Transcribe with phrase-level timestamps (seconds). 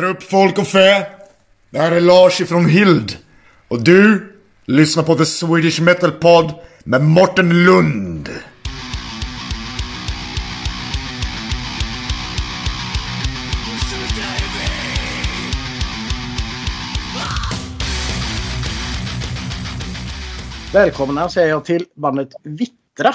[0.00, 1.06] Hör upp folk och fä!
[1.70, 3.16] Det här är Lars ifrån Hild.
[3.68, 4.32] Och du
[4.64, 8.28] lyssnar på The Swedish Metal Pod med Morten Lund.
[20.72, 23.14] Välkomna säger jag till bandet Vittra.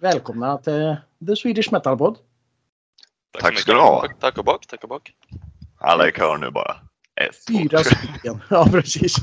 [0.00, 0.96] Välkomna till
[1.26, 2.16] The Swedish Metal Pod.
[3.40, 4.06] Tack ska du ha.
[4.20, 5.12] Tack och bock, tack och bock.
[5.78, 6.76] Alla i kör nu bara.
[7.20, 8.42] Ett, Fyra stycken.
[8.50, 9.16] Ja, precis.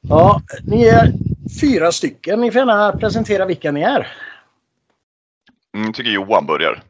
[0.00, 1.12] Ja, ni är
[1.60, 2.40] fyra stycken.
[2.40, 4.12] Ni får gärna presentera vilka ni är.
[5.76, 6.82] Mm, tycker Johan börjar.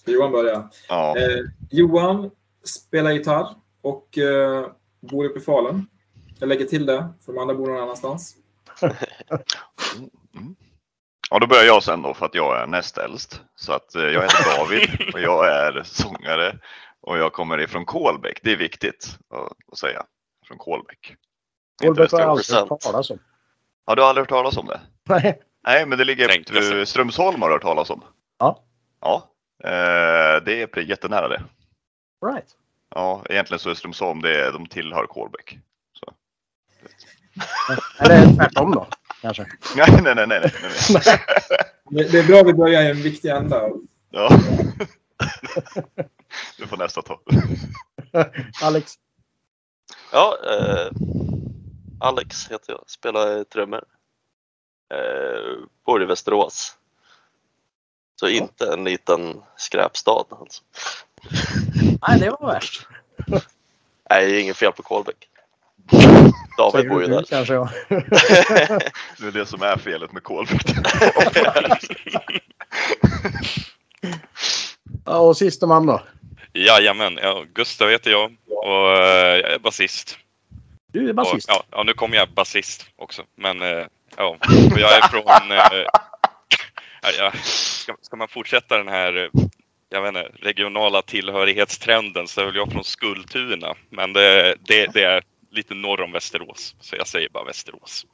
[0.00, 0.68] Ska Johan börja?
[0.88, 1.16] Ja.
[1.18, 1.38] Eh,
[1.70, 2.30] Johan
[2.64, 4.66] spelar gitarr och eh,
[5.00, 5.86] bor uppe i Falun.
[6.38, 8.36] Jag lägger till det, för de andra bor någon annanstans.
[11.30, 13.40] ja, då börjar jag sen då för att jag är näst äldst.
[13.54, 16.58] Så att eh, jag heter David och jag är sångare
[17.00, 18.40] och jag kommer ifrån Kolbäck.
[18.42, 20.04] Det är viktigt att, att säga.
[20.46, 21.16] Från Kolbäck.
[21.82, 23.18] Kolbäck har jag aldrig hört talas om.
[23.86, 24.80] Har du aldrig hört talas om det?
[25.08, 25.42] Nej.
[25.66, 26.86] Nej, men det ligger Tänkte så.
[26.86, 28.04] Strömsholm har du hört talas om.
[28.38, 28.62] Ja.
[29.00, 29.30] Ja,
[29.64, 31.42] eh, det är jättenära det.
[32.26, 32.56] Right.
[32.94, 35.58] Ja, egentligen så är Strömsholm, det är, de tillhör Kolbäck.
[37.98, 38.86] Eller tvärtom då,
[39.20, 39.42] kanske.
[39.76, 40.52] Nej, nej, nej, nej,
[40.90, 42.06] nej.
[42.10, 43.68] Det, är bra att vi börjar i en viktig ända.
[44.10, 44.30] Ja.
[46.58, 47.20] Du får nästa ta.
[48.62, 48.92] Alex.
[50.12, 50.90] Ja, eh,
[52.00, 53.84] Alex heter jag, spelar trummor.
[54.94, 56.76] Eh, bor i Västerås.
[58.20, 60.62] Så inte en liten skräpstad alltså.
[62.08, 62.86] Nej, det var värst.
[64.10, 65.29] Nej, det är inget fel på Kolbäck.
[66.56, 67.24] David bor ju där.
[67.28, 67.68] kanske jag.
[69.18, 70.62] Det är det som är felet med Kolbäck.
[75.04, 76.02] Ja, och sista man då.
[76.52, 80.18] Jajamän, ja, Gustav heter jag och eh, jag är basist.
[80.92, 81.48] Du är basist.
[81.48, 83.22] Och, ja, ja, nu kommer jag basist också.
[83.36, 84.36] Men eh, ja,
[84.76, 85.52] jag är från...
[85.52, 85.58] Eh,
[87.02, 89.30] ja, ja, ska, ska man fortsätta den här
[89.90, 93.74] jag vet inte, regionala tillhörighetstrenden så är väl jag från Skultuna.
[93.90, 96.76] Men det, det, det är lite norr om Västerås.
[96.80, 98.06] Så jag säger bara Västerås.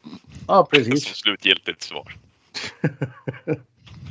[0.49, 1.05] Ja, precis.
[1.05, 2.17] slutgiltigt svar.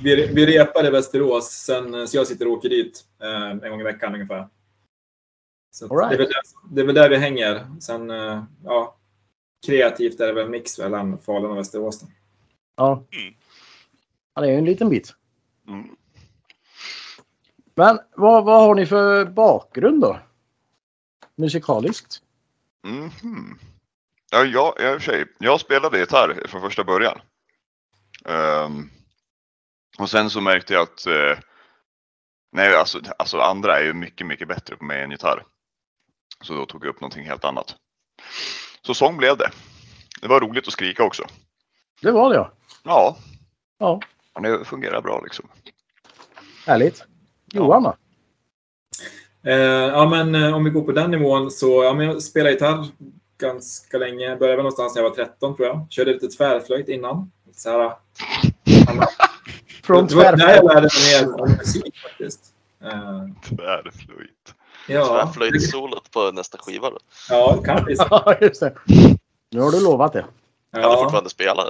[0.04, 3.82] Vi, vi repar i Västerås, sen, så jag sitter och åker dit eh, en gång
[3.82, 4.48] i veckan ungefär.
[5.72, 6.10] Så right.
[6.10, 7.68] det, är väl där, det är väl där vi hänger.
[7.82, 8.98] Sen, eh, ja,
[9.66, 12.00] kreativt är det väl en mix mellan Falun och Västerås.
[12.00, 12.08] Då.
[12.76, 13.04] Ja.
[13.12, 13.34] Mm.
[14.36, 15.16] ja, det är en liten bit.
[15.68, 15.96] Mm.
[17.76, 20.20] Men vad, vad har ni för bakgrund då?
[21.36, 22.22] Musikaliskt?
[22.86, 23.60] Mhm.
[24.32, 27.22] Ja, jag, jag, sig, jag spelade gitarr från första början.
[28.26, 28.90] Ehm,
[29.98, 31.38] och sen så märkte jag att eh,
[32.52, 35.44] nej, alltså, alltså andra är ju mycket, mycket bättre på mig än gitarr.
[36.42, 37.76] Så då tog jag upp någonting helt annat.
[38.82, 39.52] Så sång blev det.
[40.22, 41.24] Det var roligt att skrika också.
[42.02, 42.52] Det var det ja.
[42.84, 43.18] Ja,
[43.78, 44.00] Ja,
[44.42, 45.50] det fungerar bra liksom.
[46.66, 47.04] härligt.
[47.54, 47.96] Johan då?
[49.46, 52.52] Eh, ja, men eh, om vi går på den nivån så ja, men jag spelade
[52.54, 52.88] gitarr
[53.38, 54.36] ganska länge.
[54.36, 55.88] Började väl någonstans när jag var 13 tror jag.
[55.90, 57.32] Körde lite tvärflöjt innan.
[57.56, 57.92] Så här,
[59.84, 60.64] Från det var där jag tvärflöjt.
[60.74, 62.42] lärde mig mer om musik faktiskt.
[62.84, 63.24] Eh,
[63.56, 64.54] Tvärflöjt.
[64.88, 66.98] ja, Tvärflöjtsolot på nästa skiva då.
[67.30, 67.92] ja, kanske.
[68.10, 68.74] Ja, just det.
[69.52, 70.22] Nu har du lovat det.
[70.74, 71.64] Kan du Ja, fortfarande spela?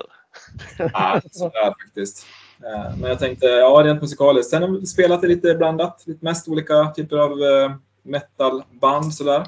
[0.77, 2.25] ja, sådär faktiskt.
[2.65, 4.49] Eh, Men jag tänkte, ja, rent musikaliskt.
[4.49, 6.03] Sen har vi spelat det lite blandat.
[6.07, 9.47] Lite mest olika typer av eh, metalband sådär.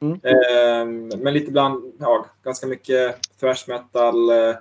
[0.00, 0.12] Mm.
[0.22, 4.30] Eh, Men lite bland, ja, ganska mycket thrash metal.
[4.30, 4.56] eh,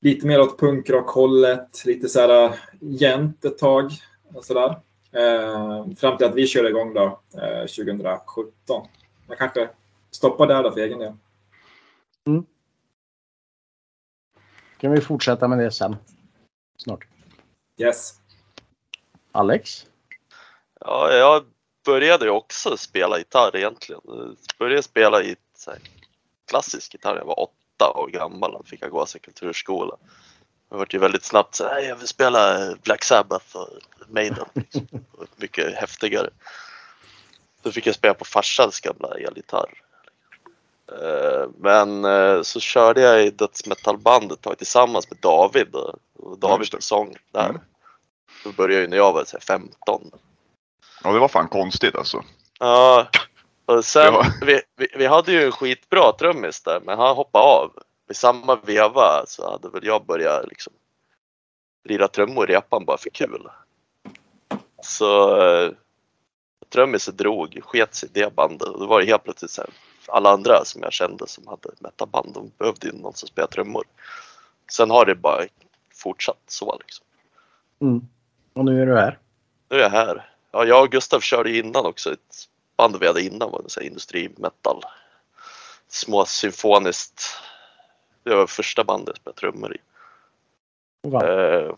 [0.00, 1.84] Lite mer åt punkrockhållet.
[1.84, 3.90] Lite såhär jämnt ett tag.
[4.34, 4.76] Och sådär.
[5.12, 8.86] Eh, Fram till att vi körde igång då, eh, 2017.
[9.28, 9.68] Jag kanske
[10.10, 11.12] stoppar där då för egen del.
[14.78, 15.96] Kan vi fortsätta med det sen.
[16.78, 17.06] Snart.
[17.76, 18.14] Yes.
[19.32, 19.86] Alex?
[20.80, 21.44] Ja, jag
[21.84, 24.00] började ju också spela gitarr egentligen.
[24.04, 25.36] Jag började spela i
[26.46, 28.52] klassisk gitarr när jag var åtta år gammal.
[28.52, 29.96] Då fick jag gå till kulturskola.
[30.70, 33.68] Jag var ju väldigt snabbt så här, jag vill spela Black Sabbath och
[34.08, 34.46] Maiden.
[34.54, 34.86] Liksom.
[35.12, 36.30] Och Mycket häftigare.
[37.62, 39.82] Då fick jag spela på farsans gamla elgitarr.
[40.92, 45.74] Eh, Men eh, så körde jag i dödsmetallband ett tag tillsammans med David.
[45.74, 46.82] Och och David det.
[46.82, 47.48] sång där.
[47.48, 47.60] Mm.
[48.44, 50.10] Då började ju när jag var så här, 15.
[51.04, 52.24] Ja, det var fan konstigt alltså.
[52.58, 53.08] Ja,
[53.64, 54.24] och sen, Ja.
[54.46, 57.72] vi, vi, vi hade ju en skitbra trummis där, men han hoppade av.
[58.10, 60.72] I samma veva så hade väl jag börjat liksom
[61.84, 63.48] lira trummor i repan bara för kul.
[64.82, 65.70] Så eh,
[66.72, 69.70] trummisen drog, sket sig i det bandet och då var det helt plötsligt så här,
[70.08, 73.84] alla andra som jag kände som hade metaband, de behövde ju någon som spelade trummor.
[74.72, 75.44] Sen har det bara
[75.94, 77.06] fortsatt så liksom.
[77.80, 78.08] Mm.
[78.52, 79.18] Och nu är du här.
[79.68, 80.30] Nu är jag här.
[80.50, 82.12] Ja, jag och Gustav körde innan också.
[82.12, 84.82] Ett band vi hade innan var så här industrimetal.
[85.88, 87.22] Små symfoniskt.
[88.22, 89.78] Det var första bandet jag spelade trummor i.
[91.02, 91.28] Va?
[91.28, 91.74] Eh,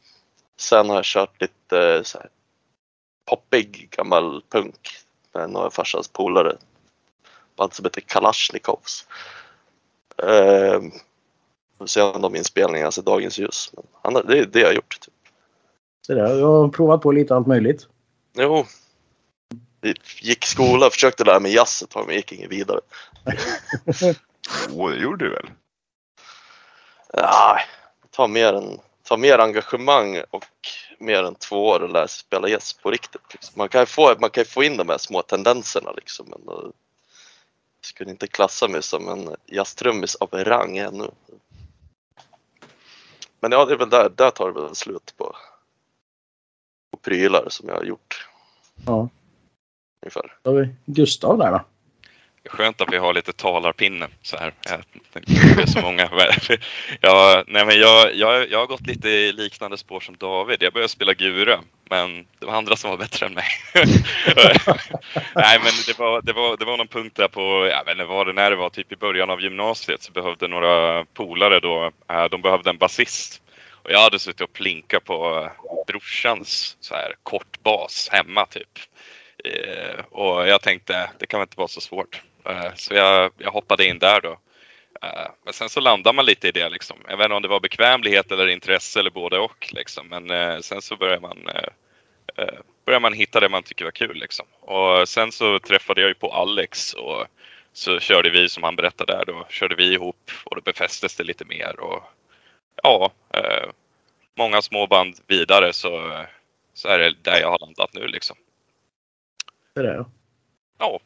[0.57, 2.29] sen har jag kört lite så här,
[3.25, 4.89] poppig gammal punk
[5.33, 6.57] med några farsans polare.
[7.61, 9.07] Band som heter Kalashnikovs.
[10.23, 10.81] Eh,
[11.79, 13.73] får se om de inspelningarna ser dagens ljus.
[13.75, 15.01] Men han, det är det jag har gjort.
[15.01, 15.15] Typ.
[16.07, 17.87] Så där, jag har provat på lite allt möjligt.
[18.35, 18.67] Jo.
[20.21, 22.81] Gick skola, försökte lära mig jazz ett tag men gick inget vidare.
[24.75, 25.51] Åh, det gjorde du väl?
[27.13, 27.59] Ja,
[28.11, 28.79] ta mer, en,
[29.09, 30.45] ta mer engagemang och
[30.99, 33.33] mer än två år och lära sig spela jazz på riktigt.
[33.33, 33.53] Liksom.
[33.57, 36.27] Man, kan ju få, man kan få in de här små tendenserna liksom.
[36.29, 36.71] Men uh,
[37.81, 41.11] skulle inte klassa mig som en jazztrummis av rang ännu.
[43.41, 45.37] Men ja, det är väl där, där tar det väl slut på,
[46.91, 48.29] på prylar som jag har gjort
[48.87, 49.09] Ja.
[50.03, 50.39] ungefär.
[50.43, 51.61] Då har vi Gustav där då.
[52.49, 54.53] Skönt att vi har lite talarpinne så här.
[54.69, 54.81] Jag
[55.13, 56.11] Det är så många.
[57.01, 60.63] Ja, nej, men jag, jag, jag har gått lite i liknande spår som David.
[60.63, 61.61] Jag började spela Gura,
[61.91, 63.45] men det var andra som var bättre än mig.
[65.35, 68.05] nej, men det var, det, var, det var någon punkt där på, jag vet inte
[68.05, 71.93] vad det när det var, typ i början av gymnasiet så behövde några polare då,
[72.11, 73.43] eh, de behövde en basist.
[73.83, 78.79] Och jag hade suttit och plinkat på eh, brorsans så här kortbas hemma typ.
[79.45, 82.23] Eh, och jag tänkte, det kan väl inte vara så svårt.
[82.51, 84.39] Eh, så jag, jag hoppade in där då.
[85.03, 86.97] Eh, men sen så landar man lite i det liksom.
[87.09, 90.09] Jag vet inte om det var bekvämlighet eller intresse eller både och liksom.
[90.09, 91.49] Men eh, sen så börjar man
[92.85, 94.47] börjar man hitta det man tycker var kul liksom.
[94.61, 97.27] Och sen så träffade jag ju på Alex och
[97.73, 101.25] så körde vi som han berättade där då, körde vi ihop och då befästes det
[101.25, 102.03] lite mer och
[102.83, 103.71] ja, eh,
[104.37, 106.25] många små band vidare så,
[106.75, 108.37] så är det där jag har landat nu liksom.
[109.75, 110.05] Det där.
[110.79, 111.01] Ja,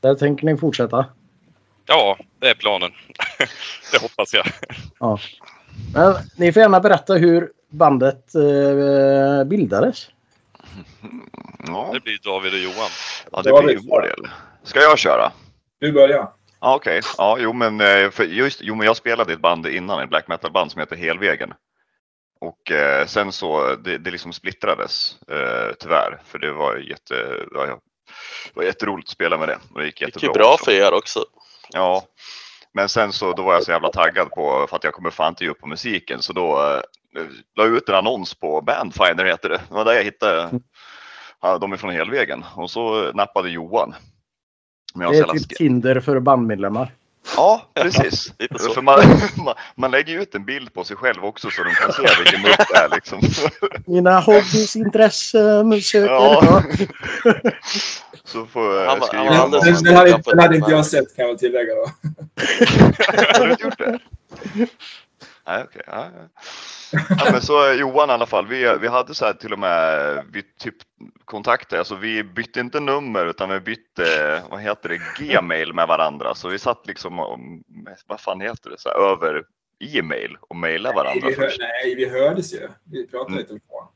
[0.00, 1.06] Där tänker ni fortsätta.
[1.86, 2.90] ja, det är planen.
[3.92, 4.46] det hoppas jag.
[5.00, 5.18] Ja.
[5.94, 10.08] Men ni får gärna berätta hur bandet eh, bildades.
[11.66, 12.90] Ja, Det blir David och Johan.
[13.32, 14.28] ja det blir ju vår del.
[14.62, 15.32] Ska jag köra?
[15.80, 16.32] Du börjar.
[16.60, 17.00] Ja, okej.
[17.18, 20.08] Ja, jo men, eh, för just, jo men jag spelade i ett band innan, ett
[20.08, 21.54] black metal band som heter Helvägen.
[22.40, 26.20] Och eh, sen så, det, det liksom splittrades eh, tyvärr.
[26.24, 27.14] För det var jätte,
[27.54, 27.80] ja,
[28.54, 29.58] det var jätteroligt att spela med det.
[29.72, 30.64] Och det gick Det gick jättebra ju bra också.
[30.64, 31.24] för er också.
[31.72, 32.02] Ja.
[32.74, 35.28] Men sen så, då var jag så jävla taggad på, för att jag kommer fan
[35.28, 36.22] inte ge upp på musiken.
[36.22, 37.22] Så då eh,
[37.56, 39.60] la jag ut en annons på Bandfinder heter det.
[39.68, 40.50] Det var där jag hittade
[41.42, 42.44] ja, de är från Helvägen.
[42.54, 43.94] Och så nappade Johan.
[44.94, 46.94] Men jag Det är typ Tinder för bandmedlemmar.
[47.36, 48.32] Ja, precis.
[48.74, 48.98] För man,
[49.44, 52.02] man, man lägger ju ut en bild på sig själv också så de kan se
[52.18, 53.20] vilken mupp det är liksom.
[53.86, 56.12] Mina hobbys, intressen, söker.
[56.12, 56.62] Ja.
[58.28, 60.70] Så får Han jag var- skriva han om alldeles- Den, den, hade, den hade inte
[60.70, 61.80] jag sett kan jag väl tillägga då.
[63.38, 63.98] Har du inte gjort det?
[65.46, 65.82] Nej, okej.
[65.86, 66.98] Ja, ja.
[67.08, 68.46] ja, men så Johan i alla fall.
[68.46, 70.74] Vi, vi hade så här till och med, vi typ
[71.24, 76.34] kontaktade, alltså vi bytte inte nummer utan vi bytte, vad heter det, gmail med varandra.
[76.34, 77.38] Så vi satt liksom, och-
[78.06, 79.42] vad fan heter det, så här, över
[79.94, 81.60] e-mail och mejlade Nej varandra vi, hör, först.
[81.60, 82.68] nej, vi hördes ju.
[82.92, 83.86] Vi pratade i telefon.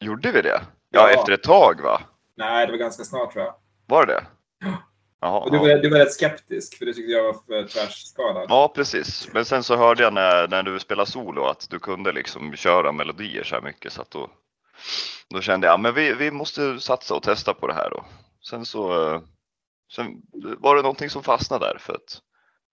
[0.00, 0.60] Gjorde vi det?
[0.90, 1.20] Ja, Ja.
[1.20, 2.00] efter ett tag va?
[2.36, 3.54] Nej, det var ganska snart tror jag.
[3.86, 4.26] Var det det?
[5.20, 5.62] Jaha, Och du ja.
[5.62, 8.46] var, du var rätt skeptisk för du tyckte jag var för tvärskadad.
[8.48, 9.28] Ja, precis.
[9.32, 12.92] Men sen så hörde jag när, när du spelade solo att du kunde liksom köra
[12.92, 14.30] melodier så här mycket så att då,
[15.30, 18.04] då kände jag men vi, vi måste satsa och testa på det här då.
[18.50, 19.20] Sen så eh,
[19.92, 20.22] sen
[20.58, 22.20] var det någonting som fastnade där för att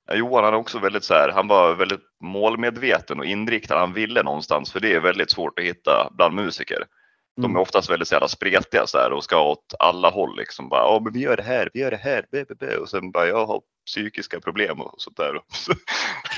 [0.08, 3.80] ja, Johan han är också väldigt så här, han var väldigt målmedveten och inriktad.
[3.80, 6.86] Han ville någonstans för det är väldigt svårt att hitta bland musiker.
[7.36, 7.62] De är Mm.
[7.62, 10.70] oftast väldigt så jävla spretiga så här och ska åt alla håll liksom.
[10.70, 12.78] Bara, ja men vi gör det här, vi gör det här, be, be, be.
[12.78, 15.40] och sen bara jag har psykiska problem och sånt där.
[15.54, 15.74] Så,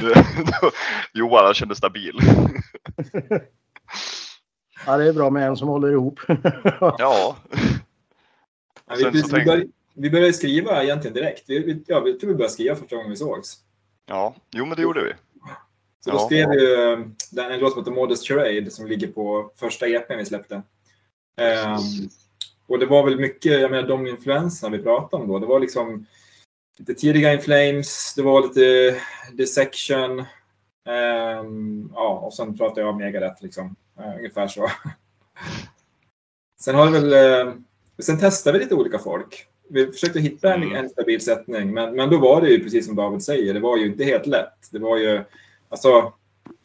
[1.13, 2.19] Johan han kände stabil.
[4.85, 6.19] ja, det är bra med en som håller ihop.
[6.79, 7.35] Ja,
[8.87, 11.43] Ja, vi, vi, så vi, började, vi började skriva egentligen direkt.
[11.47, 13.57] Vi, vi, ja, vi tror vi började skriva första gången vi sågs.
[14.05, 15.13] ja, jo men det gjorde vi.
[15.99, 16.25] Så då Ja.
[16.25, 16.99] skrev vi eh,
[17.31, 20.61] den- en låt som heter Modest Charade som ligger på första EPn vi släppte.
[21.37, 22.09] Ehm,
[22.67, 25.39] och det var väl mycket, jag menar de influenserna vi pratade om då.
[25.39, 26.05] Det var liksom
[26.77, 28.95] lite tidiga In Flames, det var lite
[29.33, 30.19] Dissection.
[30.89, 33.75] ehm, ja, och sen pratade jag om Megadeth liksom.
[33.99, 34.71] Eh, ungefär så.
[36.59, 37.13] sen har det väl,
[37.47, 37.53] eh,
[37.99, 39.45] sen testade vi lite olika folk.
[39.69, 40.75] vi försökte hitta en, Mm.
[40.75, 43.77] en stabil sättning, men, men då var det ju precis som David säger, det var
[43.77, 44.67] ju inte helt lätt.
[44.71, 45.23] Det var ju,
[45.69, 46.13] alltså,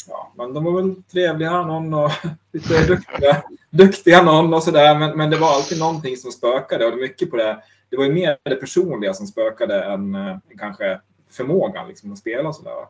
[0.09, 2.11] ja, men de var väl trevliga någon och
[2.53, 6.99] lite duktiga, duktiga någon och sådär, men, men det var alltid någonting som spökade och
[6.99, 7.63] mycket på det.
[7.91, 11.01] Det var ju mer det personliga som spökade än, eh, än kanske
[11.31, 12.81] förmågan liksom, att spela och sådär.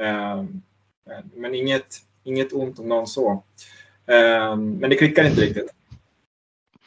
[0.00, 0.44] Eh,
[1.34, 3.42] men inget, inget ont om någon så.
[4.06, 5.70] Eh, men det klickar inte riktigt.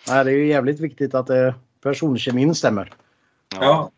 [0.08, 1.54] Nej, det är ju jävligt viktigt att eh,
[1.84, 2.94] personkemin stämmer.
[3.60, 3.92] Ja,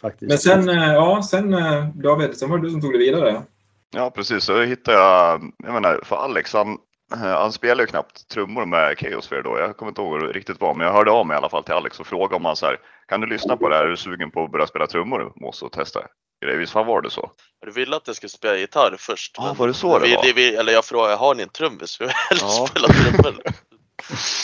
[0.00, 0.28] Faktiskt.
[0.28, 3.42] men sen, eh, ja, sen eh, David, sen var det du som tog det vidare.
[3.90, 4.44] Ja, precis.
[4.44, 6.74] Så hittade jag, jag menar, för Alex, han, eh,
[7.10, 9.58] han spelar ju knappt trummor med Chaosfear då.
[9.58, 11.74] Jag kommer inte ihåg riktigt vad, men jag hörde av mig i alla fall till
[11.74, 13.84] Alex och frågade om han så här, kan du lyssna på det här?
[13.84, 16.00] Är du sugen på att börja spela trummor med oss och testa?
[16.44, 16.58] grejer?
[16.58, 17.30] Visst fan var det så?
[17.60, 19.34] Du ville att jag skulle spela gitarr först.
[19.38, 20.32] Ja, men var det så det vi, var?
[20.34, 21.96] Vi, eller jag frågade, har ni en trummis?
[22.00, 22.66] Vi vill hellre Ja.
[22.66, 23.42] spela trummor.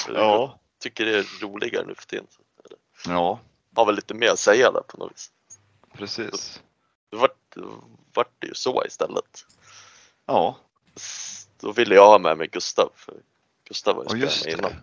[0.08, 0.60] Ja.
[0.74, 2.26] Jag tycker det är roligare nu för tiden.
[3.06, 3.40] Ja,
[3.76, 5.30] Har väl lite mer att säga där på något vis.
[5.98, 6.62] precis.
[7.10, 7.62] Det vart, det
[8.14, 9.44] vart det ju så istället.
[10.26, 10.56] Ja,
[11.60, 12.90] Då ville jag ha med mig Gustav.
[12.96, 13.14] För
[13.68, 14.70] Gustav var ju med innan.
[14.70, 14.76] det.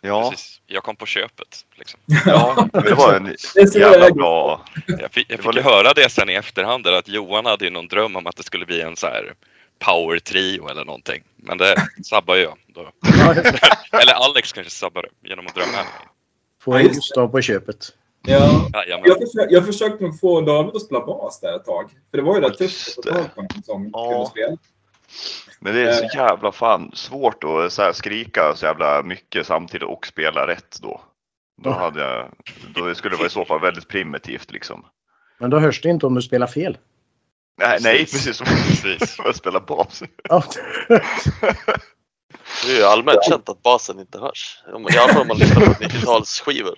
[0.00, 0.60] Ja, Precis.
[0.66, 1.64] Jag kom på köpet.
[1.76, 2.00] Liksom.
[2.26, 4.64] ja, det var en Det jävla jag- bra.
[4.86, 7.64] Jag fick, jag Det fick ju höra det sen i efterhand, där att Johan hade
[7.64, 9.34] ju någon dröm om att det skulle bli en så här
[9.78, 11.22] power trio eller någonting.
[11.36, 12.58] Men det sabbade jag.
[12.66, 12.80] Då.
[13.98, 15.78] Eller Alex kanske sabbade genom att drömma.
[16.62, 16.82] Får det.
[16.84, 17.76] Gustav på köpet.
[18.26, 19.04] Ja, Jajamän.
[19.06, 21.90] jag, försökte, jag försökte få David att spela bas där ett tag.
[22.10, 24.10] För det var ju rätt tufft att få tag på någon som Ja.
[24.10, 24.56] kunde spela.
[25.60, 26.10] Men det är så Eh.
[26.14, 31.00] jävla fan svårt att så här skrika så jävla mycket samtidigt och spela rätt då.
[31.62, 32.28] Då, hade jag,
[32.74, 34.86] då skulle det vara i så fall väldigt primitivt liksom.
[35.38, 36.78] Men då hörs det inte om du spelar fel.
[37.60, 38.38] Nej, nej Precis.
[38.40, 38.82] precis.
[38.82, 39.10] Precis.
[39.16, 40.02] Som att spela bas.
[40.28, 40.44] Ja.
[42.66, 44.62] Det är ju allmänt känt att basen inte hörs.
[44.94, 46.74] I alla fall om man lyssnar på 90-talsskivor.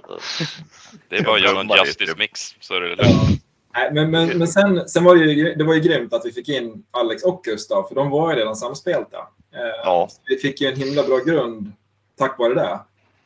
[1.08, 2.18] Det är bara att göra någon drömmar Justice lite.
[2.18, 3.42] Mix så är det lugnt.
[3.74, 6.32] Nej, men, men, men sen, sen var det, ju, det var ju grymt att vi
[6.32, 9.16] fick in Alex och Gustav, för de var ju redan samspelta.
[9.54, 10.08] Eh, Ja.
[10.24, 11.72] Vi fick ju en himla bra grund
[12.18, 12.80] tack vare det.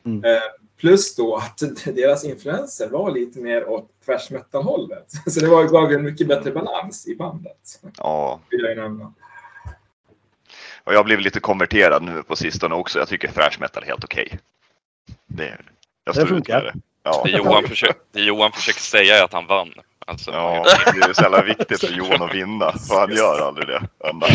[0.05, 0.23] Mm.
[0.35, 0.41] Eh,
[0.79, 5.05] plus då att deras influenser var lite mer åt thrash metal-hållet.
[5.27, 7.79] Så det var, gav ju en mycket bättre balans i bandet.
[7.97, 9.13] Ja, Vill jag nämna.
[10.83, 12.99] och jag blev lite konverterad nu på sistone också.
[12.99, 14.39] Jag tycker thrash metal är helt okej.
[15.27, 15.55] Det, jag
[16.05, 16.61] Det står ut funkar.
[16.61, 16.73] det.
[17.03, 17.21] Ja.
[17.25, 19.73] Det Johan, försöker, det Johan försöker säga är att han vann.
[20.07, 22.71] Alltså, Ja, det är så jävla viktigt för Johan att vinna.
[22.71, 23.81] För han gör aldrig det.
[24.03, 24.31] Han bara-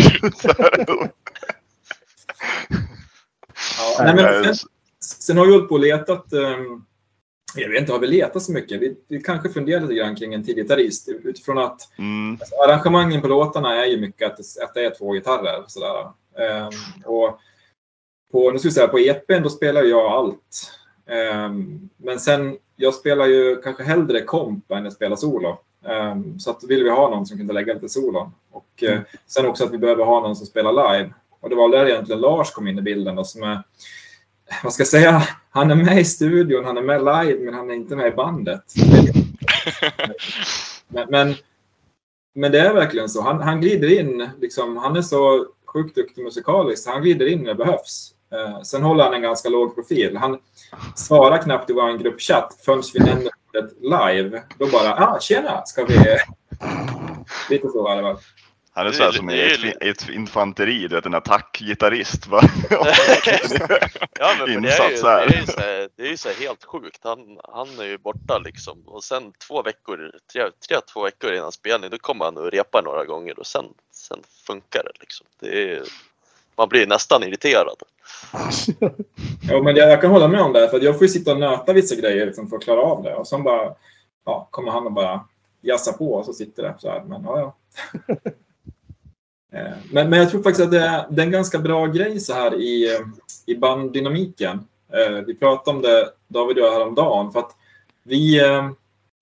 [3.78, 4.68] Ja, nej, men sen,
[5.04, 6.32] sen har vi hållit på och letat.
[6.32, 6.84] ehm,
[7.54, 8.80] jag vet inte, har vi letat så mycket?
[8.80, 13.20] Vi, vi kanske funderar lite grann kring en tidig gitarrist utifrån att Mm, Alltså, arrangemangen
[13.20, 15.64] på låtarna är ju mycket att det, att det är två gitarrer.
[15.68, 16.10] Sådär.
[16.38, 16.70] Ehm,
[17.04, 17.38] och
[18.32, 20.72] på, nu ska vi säga, på EPn då spelar jag allt.
[21.10, 25.58] Ehm, men sen, jag spelar ju kanske hellre komp än jag spelar solo.
[25.84, 28.30] Ehm, så att vill vi ha någon som kunde lägga lite solon.
[28.50, 31.14] Och eh, sen också att vi behöver ha någon som spelar live.
[31.40, 33.62] Och det var där egentligen Lars kom in i bilden då, som är,
[34.64, 37.70] vad ska jag säga, han är med i studion, han är med live, men han
[37.70, 38.75] är inte med i bandet.
[40.88, 41.34] men, men
[42.34, 43.22] men det är verkligen så.
[43.22, 47.49] Han, han glider in, liksom, han är så sjukt duktig musikaliskt, han glider in när
[47.49, 48.14] det behövs.
[48.32, 50.16] Eh, sen håller han en ganska låg profil.
[50.16, 50.38] Han
[50.96, 54.42] svarar knappt i vår gruppchatt förrän vi nämner ordet live.
[54.58, 55.94] Då bara, ah tjena, ska vi...
[57.50, 58.16] Lite så var det väl.
[58.75, 62.26] han är Det så här är- som i ett, infanteri, du vet en attackgitarrist.
[62.26, 62.40] va?
[64.18, 65.08] Ja, men det är ju, det är ju, så
[65.60, 67.00] här, det är ju så helt sjukt.
[67.04, 67.18] Han,
[67.52, 71.90] han är ju borta liksom och sen två veckor, tre, tre två veckor innan spelning,
[71.90, 75.26] då kommer han och repar några gånger och sen, sen funkar det liksom.
[75.40, 75.82] Det är,
[76.57, 77.76] man blir nästan irriterad.
[79.50, 81.40] Ja, men jag, jag kan hålla med om det, för jag får ju sitta och
[81.40, 83.14] nöta vissa grejer liksom, för att klara av det.
[83.14, 83.75] Och sen bara,
[84.26, 85.25] ja, kommer han och bara
[85.61, 87.02] jassa på och så sitter det så här.
[87.04, 87.57] Men ja, ja.
[89.52, 92.21] Eh, Men, men jag tror faktiskt att det är, det är en ganska bra grej
[92.21, 92.99] så här i,
[93.47, 94.66] i banddynamiken.
[94.92, 97.33] Eh, Vi pratade om det, David och jag, häromdagen.
[97.33, 97.57] För att
[98.02, 98.71] vi, eh,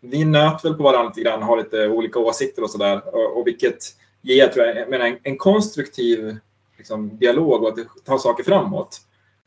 [0.01, 3.15] vi nöt väl på varandra lite grann, har lite olika åsikter och sådär.
[3.15, 3.79] Och, och vilket
[4.23, 6.37] ger, tror jag, jag menar, en, en konstruktiv
[6.79, 9.01] liksom, dialog och att det tar saker framåt.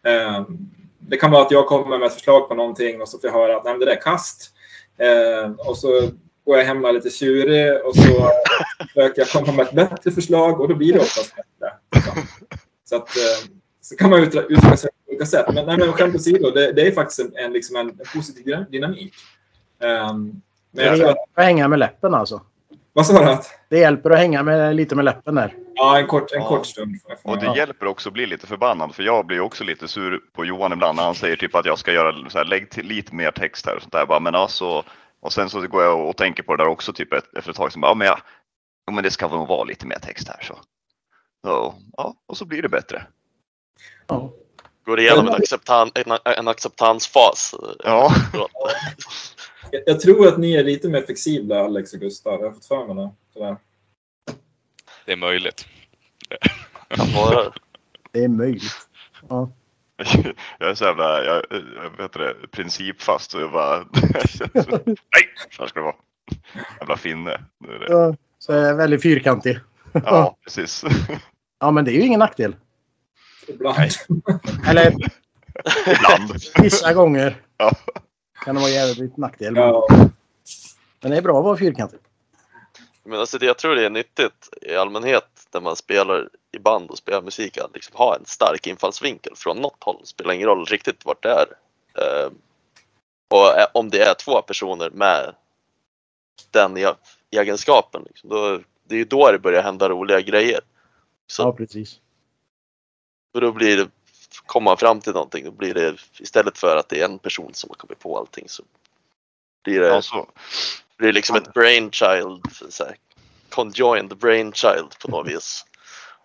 [0.08, 0.46] Eh,
[1.00, 3.38] Det kan vara att jag kommer med ett förslag på någonting och så får jag
[3.38, 4.52] höra att Nej, det där är kast.
[4.98, 5.88] Eh, Och så
[6.46, 8.30] går jag hem och är lite tjurig och så
[8.94, 11.74] försöker jag komma med ett bättre förslag och då blir det oftast bättre.
[11.96, 12.14] liksom.
[12.84, 15.46] Så, att, eh, så kan man uttrycka sig på olika sätt.
[15.54, 18.46] Men, nej, men skämt åsido, det, det är faktiskt en, en, liksom en, en positiv
[18.46, 19.14] dyna- dynamik.
[19.80, 22.42] Um, men jag Det tror att, hjälper att hänga med läppen alltså.
[22.94, 23.38] vad sa du?
[23.70, 25.56] Det hjälper att hänga med, lite med läppen där.
[25.76, 26.48] Ja, en kort, en Ja.
[26.48, 26.96] kort stund.
[27.24, 27.56] Och det ja.
[27.58, 30.96] hjälper också att bli lite förbannad, för jag blir också lite sur på Johan ibland
[30.96, 33.66] när han säger typ att jag ska göra så här, lägg till lite mer text
[33.66, 34.06] här och sånt där.
[34.06, 34.84] Bara, men alltså,
[35.24, 37.58] Och sen så går jag och tänker på det där också typ ett- efter ett
[37.58, 37.72] tag.
[37.72, 38.18] Som, ja, men, ja,
[38.92, 40.42] men det ska nog vara lite mer text här.
[40.42, 40.60] Så.
[41.48, 43.04] Så, ja, och så blir det bättre.
[44.08, 44.34] Ja.
[44.86, 47.56] Går igenom en, acceptan en, en acceptansfas.
[47.84, 48.12] Ja,
[49.72, 52.40] Jag, jag tror att ni är lite mer flexibla, Alex och Gustav.
[52.42, 53.58] Jag har fått för mig det.
[55.06, 55.68] Det är möjligt.
[56.90, 57.52] Kan vara.
[58.12, 58.88] Det är möjligt.
[59.30, 59.52] Ja.
[60.60, 63.32] jag är så jävla jag, jag vet det, principfast.
[63.32, 64.26] Så jag bara, nej,
[65.50, 65.96] så här ska det vara.
[66.80, 67.42] Jävla finne.
[67.60, 67.86] Det är det.
[67.90, 69.60] Ja, Så jag är väldigt fyrkantig.
[69.94, 70.84] Ja, precis.
[71.60, 72.56] Ja, men det är ju ingen nackdel.
[73.48, 73.78] Ibland.
[73.78, 73.90] Nej.
[74.68, 74.88] Eller
[75.88, 76.32] Ibland.
[76.62, 77.72] vissa gånger Ja.
[78.46, 79.56] kan det vara jävligt nackdel.
[79.56, 79.88] Ja,
[81.02, 82.00] men det är bra att vara fyrkantig.
[83.04, 86.90] Men alltså det, jag tror det är nyttigt i allmänhet när man spelar i band
[86.92, 89.98] och spelar musik att liksom ha en stark infallsvinkel från något håll.
[90.00, 91.48] Det spelar ingen roll riktigt vart det är.
[91.98, 92.32] Eh,
[93.30, 95.36] och om det är två personer med
[96.52, 96.96] den e-
[97.32, 100.60] egenskapen, liksom, då, det är ju då det börjar hända roliga grejer.
[101.28, 102.00] Så Ja, precis.
[103.34, 103.90] och då blir det,
[104.46, 107.54] kommer man fram till någonting, då blir det istället för att det är en person
[107.54, 108.64] som har kommit på allting så
[109.64, 110.30] blir det, Ja, så.
[110.98, 112.96] blir det liksom ett brainchild, så här,
[113.50, 115.66] conjoined brainchild på något vis.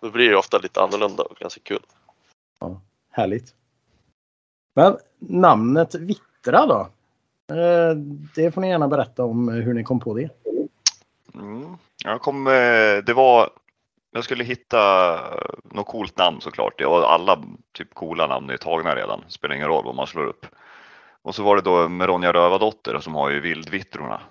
[0.01, 1.79] Då blir det ofta lite annorlunda och ganska kul.
[3.11, 3.53] Härligt.
[4.75, 6.79] Men namnet Vittra då?
[7.55, 7.95] Eh,
[8.35, 10.29] Det får ni gärna berätta om eh, hur ni kom på det.
[11.33, 11.77] Mm.
[12.03, 13.49] Jag kom, eh, det var,
[14.11, 14.79] jag skulle hitta
[15.63, 16.77] något coolt namn såklart.
[16.77, 19.23] Det var alla typ coola namn är tagna redan.
[19.27, 20.45] Spelar ingen roll vad man slår upp.
[21.21, 24.21] Och så var det då med Ronja Rövardotter som har ju Vildvittrorna.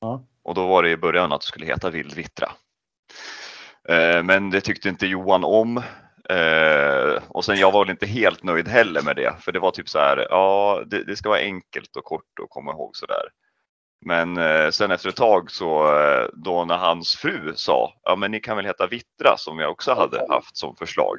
[0.00, 0.24] Ja.
[0.44, 2.52] Och då var det i början att det skulle heta Vildvittra.
[3.88, 5.82] Eh, Men det tyckte inte Johan om.
[6.30, 9.34] Eh, och sen jag var väl inte helt nöjd heller med det.
[9.40, 12.50] För det var typ så här, ja det, det ska vara enkelt och kort att
[12.50, 13.28] komma ihåg sådär.
[14.04, 18.30] Men eh, sen efter ett tag så eh, då när hans fru sa, ja men
[18.30, 21.18] ni kan väl heta Vittra som jag också hade haft som förslag.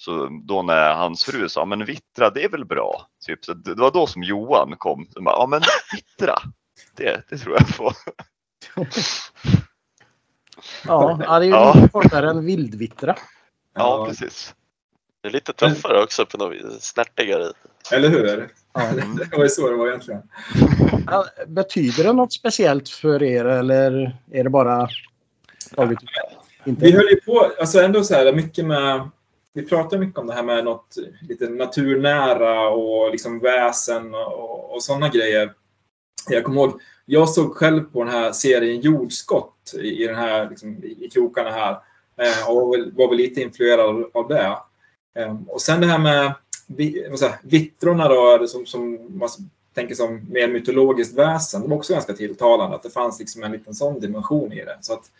[0.00, 3.06] Så då när hans fru sa, men Vittra det är väl bra.
[3.26, 5.06] Typ, så det var då som Johan kom.
[5.14, 5.60] Så bara, Ja men
[5.92, 6.34] Vittra,
[6.96, 7.92] det, det tror jag på.
[10.86, 11.72] Ja, ja det är ju Ja.
[11.74, 13.16] lite kortare än Vildvittra.
[13.74, 14.54] Ja precis.
[15.22, 17.52] Det är lite tuffare också på något vis, snärtigare.
[17.92, 18.48] Eller hur?
[18.72, 18.80] Ja.
[19.30, 20.22] Det var ju så det var egentligen.
[21.06, 24.88] Ja, Betyder det något speciellt för er eller är det bara
[25.76, 25.98] taget?
[26.64, 26.84] Inte?
[26.84, 29.08] Vi höll ju på, alltså ändå så här mycket med,
[29.58, 30.96] vi pratar mycket om det här med något
[31.28, 35.52] lite naturnära och liksom väsen och, och sådana grejer.
[36.28, 40.50] Jag kommer ihåg, jag såg själv på den här serien Jordskott i, i den här,
[40.50, 41.72] liksom, i krokarna här
[42.16, 44.56] eh, och var väl, lite influerad av det.
[45.18, 46.34] Eh, och sen det här med
[47.42, 49.28] vittrorna då, som, som man
[49.74, 53.52] tänker som mer mytologiskt väsen, det var också ganska tilltalande att det fanns liksom en
[53.52, 54.78] liten sån dimension i det.
[54.80, 55.10] Så att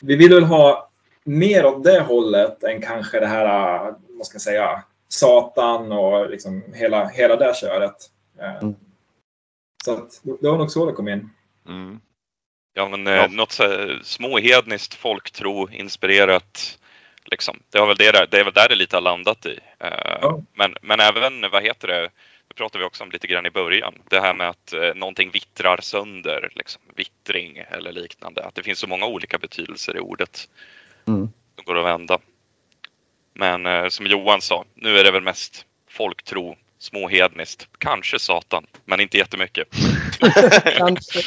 [0.00, 0.90] vi vill väl ha
[1.26, 3.48] mer åt det hållet än kanske det här,
[4.08, 8.10] vad ska jag säga, Satan och liksom hela, hela det köret.
[8.40, 8.74] Eh, Mm.
[9.84, 11.30] Så att det var nog så det kom in.
[11.68, 12.00] Mm.
[12.74, 13.24] Ja, men Ja.
[13.24, 16.78] eh, något så här småhedniskt, folktro, inspirerat.
[17.24, 17.62] Liksom.
[17.70, 19.58] Det, var väl det, där, det är väl där det lite har landat i.
[19.78, 20.42] Eh, Ja.
[20.54, 22.08] men, men även, vad heter det,
[22.48, 23.94] det pratade vi också om lite grann i början.
[24.08, 28.44] Det här med att eh, någonting vittrar sönder, liksom, vittring eller liknande.
[28.44, 30.48] Att det finns så många olika betydelser i ordet.
[31.06, 31.28] Mm.
[31.54, 32.18] som går att vända.
[33.34, 39.00] Men eh, som Johan sa, nu är det väl mest folktro, småhedniskt, kanske Satan, men
[39.00, 39.68] inte jättemycket.
[40.76, 41.20] Kanske.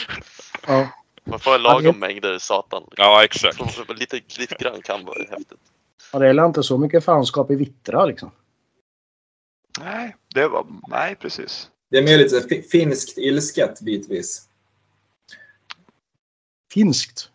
[0.68, 0.90] Ja.
[1.24, 2.84] Man får en lagom mängder satan.
[2.98, 3.74] Ja, exakt.
[3.74, 5.60] Så Lite, lite grann kan vara häftigt.
[6.14, 8.32] Ja, det är inte så mycket fanskap i Vittra liksom.
[9.80, 11.70] Nej, det var, nej precis.
[11.92, 14.50] Det är mer lite finskt ilsket bitvis.
[16.74, 17.32] Finskt.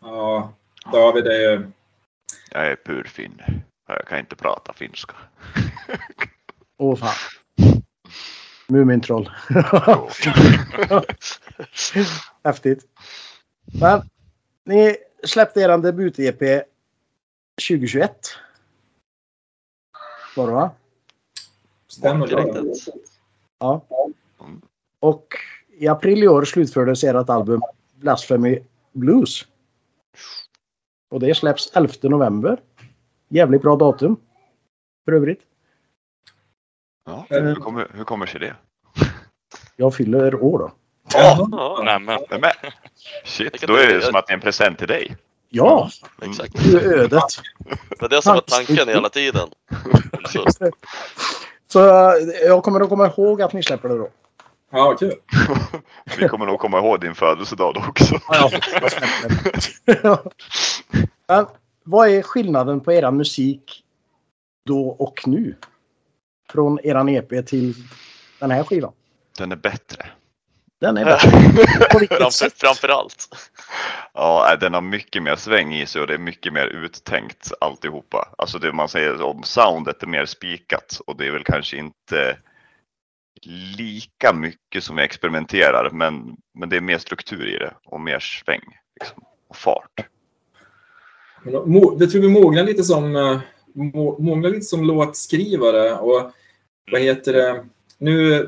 [0.00, 0.52] Ja,
[0.92, 1.70] David är ju...
[2.50, 3.42] Jag är purfinn.
[3.86, 5.14] Jag kan inte prata finska.
[6.76, 7.14] Åh fan.
[8.66, 9.30] Mumintroll.
[12.44, 12.86] Häftigt.
[13.80, 14.02] Men
[14.64, 16.62] ni släppte er debut-EP
[17.68, 18.16] 2021.
[20.36, 20.70] Var det va?
[21.88, 22.74] Stämmer det?
[23.58, 23.84] Ja.
[25.00, 25.34] Och
[25.68, 27.62] i april i år slutfördes ert album
[27.94, 28.58] Blasphemy
[28.92, 29.46] Blues.
[31.10, 32.60] Och det släpps 11 november.
[33.28, 34.16] Jävligt bra datum.
[35.04, 35.40] För övrigt.
[37.06, 37.42] Ja, Eh.
[37.42, 38.54] hur, kommer, hur kommer sig det?
[39.76, 40.72] Jag fyller år då.
[41.14, 42.18] Ja, Nämen.
[42.30, 42.50] Nej, men,
[43.24, 45.16] shit, då är det som att det är en present till dig.
[45.48, 45.90] Ja,
[46.22, 46.52] exakt.
[46.64, 47.22] det är ödet.
[47.88, 49.48] Det var det som var tanken hela tiden.
[50.28, 50.44] Så,
[51.66, 51.78] Så
[52.46, 54.08] jag kommer att komma ihåg att ni släpper det då.
[54.70, 55.14] Ja, kul.
[56.18, 58.20] Vi kommer nog komma ihåg din födelsedag då också.
[58.28, 60.22] Ja.
[61.28, 61.46] Men
[61.84, 63.84] vad är skillnaden på era musik
[64.66, 65.56] då och nu?
[66.52, 67.74] Från eran EP till
[68.38, 68.92] den här skivan?
[69.38, 70.06] Den är bättre.
[70.80, 71.30] Den är bättre.
[72.18, 73.28] Framför, framförallt.
[74.14, 78.28] Ja, den har mycket mer sväng i sig och det är mycket mer uttänkt alltihopa.
[78.38, 82.36] Alltså det man säger om soundet är mer spikat och det är väl kanske inte
[83.46, 88.18] lika mycket som vi experimenterar men, men det är mer struktur i det och mer
[88.18, 90.06] sväng liksom, och fart.
[91.98, 93.40] Det tror vi mognar lite som, eh,
[94.18, 96.30] mognar lite som låtskrivare och
[96.92, 97.66] vad heter det,
[97.98, 98.46] nu,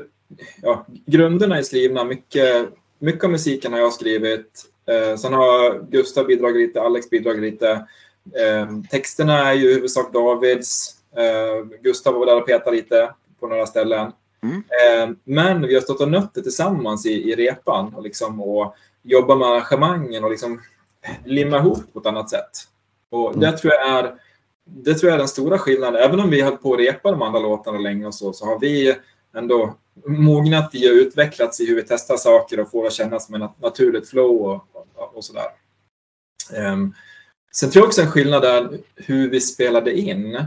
[0.61, 4.65] ja, grunderna är skrivna, mycket, mycket av musiken har jag skrivit.
[4.87, 7.71] Eh, sen har Gustav bidragit lite, Alex bidragit lite.
[8.39, 10.95] Eh, texterna är ju i huvudsak Davids.
[11.17, 14.11] Eh, Gustav var där och petade lite på några ställen.
[14.43, 14.55] Mm.
[14.57, 18.75] Eh, men vi har stått och nött det tillsammans i, i repan och, liksom, och
[19.03, 20.61] jobbat med arrangemangen och liksom
[21.25, 22.51] limma ihop på ett annat sätt.
[23.09, 24.15] Och det, tror jag är,
[24.65, 26.03] det tror jag är den stora skillnaden.
[26.03, 28.59] Även om vi höll på att repa de andra låtarna länge och så, så har
[28.59, 28.95] vi
[29.35, 29.75] ändå
[30.05, 33.35] mognat i och utvecklats i hur vi testar saker och får det att kännas som
[33.35, 35.47] ett naturligt flow och, och, och sådär.
[36.57, 36.95] Um,
[37.51, 40.45] sen tror jag också en skillnad är hur vi spelade in.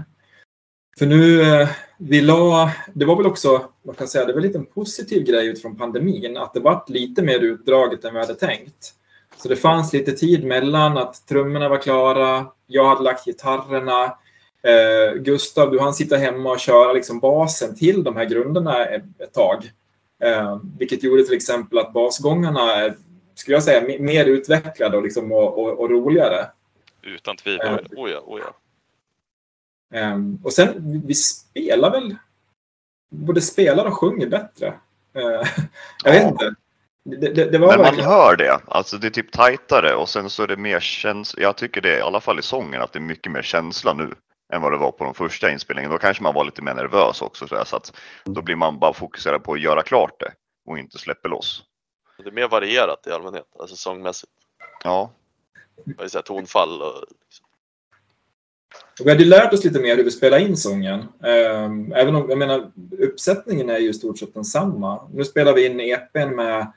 [0.99, 3.49] För nu, eh, vi la, det var väl också,
[3.83, 6.85] vad kan jag säga, det var lite en positiv grej utifrån pandemin, att det var
[6.87, 8.93] lite mer utdraget än vi hade tänkt.
[9.37, 14.05] Så det fanns lite tid mellan att trummorna var klara, jag hade lagt gitarrerna,
[14.63, 19.33] eh, Gustav, du hann sitta hemma och köra liksom basen till de här grunderna ett,
[19.33, 19.71] tag.
[20.23, 22.95] Eh, vilket gjorde till exempel att basgångarna är,
[23.35, 26.47] skulle jag säga, me- mer utvecklade och, liksom, och, och, och roligare.
[27.03, 27.87] Utan tvivel.
[27.97, 28.57] Oh ja, oh ja.
[29.95, 32.17] Um, och sen, vi- vi spelar väl,
[33.11, 34.67] både spelar och sjunger bättre.
[35.15, 35.23] Eh,
[36.05, 36.29] jag vet Ja.
[36.29, 36.55] inte.
[37.09, 38.11] Det, det, det var Men man verkligen...
[38.11, 38.61] hör det.
[38.67, 41.43] Alltså det är typ tajtare och sen så är det mer känsla.
[41.43, 44.15] Jag tycker det, i alla fall i sången, att det är mycket mer känsla nu
[44.53, 45.95] än vad det var på de första inspelningarna.
[45.95, 47.93] Då kanske man var lite mer nervös också så, att
[48.25, 50.33] då blir man bara fokuserad på att göra klart det
[50.69, 51.63] och inte släpper loss.
[52.19, 54.33] Det är mer varierat i allmänhet, alltså sångmässigt.
[54.85, 55.11] Ja,
[55.85, 57.46] Det är så här tonfall och liksom.
[59.01, 61.05] Och Vi hade lärt oss lite mer hur vi spelar in sången.
[61.23, 65.09] Ehm, även om, jag menar, uppsättningen är ju i stort sett densamma.
[65.13, 66.73] Nu spelar vi in EPn med,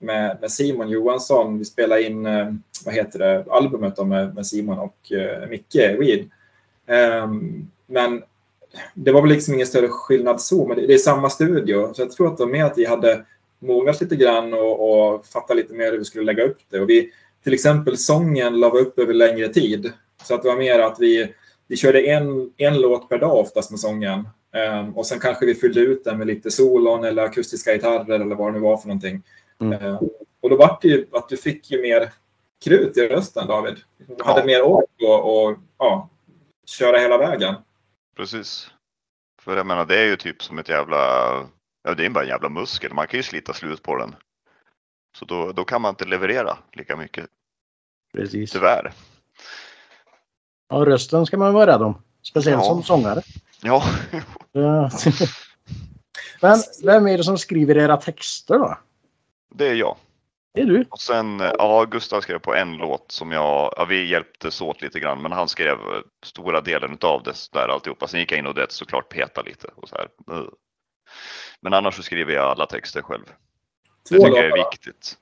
[0.00, 1.58] med, med Simon Johansson.
[1.58, 6.30] Vi spelar in, ehm, vad heter det, albumet med, med Simon och uh, Micke Weed.
[7.22, 8.22] Um, Men
[8.94, 11.94] det var väl liksom ingen större skillnad så, men det, det är samma studio.
[11.94, 13.24] Så jag tror att det var mer att vi hade
[13.58, 16.80] mognat lite grann och, och fattat lite mer hur vi skulle lägga upp det.
[16.80, 17.10] Och vi,
[17.44, 19.92] till exempel sången la vi upp över längre tid.
[20.22, 21.34] Så att det var mer att vi,
[21.66, 24.28] vi körde en, en låt per dag oftast med sången.
[24.54, 28.36] Ehm, och sen kanske vi fyllde ut den med lite solon eller akustiska gitarrer eller
[28.36, 29.22] vad det nu var för någonting.
[29.60, 29.82] Mm.
[29.82, 29.96] Ehm,
[30.42, 32.12] och då var det ju att du fick ju mer
[32.64, 33.76] krut i rösten David.
[33.98, 34.46] Du hade Ja.
[34.46, 36.10] mer ork och, och ja,
[36.66, 37.54] köra hela vägen.
[38.16, 38.70] precis.
[39.42, 40.96] För jag menar det är ju typ som ett jävla,
[41.84, 42.94] ja det är bara en jävla muskel.
[42.94, 44.14] Man kan ju slita slut på den.
[45.18, 47.26] Så då, då kan man inte leverera lika mycket,
[48.12, 48.50] Precis.
[48.52, 48.92] tyvärr.
[50.68, 52.02] Ja, rösten ska man vara rädd om.
[52.22, 52.68] Speciellt Ja.
[52.68, 53.22] som sångare.
[53.62, 53.82] Ja.
[56.40, 58.78] Men vem är det som skriver era texter då?
[59.54, 59.96] det är jag.
[60.54, 60.84] Det är du.
[60.90, 65.00] Och sen, ja, Gustav skrev på en låt som jag, ja, vi hjälptes åt lite
[65.00, 65.78] grann, men han skrev
[66.24, 68.06] stora delen utav det där alltihopa.
[68.06, 70.08] Sen gick jag in och det såklart peta lite och så här.
[71.60, 73.24] Men annars så skriver jag alla texter själv.
[74.08, 74.70] Det tycker jag är låtar.
[74.70, 75.16] viktigt.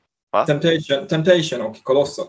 [0.47, 2.27] Temptation, Temptation och Colossal.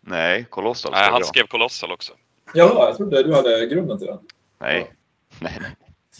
[0.00, 2.12] Nej, Colossal Nej, han skrev Colossal också.
[2.54, 4.18] Jaha, jag trodde du hade grunden till den.
[4.60, 4.92] Nej.
[5.38, 5.60] Nej.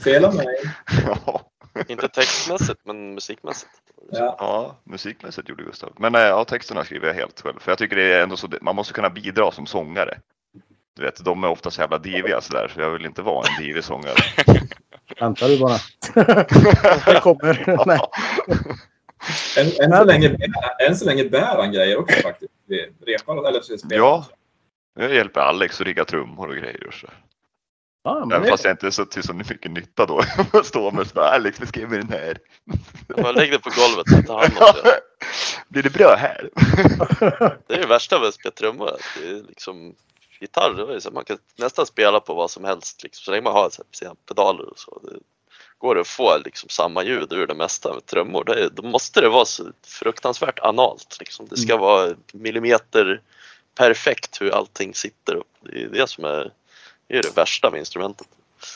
[0.04, 0.46] Fela mig.
[1.06, 1.40] Ja.
[1.88, 3.70] Inte textmässigt, men musikmässigt.
[4.12, 4.36] Ja.
[4.38, 5.92] ja, musikmässigt gjorde Gustav.
[5.98, 7.58] Men eh, ja, texterna skriver jag helt själv.
[7.58, 10.18] För jag tycker det är ändå så, man måste kunna bidra som sångare.
[10.96, 13.64] Du vet, de är ofta så jävla diviga sådär, så jag vill inte vara en
[13.64, 14.14] divig sångare.
[15.20, 15.78] Vänta du bara.
[17.06, 17.84] det kommer.
[17.86, 18.00] Nej.
[19.58, 22.52] Än, än, så länge, bär- än så länge bär han grejer också faktiskt.
[22.66, 23.96] Vi repar eller så spelar.
[23.96, 24.26] Ja.
[24.98, 26.86] Jag hjälper Alex att rigga trummor och grejer.
[26.86, 27.06] och Så.
[28.04, 30.22] Ja, men Även fast jag inte är så till så mycket nytta då.
[30.52, 32.38] Jag står med sådär, Alex vi skriver den här.
[33.16, 35.00] Jag lägg det på golvet och ta hand om det.
[35.68, 36.50] Blir det bra här?
[37.66, 38.90] Det är det värsta med att spela trummor.
[39.20, 39.94] Det är liksom
[40.40, 43.02] gitarr, det är så, man kan nästan spela på vad som helst.
[43.02, 45.00] Liksom, så länge man har så här, pedaler och så.
[45.02, 45.18] Det
[45.78, 48.44] går att få liksom, samma ljud ur det mesta med trummor.
[48.44, 51.16] Det då måste det vara så fruktansvärt analt.
[51.20, 51.46] Liksom.
[51.50, 53.20] Det ska vara millimeter
[53.74, 55.34] perfekt hur allting sitter.
[55.34, 55.46] upp.
[55.60, 56.52] Det är det som är,
[57.06, 58.26] det, är det värsta med instrumentet.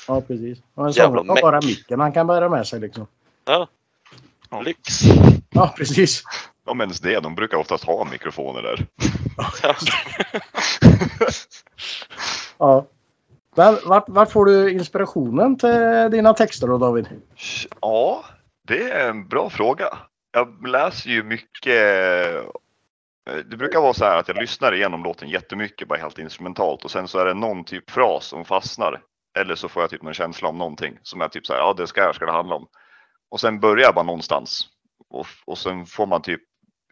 [0.08, 0.58] ja, precis.
[0.74, 3.06] Och en har bara micken han kan bära med sig liksom.
[3.44, 3.68] Ja.
[4.50, 4.60] Ja.
[4.60, 5.00] Lyx.
[5.50, 6.22] Ja, precis.
[6.64, 8.86] Om ens det, de brukar oftast ha mikrofoner där.
[12.58, 12.86] Ja.
[13.56, 17.08] Men vart, vart får du inspirationen till dina texter då David?
[17.80, 18.24] Ja,
[18.68, 19.98] det är en bra fråga.
[20.32, 21.76] Jag läser ju mycket.
[23.28, 26.84] Eh, det brukar vara så här att jag lyssnar igenom låten jättemycket, bara helt instrumentalt
[26.84, 29.02] och sen så är det någon typ fras som fastnar.
[29.38, 31.74] Eller så får jag typ en känsla om någonting som är typ så här, ja
[31.76, 32.66] det ska, här ska det handla om.
[33.30, 34.68] Och sen börjar jag bara någonstans.
[35.10, 36.40] Och, och sen får man typ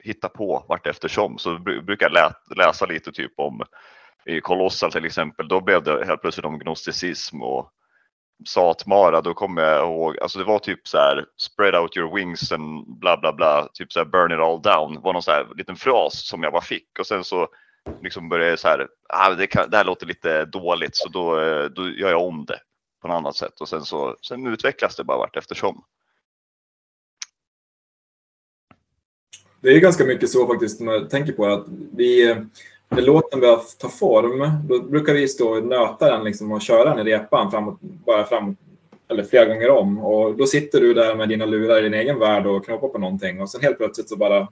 [0.02, 1.38] hitta på vart eftersom.
[1.38, 2.32] Så brukar jag lä,
[2.64, 3.62] läsa lite typ om
[4.28, 5.48] i Kolossal till exempel.
[5.48, 7.72] Då blev det helt plötsligt om gnosticism och
[8.48, 9.20] Satmara.
[9.20, 12.98] Då kommer jag ihåg, alltså det var typ så här spread out your wings and
[12.98, 13.68] bla bla bla.
[13.74, 15.02] Typ så här burn it all down.
[15.02, 17.48] var någon så här liten fras som jag bara fick och sen så
[18.02, 21.34] liksom började jag så här, ah, det, kan, det här låter lite dåligt så då,
[21.68, 22.58] då gör jag om det
[23.02, 25.84] på något annat sätt och sen så sen utvecklas det bara vart eftersom.
[29.60, 32.36] Det är ganska mycket så faktiskt, när man tänker på det, att vi,
[32.88, 36.94] när låten börjar ta form, då brukar vi stå och nöta den liksom och köra
[36.94, 38.56] den i repan framåt, bara fram,
[39.08, 39.98] eller flera gånger om.
[39.98, 42.98] Och då sitter du där med dina lurar i din egen värld och knoppar på
[42.98, 44.48] någonting och sen helt plötsligt så bara ja,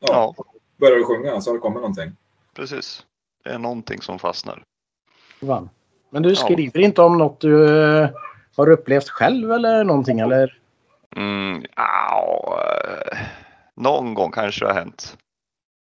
[0.00, 0.34] Ja,
[0.76, 2.12] börjar du sjunga så har det kommit någonting.
[2.54, 3.04] precis.
[3.44, 4.62] Det är någonting som fastnar.
[5.40, 5.70] Van.
[6.10, 8.08] Men du skriver inte om något du eh,
[8.56, 10.58] har upplevt själv eller någonting eller?
[11.16, 13.18] Mm, ja, eh,
[13.74, 15.16] någon gång kanske det har hänt.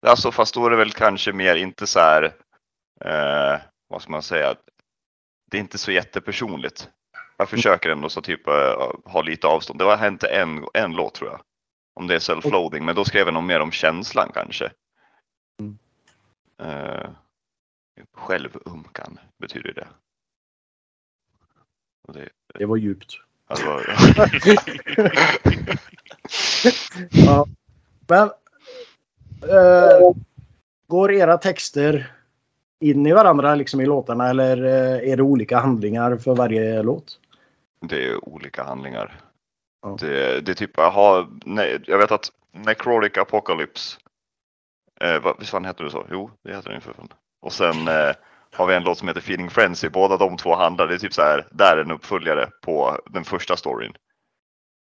[0.06, 2.22] Alltså fast då är det väl kanske mer inte så här,
[3.04, 4.56] eh, vad ska man säga,
[5.50, 6.90] det är inte så jättepersonligt.
[7.36, 9.78] Jag försöker ändå så typ eh, ha lite avstånd.
[9.78, 11.40] Det har hänt en, en låt tror jag.
[11.94, 14.72] Om det är self-loading, men då skrev jag nog mer om känslan kanske.
[15.60, 15.78] Mm.
[16.58, 17.10] Eh,
[18.12, 19.88] självumkan betyder det.
[22.12, 23.20] Det, Det var djupt.
[23.46, 23.80] alltså,
[27.10, 27.46] Ja.
[28.08, 28.30] Men
[29.50, 30.12] eh,
[30.86, 32.12] går era texter
[32.80, 37.20] in i varandra liksom i låtarna eller eh, är det olika handlingar för varje låt?
[37.80, 39.20] Det är olika handlingar.
[39.82, 39.96] Ja.
[40.00, 43.98] Det, det är typ, aha, nej, jag vet att Necrotic Apocalypse,
[45.00, 46.06] eh, vad, visst fan heter det så?
[46.10, 47.08] Jo, det heter den för fan.
[47.42, 48.14] Och sen eh,
[48.52, 49.88] har vi en låt som heter Feeding Frenzy.
[49.88, 53.24] Båda de två handlar, det är typ så här, där är en uppföljare på den
[53.24, 53.92] första storyn.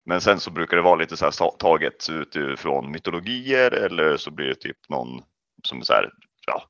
[0.06, 4.30] Men sen så brukar det vara lite så här ta- taget utifrån mytologier eller så
[4.30, 5.22] blir det typ någon
[5.64, 6.10] som så här,
[6.46, 6.62] ja,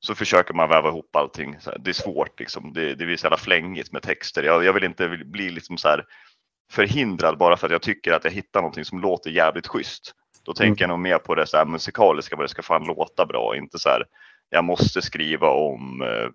[0.00, 1.56] så försöker man väva ihop allting.
[1.78, 2.72] Det är svårt liksom.
[2.72, 4.42] Det, det blir så jävla flängigt med texter.
[4.42, 6.00] Jag, jag vill inte bli liksom så
[6.72, 10.14] förhindrad bara för att jag tycker att jag hittar någonting som låter jävligt schysst.
[10.42, 13.26] Då tänker jag nog mer på det så här musikaliska, vad det ska fan låta
[13.26, 14.04] bra, inte så här
[14.50, 16.28] jag måste skriva om eh,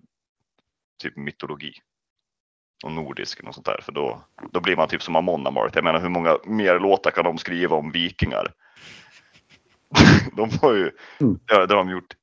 [1.04, 1.73] typ mytologi
[2.84, 5.78] och nordisk och sånt där för då, då blir man typ som Amon Amarth.
[5.78, 8.54] Jag menar hur många mer låtar kan de skriva om vikingar?
[10.38, 11.39] de har ju, Mm.
[11.46, 12.15] det det har de gjort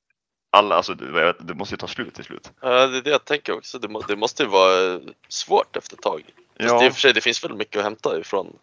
[0.51, 2.53] alla, alltså det, det måste ju ta slut till slut.
[2.61, 3.79] Ja, det är det jag tänker också.
[3.79, 6.23] Det, må, det måste ju vara svårt efter ett tag.
[6.57, 6.81] Ja.
[6.81, 8.59] det, för sig, det finns väl mycket att hämta ifrån.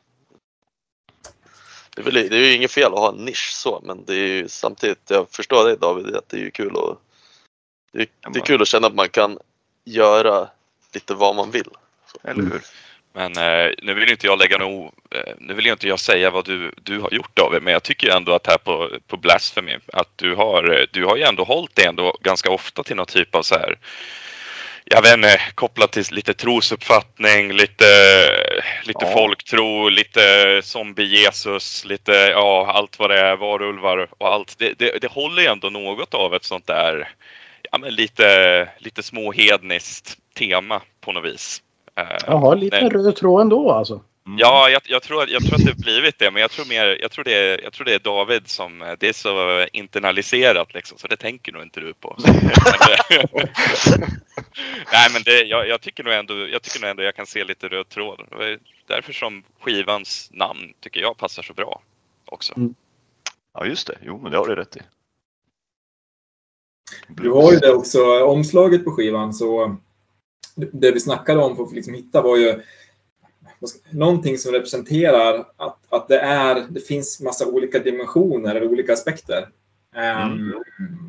[1.95, 4.13] Det är, väl, det är ju inget fel att ha en nisch så, men det
[4.13, 6.97] är ju samtidigt, jag förstår dig David, att det är ju kul att
[7.91, 9.39] det är, det är kul att känna att man kan
[9.83, 10.49] göra
[10.93, 11.69] lite vad man vill.
[12.23, 12.61] Eller hur?
[13.15, 16.45] Men eh, nu vill inte jag lägga nog, eh, nu vill inte jag säga vad
[16.45, 20.09] du, du har gjort David, men jag tycker ändå att här på, på Blasphemy, att
[20.15, 23.35] du har, eh, du har ju ändå hållit det ändå ganska ofta till någon typ
[23.35, 23.77] av så här,
[24.85, 27.85] jag vet inte, kopplat till lite trosuppfattning, lite,
[28.83, 29.13] lite Ja.
[29.13, 34.55] folktro, lite zombie-Jesus, lite, ja, allt vad det är, varulvar och allt.
[34.57, 37.09] Det, det, det håller ju ändå något av ett sånt där,
[37.71, 41.61] ja men lite, lite småhedniskt tema på något vis.
[41.99, 44.01] Eh, Jaha, lite men- röd tråd ändå alltså.
[44.27, 44.37] Mm.
[44.39, 46.97] Ja, jag, jag, tror, jag tror att det har blivit det, men jag tror, mer,
[47.01, 50.97] jag, tror det är, jag tror det är David som, det är så internaliserat liksom,
[50.97, 52.17] så det tänker nog inte du på.
[54.91, 57.43] Nej, men det, jag, jag, tycker nog ändå, jag tycker nog ändå jag kan se
[57.43, 58.25] lite röd tråd.
[58.29, 61.81] Det är därför som skivans namn tycker jag passar så bra
[62.25, 62.53] också.
[63.53, 64.81] Ja just det, jo men det har du rätt i.
[67.07, 69.77] Du har ju det också, omslaget på skivan, så
[70.55, 72.61] det vi snackade om för att liksom hitta var ju
[73.89, 79.49] någonting som representerar att, att det, är, det finns massa olika dimensioner eller olika aspekter.
[79.95, 80.53] Ehm,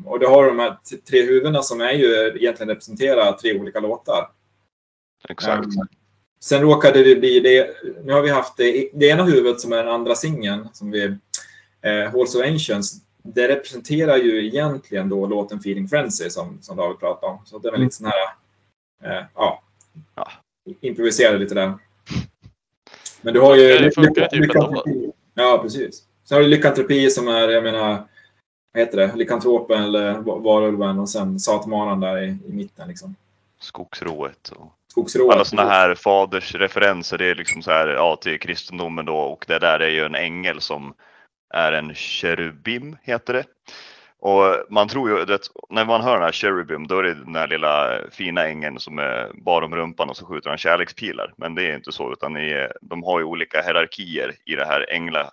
[0.05, 0.77] och det har de här
[1.09, 4.29] tre huvudena som är ju egentligen representerar tre olika låtar.
[5.29, 5.65] Exakt.
[5.65, 5.87] Ehm,
[6.39, 7.69] sen råkade det bli det,
[8.03, 11.03] nu har vi haft det, det ena huvudet som är den andra singeln, som vi,
[11.81, 16.99] eh, Halls of Ancients, det representerar ju egentligen då låten Feeling Frenzy som, som David
[16.99, 17.39] pratade om.
[17.45, 18.13] Så det är väl lite sån här,
[19.03, 19.63] eh, ja,
[20.15, 20.31] Ja.
[20.81, 21.73] improviserade lite där.
[23.21, 23.77] Men du har ju...
[23.77, 24.83] Det funkar ju typ ändå.
[25.33, 26.03] Ja, precis.
[26.23, 28.07] Sen har du lykantropi som är, jag menar,
[28.73, 33.15] vad heter det, lykantropen eller va- varulven och sen satmanan där i, i mitten liksom.
[33.59, 35.33] Skogsrået och Skogsrået.
[35.35, 37.17] alla sådana här fadersreferenser.
[37.17, 40.15] Det är liksom så här, ja, till kristendomen då och det där är ju en
[40.15, 40.93] ängel som
[41.53, 43.43] är en cherubim heter det.
[44.19, 47.35] Och man tror ju att när man hör den här cherubim då är det den
[47.35, 51.33] här lilla fina ängeln som är bar om rumpan och så skjuter han kärlekspilar.
[51.37, 54.85] Men det är inte så utan är, de har ju olika hierarkier i det här
[54.93, 55.31] ängla...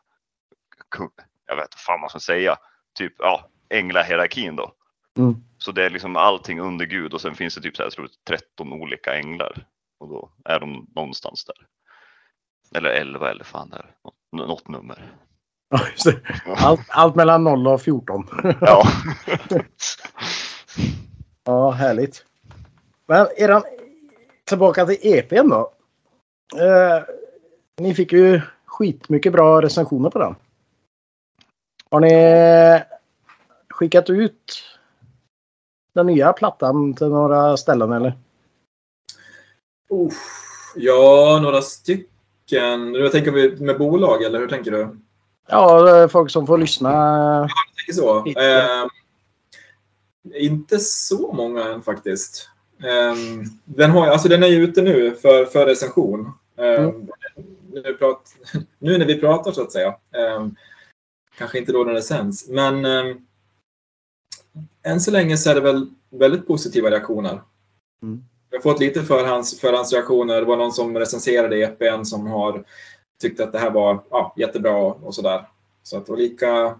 [1.46, 2.56] Jag vet inte fan vad man ska säga.
[2.94, 4.72] Typ ja, änglahierarkin då.
[5.18, 5.34] Mm.
[5.58, 7.92] Så det är liksom allting under Gud och sen finns det typ så här, jag
[7.92, 9.66] tror 13 olika änglar.
[9.98, 11.56] Och då är de någonstans där.
[12.78, 13.94] Eller 11 eller fan där.
[14.32, 15.12] Nå- Något nummer.
[15.68, 16.20] Ja, just det.
[16.56, 18.26] Allt, allt mellan 0 och 14.
[18.60, 18.82] Ja.
[21.44, 22.24] Ja, härligt.
[23.06, 23.62] Men eran,
[24.44, 25.72] tillbaka till EPn då.
[26.56, 27.02] Eh,
[27.76, 30.34] ni fick ju skitmycket bra recensioner på den.
[31.90, 32.82] Har ni
[33.70, 34.62] skickat ut
[35.94, 38.18] den nya plattan till några ställen eller?
[39.90, 42.94] Uff, ja, några stycken.
[42.94, 45.00] Jag tänker med bolag eller hur tänker du?
[45.46, 46.90] Ja, folk som får lyssna.
[46.92, 48.26] Jag tänker så.
[48.40, 48.86] Eh,
[50.42, 52.48] inte så många än faktiskt.
[52.82, 53.14] Eh,
[53.64, 56.32] den, har, alltså, den är ju ute nu för, för recension.
[56.58, 57.82] Eh, Mm.
[57.84, 58.34] nu, prat,
[58.78, 59.88] nu när vi pratar så att säga.
[59.88, 60.46] Eh,
[61.38, 62.48] kanske inte då när det sänds.
[62.48, 63.16] Men eh,
[64.82, 67.42] än så länge så är det väl väldigt positiva reaktioner.
[68.02, 68.24] Mm.
[68.50, 70.34] Jag har fått lite förhands, förhandsreaktioner.
[70.40, 72.64] Det var någon som recenserade EPn som har
[73.20, 75.44] tyckt att det här var ja, jättebra och sådär.
[75.82, 76.78] Så att, och lika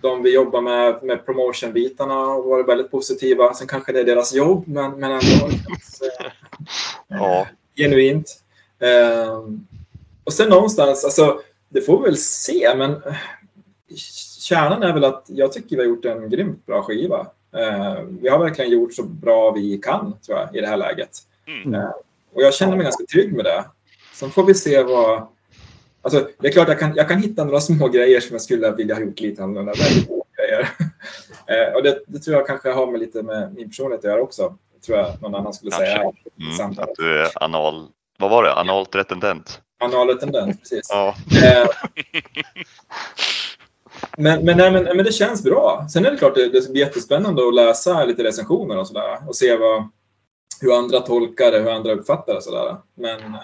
[0.00, 3.54] de vi jobbar med, med promotion-bitarna har varit väldigt positiva.
[3.54, 6.32] Sen kanske det är deras jobb, men, men ändå eh,
[7.08, 7.46] ja.
[7.76, 8.42] genuint.
[8.78, 9.44] Eh,
[10.24, 13.14] och sen någonstans, alltså, det får vi väl se, men eh,
[14.40, 17.26] kärnan är väl att jag tycker vi har gjort en grymt bra skiva.
[18.08, 21.10] Vi har verkligen gjort så bra vi kan, tror jag, i det här läget.
[21.64, 21.80] Mm.
[22.32, 23.64] Och jag känner mig ganska trygg med det.
[24.14, 25.28] Sen får vi se vad...
[26.06, 28.70] Alltså, det är klart jag kan, jag kan hitta några små grejer som jag skulle
[28.70, 29.72] vilja ha gjort lite annorlunda.
[29.72, 30.68] Väldigt få grejer.
[31.48, 34.22] Eh, och det, det tror jag kanske har med lite med min personlighet att göra
[34.22, 34.56] också.
[34.74, 36.12] Det tror jag någon annan skulle säga.
[36.38, 36.62] Kanske.
[36.62, 37.88] Mm, att du är anal...
[38.18, 38.54] Vad var det?
[38.54, 39.60] Analt retendent?
[39.80, 40.88] Anal tendens, precis.
[40.90, 41.14] Ja.
[41.44, 41.68] Eh,
[44.18, 45.86] men, men, nej, men, men det känns bra.
[45.92, 49.36] Sen är det klart det, det blir jättespännande att läsa lite recensioner och sådär och
[49.36, 49.88] se vad,
[50.60, 52.42] hur andra tolkar det, hur andra uppfattar det.
[52.42, 52.76] Sådär.
[52.94, 53.40] Men eh,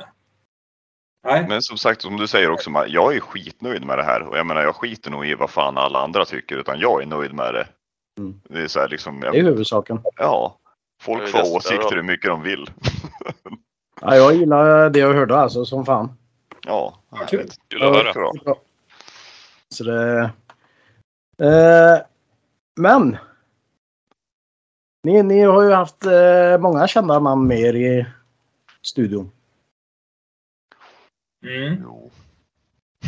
[1.25, 4.23] nej, Men som sagt, som du säger också, jag är skitnöjd med det här.
[4.23, 7.07] Och jag menar, jag skiter nog i vad fan alla andra tycker, utan jag är
[7.07, 7.67] nöjd med det.
[8.19, 8.41] Mm.
[8.49, 10.01] Det är så här liksom, Det är jag, huvudsaken.
[10.17, 10.59] ja.
[11.03, 12.71] Folk får åsikter hur mycket de vill.
[14.01, 16.13] Ja, jag gillar det jag hörde alltså som fan.
[16.67, 17.39] Ja, kul.
[17.39, 17.55] härligt.
[17.69, 18.55] Kul att höra.
[19.69, 20.31] Så det...
[21.39, 21.99] Eh,
[22.77, 23.17] men.
[25.05, 28.07] Ni, ni har ju haft eh, många kända namn med er i
[28.83, 29.31] studion.
[31.43, 31.85] Mm.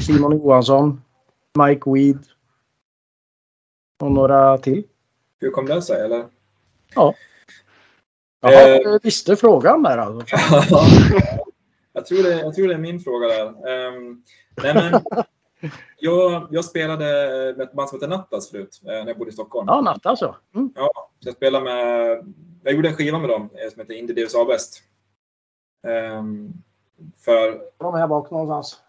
[0.06, 1.02] Simon Johansson,
[1.58, 2.18] Mike Weed.
[4.02, 4.84] Och några till.
[5.40, 6.00] hur kom det sig?
[6.00, 6.26] Eller?
[6.94, 7.14] Jaha,
[8.44, 8.98] Eh.
[9.02, 10.36] visste frågan där alltså.
[11.92, 13.68] jag, tror det, jag tror det är min fråga där.
[13.68, 14.22] Ehm,
[14.62, 15.02] nej, men,
[15.98, 17.04] jag, jag spelade
[17.56, 19.66] med ett band som heter Nattas förut, eh, när jag bodde i Stockholm.
[19.68, 20.36] Ja, Natta alltså.
[20.54, 20.72] Mm.
[20.74, 22.18] Ja, jag spelade med...
[22.62, 24.82] Jag gjorde en skiva med dem eh, som heter Indie Deus Avest.
[25.86, 26.52] Um,
[27.24, 28.80] för De är här bak någonstans.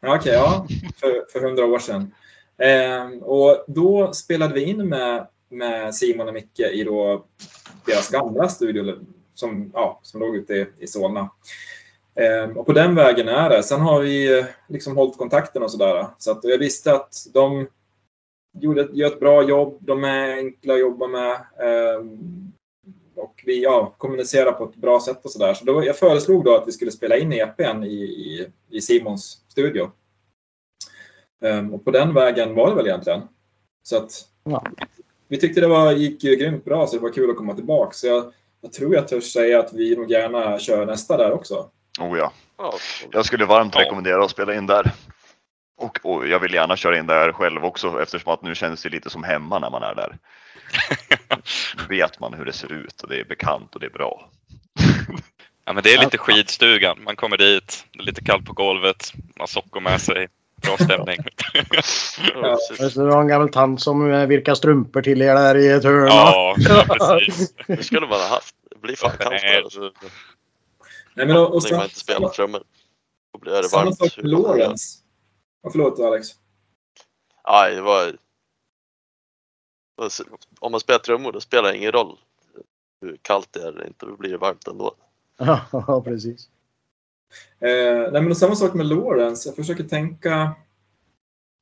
[0.00, 0.66] Ja, Okej, ja.
[1.00, 2.14] För, för hundra år sedan.
[2.58, 7.24] Ehm, och då spelade vi in med, med Simon och Micke i då
[7.86, 8.98] deras gamla studio
[9.34, 11.30] som, ja, som låg ute i, i Solna.
[12.14, 13.62] Ehm, och på den vägen är det.
[13.62, 16.06] Sen har vi eh, liksom hållit kontakten och sådär.
[16.18, 17.66] Så att, jag visste att de
[18.58, 19.78] gjorde, gör ett bra jobb.
[19.80, 21.32] De är enkla att jobba med.
[21.60, 22.52] Ehm,
[23.16, 25.54] och vi ja, kommunicerar på ett bra sätt och sådär.
[25.54, 29.44] Så då, jag föreslog då att vi skulle spela in EPn i, i, i Simons
[29.48, 29.90] studio.
[31.44, 33.22] Ehm, och på den vägen var det väl egentligen.
[33.82, 34.10] Så att
[34.44, 34.64] Ja.
[35.28, 37.92] vi tyckte det var, gick ju grymt bra så det var kul att komma tillbaka.
[37.92, 41.70] Så jag, jag tror jag törs säga att vi nog gärna kör nästa där också.
[42.00, 42.32] Oh ja.
[42.58, 42.74] Ja,
[43.12, 44.92] Jag skulle varmt rekommendera att spela in där.
[45.76, 48.88] Och, och jag vill gärna köra in där själv också eftersom att nu känns det
[48.88, 50.18] lite som hemma när man är där.
[51.88, 54.30] Vet man hur det ser ut och det är bekant och det är bra.
[55.64, 56.98] Ja, men det är lite skidstugan.
[57.04, 60.28] Man kommer dit, det är lite kallt på golvet, man har sockor med sig,
[60.62, 61.16] bra stämning.
[62.34, 62.58] Ja.
[62.68, 62.94] precis.
[62.94, 66.06] Det var en gammal tant som eh, virkar strumpor till er där i ett hörn.
[66.06, 66.84] Ja, ja,
[67.18, 67.54] precis.
[67.66, 68.54] Det skulle man ha haft.
[68.70, 69.62] Det blir fan kallt Nej.
[69.62, 69.70] där.
[69.70, 69.90] Så,
[71.14, 72.62] Nej, men och, och sen, man inte spelar trummor.
[73.32, 73.98] Då blir det samma varmt.
[73.98, 74.98] sak med Lawrence.
[75.62, 76.28] Ja, förlåt Alex.
[77.48, 78.12] Nej, det var...
[80.60, 82.18] Om man spelar trummor då spelar det ingen roll
[83.02, 84.94] hur kallt det är eller inte, då blir det varmt ändå.
[85.72, 86.48] Ja, precis.
[87.60, 89.48] Eh, nej, men samma sak med Lawrence.
[89.48, 90.54] Jag försöker tänka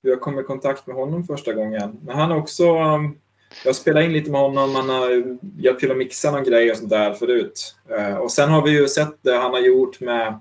[0.02, 1.98] hur jag kom i kontakt med honom första gången.
[2.02, 2.78] Men han har också...
[2.78, 3.18] um,
[3.64, 6.76] Jag spelade in lite med honom, han har hjälpt till att mixa någon grej och
[6.76, 7.76] sånt där förut.
[7.88, 10.40] Eh, och sen har vi ju sett det han har gjort med,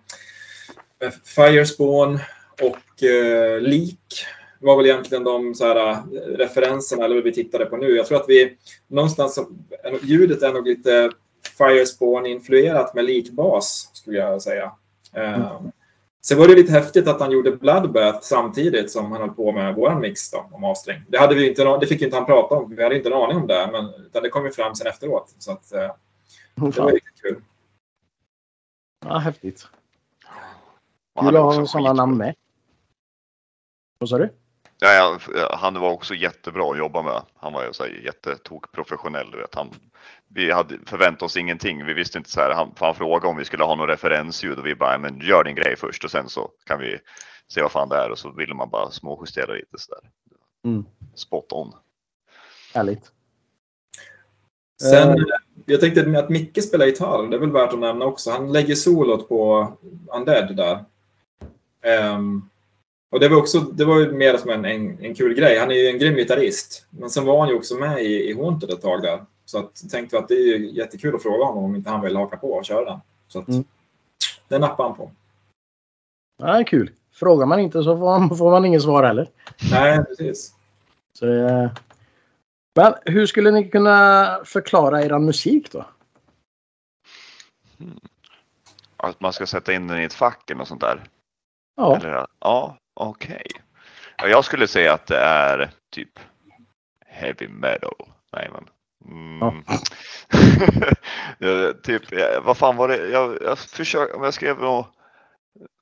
[1.00, 2.20] med Firespawn
[2.62, 4.26] och eh, Leak
[4.60, 5.98] var väl egentligen de så här, eh,
[6.38, 7.96] referenserna eller vad vi tittade på nu.
[7.96, 8.58] Jag tror att vi
[8.88, 9.40] någonstans,
[10.02, 11.12] ljudet är nog lite
[11.58, 14.72] Firespawn-influerat med likbas skulle jag säga.
[15.14, 15.62] Eh,
[16.22, 19.76] Sen var det lite häftigt att han gjorde Bloodbath samtidigt som han höll på med
[19.76, 21.02] våran mix då, om mastering.
[21.08, 23.38] Det, hade vi inte, det fick inte han prata om, vi hade inte en aning
[23.38, 25.36] om det, men utan det kom ju fram sen efteråt.
[25.38, 25.92] Så att, eh,
[26.56, 27.42] det var riktigt kul.
[29.06, 29.68] Ja, häftigt.
[31.20, 32.36] Kul att ha sådana namn med.
[33.98, 34.30] Vad sa du?
[34.82, 37.22] Ja, ja, han var också jättebra att jobba med.
[37.36, 39.32] Han var ju så här jättetokprofessionell.
[39.32, 39.56] Du vet.
[39.56, 39.70] Han,
[40.28, 41.86] vi hade förväntat oss ingenting.
[41.86, 42.54] Vi visste inte så här.
[42.54, 45.56] Han, han frågade om vi skulle ha något referensljud och vi bara, men gör din
[45.56, 47.00] grej först och sen så kan vi
[47.48, 50.10] se vad fan det är och så ville man bara småjustera lite så där.
[50.72, 50.86] Mm.
[51.16, 51.74] Spot on.
[52.74, 53.12] Härligt.
[54.82, 55.16] Sen, Eh.
[55.66, 58.32] jag tänkte att Micke spelar gitarr, det är väl värt att nämna också.
[58.32, 59.68] Han lägger solot på
[60.14, 60.86] Undead där.
[61.82, 62.50] Ehm,
[63.10, 65.60] och det var också, det var ju mer som en, en, en kul grej.
[65.60, 66.86] Han är ju en grym gitarrist.
[66.90, 69.26] Men sen var han ju också med i, i Haunted ett tag där.
[69.46, 72.02] Så att, tänkte vi att det är ju jättekul att fråga honom om inte han
[72.02, 73.00] vill haka på och köra den.
[73.28, 73.64] Så att, Mm.
[74.48, 75.12] det nappade han på.
[76.38, 76.92] Ja, kul.
[77.14, 79.30] Frågar man inte så får man, får man ingen svar heller.
[79.72, 80.54] Nej, precis.
[81.14, 81.72] Så, eh,
[82.76, 85.86] men hur skulle ni kunna förklara er musik då?
[88.98, 91.04] Att man ska sätta in den i ett fack eller något sånt där.
[91.76, 93.48] Ja, Eller, ja, okej.
[94.18, 96.20] Ja, jag skulle säga att det är typ
[97.08, 97.96] heavy metal.
[98.34, 98.66] Nej men.
[99.06, 99.64] Mm.
[101.40, 102.04] Ja, typ,
[102.44, 103.10] vad fan var det?
[103.10, 104.88] Jag, jag försöker, om jag skrev något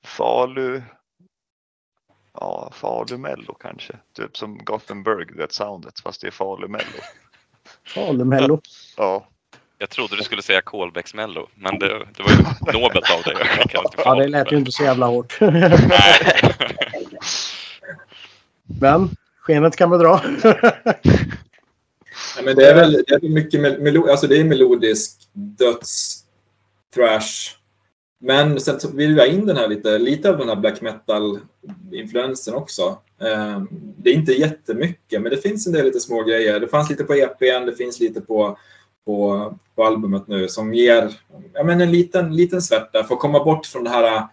[0.06, 0.82] Falu.
[2.34, 3.94] Ja, Falu Mello kanske.
[4.16, 6.00] Typ som Gothenburg, det soundet.
[6.00, 7.00] Fast det är Falu Mello.
[7.88, 8.62] Falumello.
[8.98, 9.28] Ja,
[9.78, 12.38] Jag trodde du skulle säga Kolbäcksmello, men det, det var ju
[12.80, 13.36] nobelt av dig.
[13.40, 15.38] Jag kan inte Ja, det lät ju inte så jävla hårt.
[15.42, 16.56] Nej.
[18.80, 19.10] Men
[19.40, 20.22] skenet kan bedra.
[22.36, 26.24] Nej, men det är väl det är mycket mel- melo, alltså det är melodisk döds
[26.96, 27.58] thrash.
[28.20, 30.82] Men sen så vill jag ha in den här lite, lite av den här black
[30.82, 32.98] metal-influensen också.
[33.22, 33.62] Eh,
[33.98, 36.60] det är inte jättemycket, men det finns en del lite små grejer.
[36.60, 38.58] Det fanns lite på EPn, det finns lite på,
[39.06, 41.14] på, på albumet nu som ger
[41.54, 44.24] ja, men en liten, liten svärta för att komma bort från det här,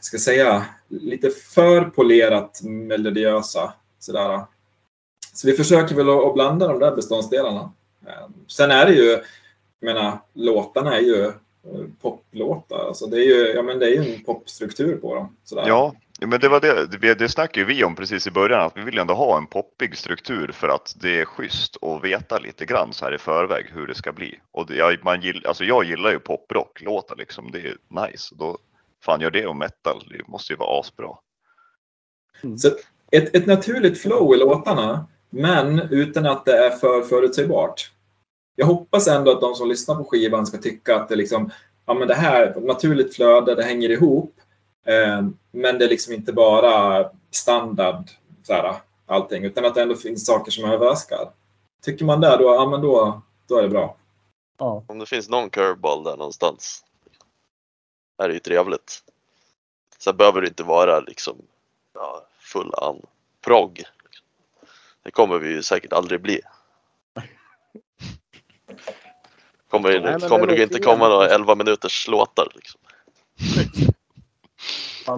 [0.00, 3.72] ska säga, lite för polerat melodiösa.
[3.98, 4.44] Sådär.
[5.34, 7.72] Så vi försöker väl att blanda de där beståndsdelarna.
[8.06, 9.10] Ehm, sen är det ju,
[9.80, 11.32] jag menar, låtarna är ju eh,
[12.02, 12.86] poplåtar.
[12.88, 15.36] Alltså det är ju, ja men det är ju en popstruktur på dem.
[15.44, 15.64] Sådär.
[16.20, 17.14] ja men det var det.
[17.14, 18.66] Det, snackade ju vi om precis i början.
[18.66, 22.38] Att vi vill ändå ha en poppig struktur för att det är schysst att veta
[22.38, 24.40] lite grann så här i förväg hur det ska bli.
[24.52, 27.50] Och det, jag, man gill, alltså jag gillar ju poprock-låtar liksom.
[27.50, 27.76] Det är
[28.06, 28.34] nice.
[28.38, 28.58] Då,
[29.04, 30.04] fan gör det och metal.
[30.10, 31.16] Det måste ju vara asbra.
[32.58, 32.68] Så
[33.10, 37.90] ett, ett naturligt flow i låtarna, men utan att det är för förutsägbart.
[38.56, 41.50] Jag hoppas ändå att de som lyssnar på skivan ska tycka att det liksom,
[41.86, 44.34] ja men det här är ett naturligt flöde, det hänger ihop.
[44.86, 48.10] Eh, men det är liksom inte bara standard,
[48.42, 48.74] så här,
[49.06, 51.30] allting, utan att det ändå finns saker som överraskar.
[51.82, 53.96] Tycker man det, då, ja men då, då är det bra.
[54.58, 54.84] Ja.
[54.86, 56.84] Om det finns någon curveball där någonstans.
[58.20, 59.02] Är det ju trevligt.
[59.98, 61.36] Sen behöver det inte vara liksom
[61.94, 63.02] ja, full an
[63.44, 63.84] progg.
[65.02, 66.40] Det kommer vi ju säkert aldrig bli.
[69.70, 71.40] Kommer, Nej, det kommer nog låter inte komma några jävligt.
[71.40, 72.48] 11 minuters låtar.
[72.54, 72.80] Liksom.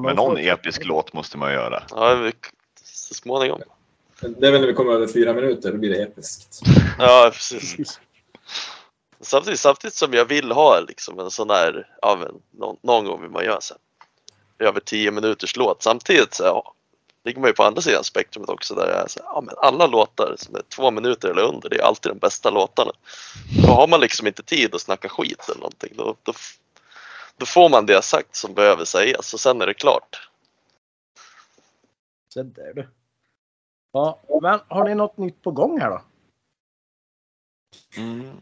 [0.02, 1.82] Men någon episk låt måste man göra.
[1.90, 2.32] Ja, vi,
[2.84, 3.62] så småningom.
[4.20, 6.60] Det är väl när vi kommer över fyra minuter, då blir det episkt.
[6.98, 8.00] Ja, precis.
[9.22, 13.22] Samtidigt, samtidigt som jag vill ha liksom en sån här, ja men någon, någon gång
[13.22, 15.82] vill man göra så här, över 10 minuters låt.
[15.82, 16.74] Samtidigt så ja,
[17.24, 19.54] ligger man ju på andra sidan spektrumet också där det är så här, ja men
[19.58, 22.92] alla låtar som är två minuter eller under, det är alltid de bästa låtarna.
[23.66, 25.92] Då har man liksom inte tid att snacka skit eller någonting.
[25.96, 26.32] Då, då,
[27.36, 30.28] då får man det sagt som behöver sägas och sen är det klart.
[32.28, 32.88] Så där du.
[33.92, 36.02] Ja, men har ni något nytt på gång här då?
[37.96, 38.40] Mm.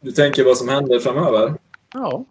[0.00, 1.54] Du tänker vad som händer framöver?
[1.94, 2.24] Ja.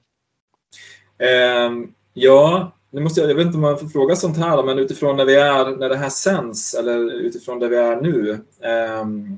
[1.18, 4.80] Ehm, ja, nu måste jag, jag vet inte om man får fråga sånt här, men
[4.80, 8.40] utifrån när vi är, när det här sänds eller utifrån där vi är nu.
[8.62, 9.38] ehm,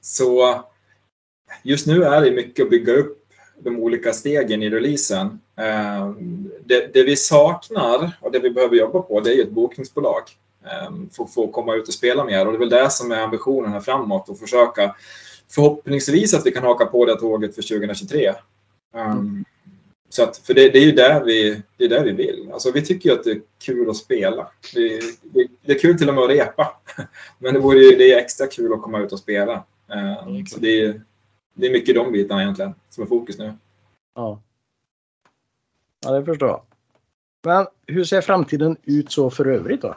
[0.00, 0.60] så
[1.62, 3.18] just nu är det mycket att bygga upp
[3.58, 5.40] de olika stegen i releasen.
[5.56, 9.50] Ehm, det, det vi saknar och det vi behöver jobba på, det är ju ett
[9.50, 10.22] bokningsbolag
[10.64, 12.46] ehm, för att få komma ut och spela mer.
[12.46, 14.94] Och det är väl det som är ambitionen här framåt och försöka
[15.54, 18.34] förhoppningsvis att vi kan haka på det tåget för 2023.
[18.94, 19.44] Ehm,
[20.08, 22.50] så att, för det, det är ju där vi, det är där vi vill.
[22.52, 24.48] Alltså, vi tycker ju att det är kul att spela.
[24.74, 26.80] Det, det, det är kul till och med att repa.
[27.38, 29.64] Men det, vore ju, det är extra kul att komma ut och spela.
[29.88, 31.02] Ehm, så det, är,
[31.54, 33.54] det är mycket de bitarna egentligen som är fokus nu.
[34.14, 34.40] Ja.
[36.04, 36.62] Ja, det förstår jag.
[37.44, 39.96] Men hur ser framtiden ut så för övrigt då?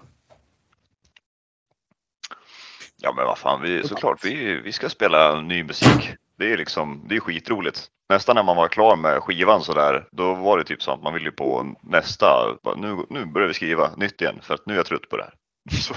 [3.01, 6.09] Ja men vad fan, vi, såklart vi, vi ska spela ny musik.
[6.37, 7.87] Det är liksom, det är skitroligt.
[8.09, 11.03] Nästan när man var klar med skivan så där, då var det typ så att
[11.03, 12.57] man ville på nästa.
[12.63, 15.17] Bara, Nu, nu börjar vi skriva nytt igen för att nu är jag trött på
[15.17, 15.33] det här.
[15.81, 15.93] Så.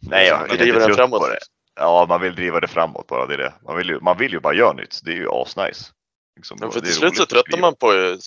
[0.00, 1.20] Nej, jag, är inte trött framåt.
[1.20, 1.38] på det.
[1.74, 3.26] Ja, man vill driva det framåt bara.
[3.26, 3.54] Det är det.
[3.66, 5.00] Man, vill ju, man vill ju bara göra nytt.
[5.04, 5.92] Det är ju asnice.
[6.36, 7.60] Liksom, det för till slut så skriva.
[7.60, 8.20] man på till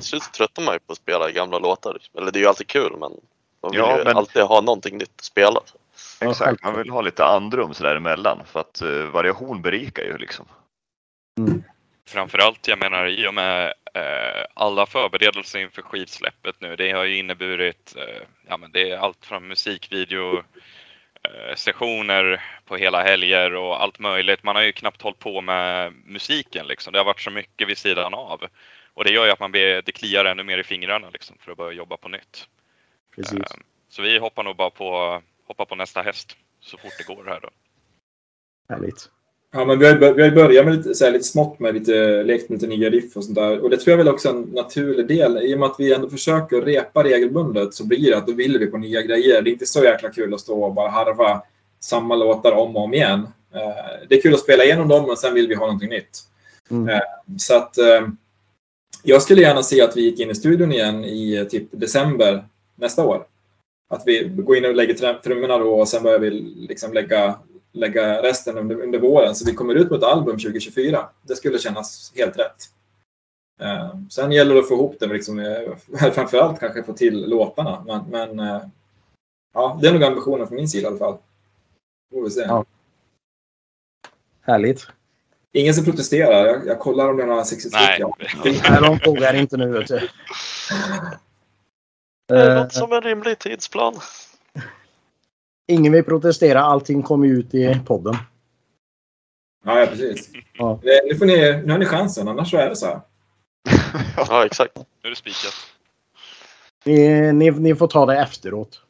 [0.00, 1.94] slut så tröttnar man ju på att spela gamla låtar.
[1.94, 2.18] liksom.
[2.22, 4.98] Eller det är ju alltid kul men man vill Ja, ju men- alltid ha någonting
[4.98, 5.60] nytt att spela.
[6.20, 10.46] Exakt, man vill ha lite andrum sådär emellan för att uh, variation berikar ju liksom.
[12.08, 16.76] Framförallt, jag menar i och med eh, alla förberedelser inför skivsläppet nu.
[16.76, 20.36] Det har ju inneburit, eh, ja men det är allt från musikvideo,
[21.22, 24.42] eh, sessioner på hela helger och allt möjligt.
[24.42, 26.92] Man har ju knappt hållit på med musiken liksom.
[26.92, 28.44] Det har varit så mycket vid sidan av.
[28.94, 31.52] Och det gör ju att man blir, det kliar ännu mer i fingrarna liksom för
[31.52, 32.48] att börja jobba på nytt.
[33.16, 33.38] Precis.
[33.38, 37.24] Eh, Så vi hoppar nog bara på, hoppa på nästa häst så fort det går
[37.26, 37.48] här då.
[38.68, 39.10] Härligt.
[39.52, 42.22] Ja, men vi har, vi har börjat med lite, så här, lite smått med lite,
[42.22, 43.60] lekt med lite nya riff och sånt där.
[43.60, 45.38] Och det tror jag väl också är en naturlig del.
[45.38, 48.58] I och med att vi ändå försöker repa regelbundet så blir det att då vill
[48.58, 49.42] vi på nya grejer.
[49.42, 51.42] Det är inte så jäkla kul att stå och bara harva
[51.80, 53.28] samma låtar om och om igen.
[53.54, 56.18] Eh, Det är kul att spela igenom dem men sen vill vi ha någonting nytt.
[56.70, 56.88] Mm.
[56.88, 57.00] Eh,
[57.38, 58.08] Så att eh,
[59.02, 62.44] jag skulle gärna se att vi gick in i studion igen i typ december
[62.76, 63.26] nästa år.
[63.88, 66.30] Att vi går in och lägger tr- trummorna då och sen börjar vi
[66.68, 67.38] liksom lägga,
[67.72, 69.34] lägga resten under, under våren.
[69.34, 71.08] Så vi kommer ut med ett album 2024.
[71.22, 72.56] Det skulle kännas helt rätt.
[73.60, 77.84] Eh, sen gäller det att få ihop det, liksom, eh, framförallt kanske få till låtarna.
[77.86, 78.62] Men, men eh,
[79.54, 81.16] ja, det är nog ambitionen från min sida i alla fall.
[82.14, 82.40] Får vi se.
[82.40, 82.64] Ja.
[84.40, 84.86] Härligt.
[85.52, 86.46] Ingen som protesterar.
[86.46, 87.96] Jag, jag kollar om det är några sexigt Nej.
[88.00, 88.16] Ja.
[88.44, 89.66] Nej, de frågar inte nu.
[89.66, 90.00] Vet du.
[92.28, 93.94] Det Eh, låter som en rimlig tidsplan.
[95.66, 96.60] ingen vill protestera.
[96.60, 98.14] Allting kommer ut i podden.
[99.64, 100.30] Ja, ja, precis.
[100.52, 100.80] Ja.
[100.82, 103.00] Nu, får ni, nu har ni chansen, annars så är det så här.
[104.16, 104.76] Ja exakt.
[104.76, 105.54] Nu är det spikat.
[106.84, 108.80] Ni, ni, ni får ta det efteråt.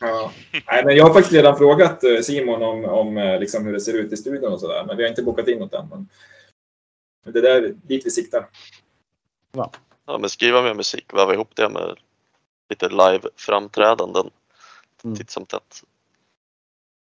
[0.00, 0.32] Ja.
[0.66, 3.80] Nej, men jag har faktiskt redan frågat eh, Simon om, om eh, liksom hur det
[3.80, 4.84] ser ut i studion och sådär.
[4.86, 5.88] Men vi har inte bokat in något än.
[7.24, 8.46] Men det är där, dit vi siktar.
[10.06, 11.96] Ja, men skriva mer musik, väva ihop det med
[12.72, 14.30] lite live-framträdanden
[15.04, 15.16] Mm.
[15.16, 15.82] titt som tätt.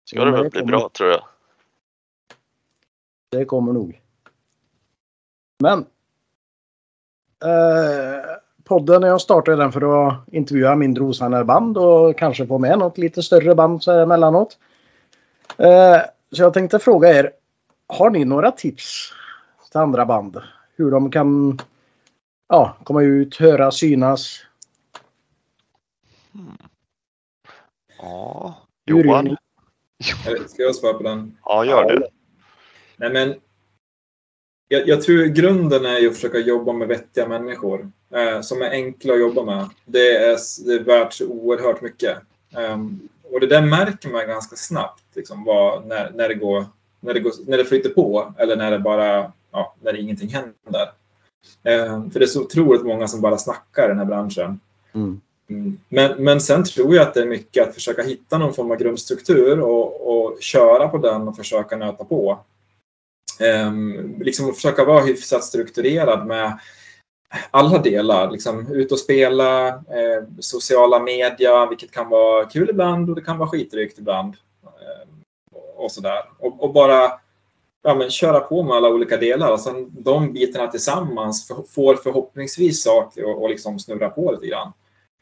[0.05, 0.72] Ska Ja, det väl bli kommer.
[0.72, 1.22] bra tror jag.
[3.30, 4.00] Det kommer nog.
[5.59, 5.78] Men.
[7.44, 8.24] Eh,
[8.64, 12.98] podden, jag startade den för att intervjua mindre osannade band och kanske få med något
[12.98, 14.59] lite större band så emellanåt.
[15.57, 15.98] Eh,
[16.32, 17.32] så jag tänkte fråga er.
[17.86, 19.12] Har ni några tips
[19.70, 20.42] till andra band?
[20.76, 21.59] Hur de kan
[22.48, 24.40] ja, komma ut, höra, synas?
[27.99, 28.57] Ja,
[28.87, 29.37] Hur gör Johan?
[30.49, 31.37] Ska jag svara på den?
[31.45, 32.09] Ja, gör det.
[32.97, 33.35] Nej, men
[34.68, 38.70] jag, jag tror grunden är ju att försöka jobba med vettiga människor eh, som är
[38.70, 39.68] enkla att jobba med.
[39.85, 42.18] Det är, det är värt så oerhört mycket.
[42.57, 46.64] Ehm, och det där märker man ganska snabbt liksom, vad, när, när, det går,
[47.01, 50.93] när, det går, när det flyter på eller när det bara ja, när ingenting händer.
[51.62, 54.61] Ehm, för det är så otroligt många som bara snackar i den här branschen.
[54.93, 55.20] Mm.
[55.88, 58.76] Men, men sen tror jag att det är mycket att försöka hitta någon form av
[58.76, 62.38] grundstruktur och, och köra på den och försöka nöta på.
[63.40, 66.59] Ehm, liksom att försöka vara hyfsat strukturerad med
[67.50, 68.30] alla delar.
[68.30, 73.38] Liksom ut och spela, eh, sociala media, vilket kan vara kul ibland och det kan
[73.38, 74.36] vara skitdrygt ibland.
[74.64, 75.09] Eh,
[75.76, 76.22] och sådär.
[76.38, 77.12] Och, och bara
[77.82, 79.53] ja, men köra på med alla olika delar.
[79.53, 84.46] Och sen de bitarna tillsammans för, får förhoppningsvis saker och, och liksom snurra på lite
[84.46, 84.72] grann.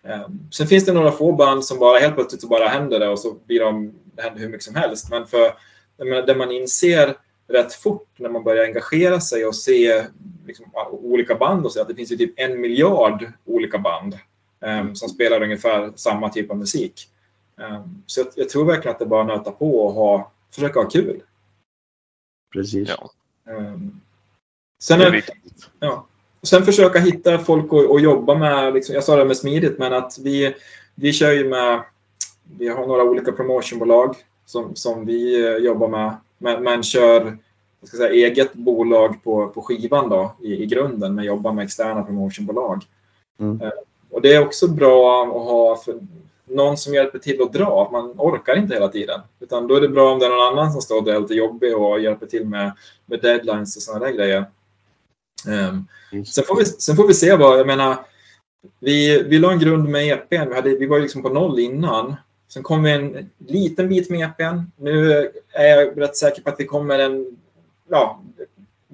[0.03, 3.09] Um, sen finns det några få band som bara helt plötsligt så bara händer det
[3.09, 5.11] och så blir de, det händer hur mycket som helst.
[5.11, 5.53] Men för
[5.99, 7.17] menar, det man inser
[7.49, 10.05] rätt fort när man börjar engagera sig och se
[10.47, 14.19] liksom, olika band och så att det finns ju typ en miljard olika band.
[14.61, 17.09] eh, som spelar ungefär samma typ av musik.
[17.61, 20.89] Eh, så jag, jag, tror verkligen att det bara nöta på och ha, försöka ha
[20.89, 21.23] kul.
[22.53, 22.89] Precis.
[22.89, 23.11] Ja.
[23.53, 23.77] Eh,
[24.83, 25.25] sen, är,
[25.81, 26.07] ja,
[26.43, 28.74] sen försöka hitta folk att, att jobba med.
[28.74, 30.55] Liksom, jag sa det med smidigt, men att vi,
[30.95, 31.82] vi kör ju med
[32.59, 34.16] vi har några olika promotionbolag
[34.47, 37.36] som, som vi eh, jobbar med, men, men kör
[37.80, 41.64] jag ska säga, eget bolag på, på skivan då, i, i grunden, men jobbar med
[41.64, 42.82] externa promotionbolag.
[43.41, 43.61] Mm.
[43.61, 43.70] Eh,
[44.11, 45.82] och det är också bra att ha
[46.45, 47.88] någon som hjälper till att dra.
[47.93, 49.20] Man orkar inte hela tiden.
[49.41, 51.76] Utan då är det bra om det är någon annan som står där lite jobbig
[51.76, 52.72] och hjälper till med,
[53.07, 54.45] med deadlines och sådana där grejer.
[55.47, 55.86] Um,
[56.24, 57.97] sen, får vi, sen får vi se vad, jag menar,
[58.80, 60.49] vi, vi la en grund med EPn.
[60.49, 62.16] Vi, hade, vi var liksom på noll innan.
[62.49, 64.61] Sen kom vi en liten bit med EPn.
[64.76, 65.12] Nu
[65.53, 67.36] är jag rätt säker på att vi kommer en
[67.88, 68.22] ja,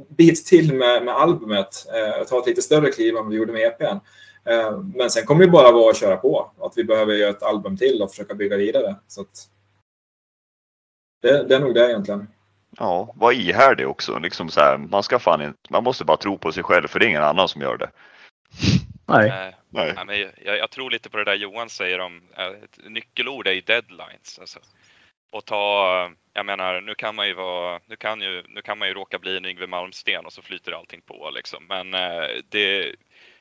[0.09, 1.87] bit till med, med albumet.
[1.95, 3.97] Eh, ta ett lite större kliv än vad vi gjorde med EPn.
[4.45, 6.51] Eh, men sen kommer det bara vara att köra på.
[6.61, 8.97] Att vi behöver göra ett album till och försöka bygga vidare.
[9.07, 9.49] Så att,
[11.23, 12.27] det, det är nog det egentligen.
[12.79, 14.19] Ja, var ihärdig också.
[14.19, 16.99] Liksom så här, man, ska fan inte, man måste bara tro på sig själv för
[16.99, 17.91] det är ingen annan som gör det.
[19.07, 19.29] Nej.
[19.29, 19.57] Nej.
[19.71, 19.93] Nej.
[19.97, 22.23] Nej, men jag, jag tror lite på det där Johan säger om,
[22.65, 24.39] ett nyckelord är ju deadlines.
[24.41, 24.59] Alltså.
[25.31, 28.89] Och ta, jag menar, nu kan man ju vara, nu kan ju, nu kan man
[28.89, 31.67] ju råka bli en Yngwie Malmsten och så flyter allting på liksom.
[31.67, 32.95] Men äh, det,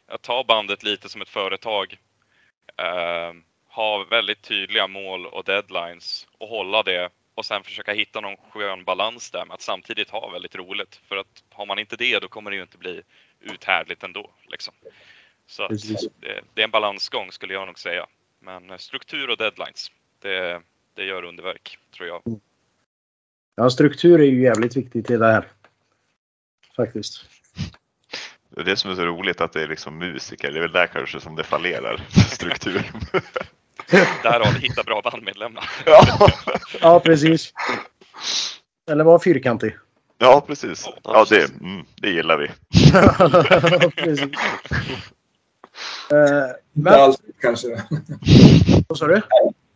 [0.08, 1.98] att ta bandet lite som ett företag,
[2.78, 3.34] äh,
[3.68, 8.84] ha väldigt tydliga mål och deadlines och hålla det och sen försöka hitta någon skön
[8.84, 11.02] balans där med att samtidigt ha väldigt roligt.
[11.08, 13.02] För att har man inte det, då kommer det ju inte bli
[13.40, 14.32] uthärdligt ändå.
[14.48, 14.74] Liksom.
[15.48, 15.70] Så att
[16.20, 18.08] det, det, är en balansgång skulle jag nog säga.
[18.40, 20.62] Men struktur och deadlines, det,
[20.94, 22.22] det gör underverk tror jag.
[23.56, 25.48] Ja, struktur är ju jävligt viktigt i det här.
[26.76, 27.26] Faktiskt.
[28.50, 30.52] Det är det som är så roligt att det är liksom musiker.
[30.52, 31.98] Det är väl där kanske som det fallerar.
[32.30, 32.92] Struktur.
[34.24, 35.70] Därav hitta bra bandmedlemmar.
[35.86, 36.30] ja.
[36.82, 37.54] ja, precis.
[38.92, 39.76] Eller var fyrkantig.
[40.18, 40.90] Ja, precis.
[41.04, 42.48] Ja, det, mm, det gillar vi.
[44.02, 44.22] precis.
[44.22, 44.30] Uh,
[46.74, 46.94] men...
[46.94, 47.68] Inte alltid kanske.
[48.88, 49.22] Vad sa du?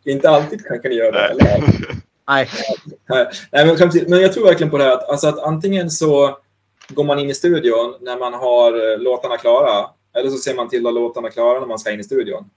[0.05, 1.19] Inte alltid kanske ni gör det.
[1.19, 1.31] Nej.
[1.31, 1.69] Eller?
[2.27, 2.49] Nej.
[3.51, 6.37] Nej, men, men jag tror verkligen på det här att, alltså att antingen så
[6.89, 10.87] går man in i studion när man har låtarna klara eller så ser man till
[10.87, 12.49] att låtarna klara när man ska in i studion.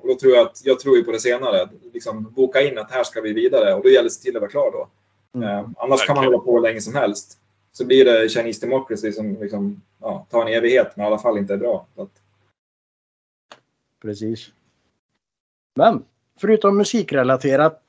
[0.00, 1.68] Och då tror jag att jag tror ju på det senare.
[1.92, 4.40] Liksom boka in att här ska vi vidare och då gäller det att till att
[4.40, 4.88] vara klar då.
[5.38, 5.74] Mm.
[5.78, 7.38] Annars kan man hålla på hur länge som helst.
[7.72, 11.38] Så blir det Chinese Democracy som liksom, ja, tar en evighet men i alla fall
[11.38, 11.86] inte är bra.
[11.96, 12.10] Att...
[14.02, 14.48] Precis.
[15.74, 16.04] Men
[16.40, 17.82] förutom musikrelaterat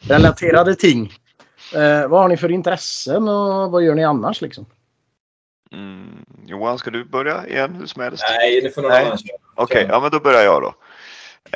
[0.00, 1.12] relaterade ting.
[1.74, 4.66] Eh, vad har ni för intressen och vad gör ni annars liksom?
[5.72, 6.24] Mm.
[6.46, 8.24] Johan, ska du börja igen hur som helst?
[8.28, 9.36] Nej, det får någon annan köra.
[9.54, 10.74] Okej, okay, ja men då börjar jag då.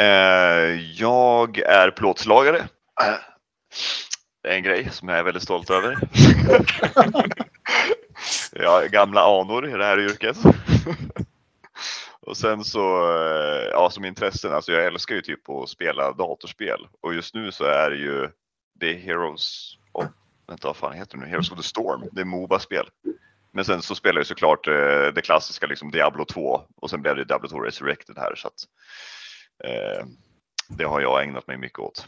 [0.02, 2.68] Eh, jag är plåtslagare.
[4.42, 5.98] Det är en grej som jag är väldigt stolt över.
[8.52, 10.36] jag har gamla anor i det här yrket.
[12.20, 12.80] Och sen så,
[13.72, 16.88] ja som intressen, alltså jag älskar ju typ att spela datorspel.
[17.00, 18.28] Och just nu så är det ju,
[18.74, 20.04] det är Heroes of,
[20.48, 21.30] vänta vad fan heter det nu?
[21.30, 22.08] Heroes of the Storm.
[22.12, 22.86] Det är Moba-spel.
[23.56, 27.16] Men sen så spelar jag såklart eh, det klassiska liksom Diablo 2 och sen blev
[27.16, 28.64] det Diablo 2 Resurrected här så att
[29.64, 30.06] eh,
[30.68, 32.06] det har jag ägnat mig mycket åt.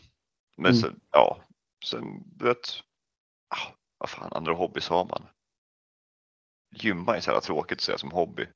[0.57, 0.83] Men mm.
[0.83, 1.39] sen, ja,
[1.85, 2.05] sen
[2.37, 2.81] du vet,
[3.55, 5.23] ah, vad fan andra hobbys har man?
[6.75, 8.47] Gymma är så jävla tråkigt att säga som hobby.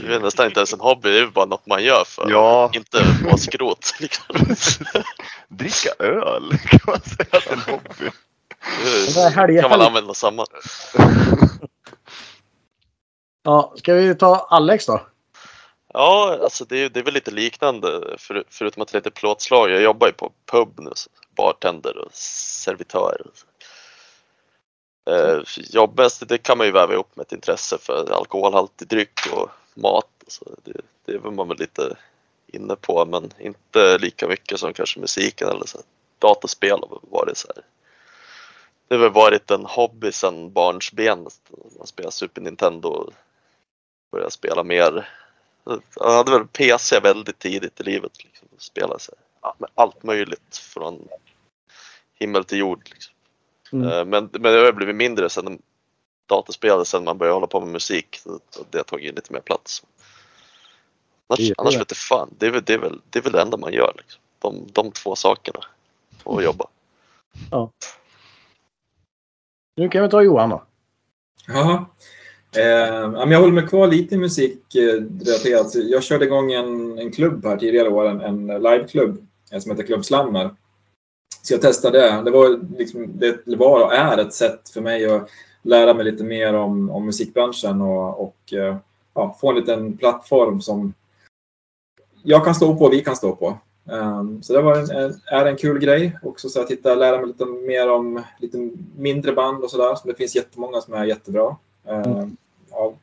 [0.00, 2.70] Det är nästan inte ens en hobby, det är bara något man gör för ja.
[2.74, 3.94] inte få skrot.
[4.00, 4.36] Liksom.
[5.48, 8.10] Dricka öl kan man säga att det är en hobby.
[9.46, 10.46] Det kan man använda samma.
[13.48, 15.00] Ja, ska vi ta Alex då?
[15.94, 19.70] Ja, alltså det är, det är väl lite liknande för, förutom att det heter plåtslag.
[19.70, 20.90] Jag jobbar ju på pub nu,
[21.36, 23.22] bartender och servitör.
[25.10, 29.50] Eh, jobbet det kan man ju väva ihop med ett intresse för alkoholhaltig dryck och
[29.74, 30.10] mat.
[30.26, 31.96] Så det, det är man väl lite
[32.46, 35.78] inne på men inte lika mycket som kanske musiken eller så.
[36.18, 37.64] Dataspel har varit så här.
[38.88, 41.26] Det har väl varit en hobby sedan barnsben.
[41.78, 43.12] Man spelar Super Nintendo och
[44.10, 45.08] började spela mer.
[45.96, 48.24] Jag hade väl PC väldigt tidigt i livet.
[48.24, 48.48] Liksom.
[48.58, 51.08] Spelade så här, med allt möjligt från
[52.14, 52.90] himmel till jord.
[52.90, 53.14] Liksom.
[53.72, 53.88] Mm.
[53.88, 55.62] Eh, men, men det har blivit mindre sen
[56.26, 58.20] dataspel sen man började hålla på med musik.
[58.70, 59.82] Det har tagit lite mer plats.
[61.26, 63.42] Annars, annars vet jag fan, det är, väl, det, är väl, det är väl det
[63.42, 63.92] enda man gör.
[63.96, 64.22] Liksom.
[64.38, 65.60] De, de två sakerna.
[66.24, 66.66] Och jobba.
[67.50, 67.70] Ja.
[69.76, 70.64] Nu kan vi ta Johan då.
[71.46, 71.84] Ja.
[72.56, 75.74] Eh, men jag håller mig kvar lite i musikrelaterat.
[75.74, 79.70] Eh, jag körde igång en, en klubb här tidigare år, en, en liveklubb eh, som
[79.70, 80.50] heter Klubb Slammer.
[81.42, 82.22] Så jag testade det.
[82.24, 85.28] Det var, liksom, det var och är ett sätt för mig att
[85.62, 88.76] lära mig lite mer om, om musikbranschen och, och eh,
[89.14, 90.94] ja, få en liten plattform som
[92.22, 93.58] jag kan stå på och vi kan stå på.
[93.84, 97.18] Um, så det var en, en, är en kul grej också så att hitta, lära
[97.18, 99.94] mig lite mer om lite mindre band och sådär.
[99.94, 101.56] Så det finns jättemånga som är jättebra.
[101.88, 102.36] Um,
[102.70, 102.94] ja.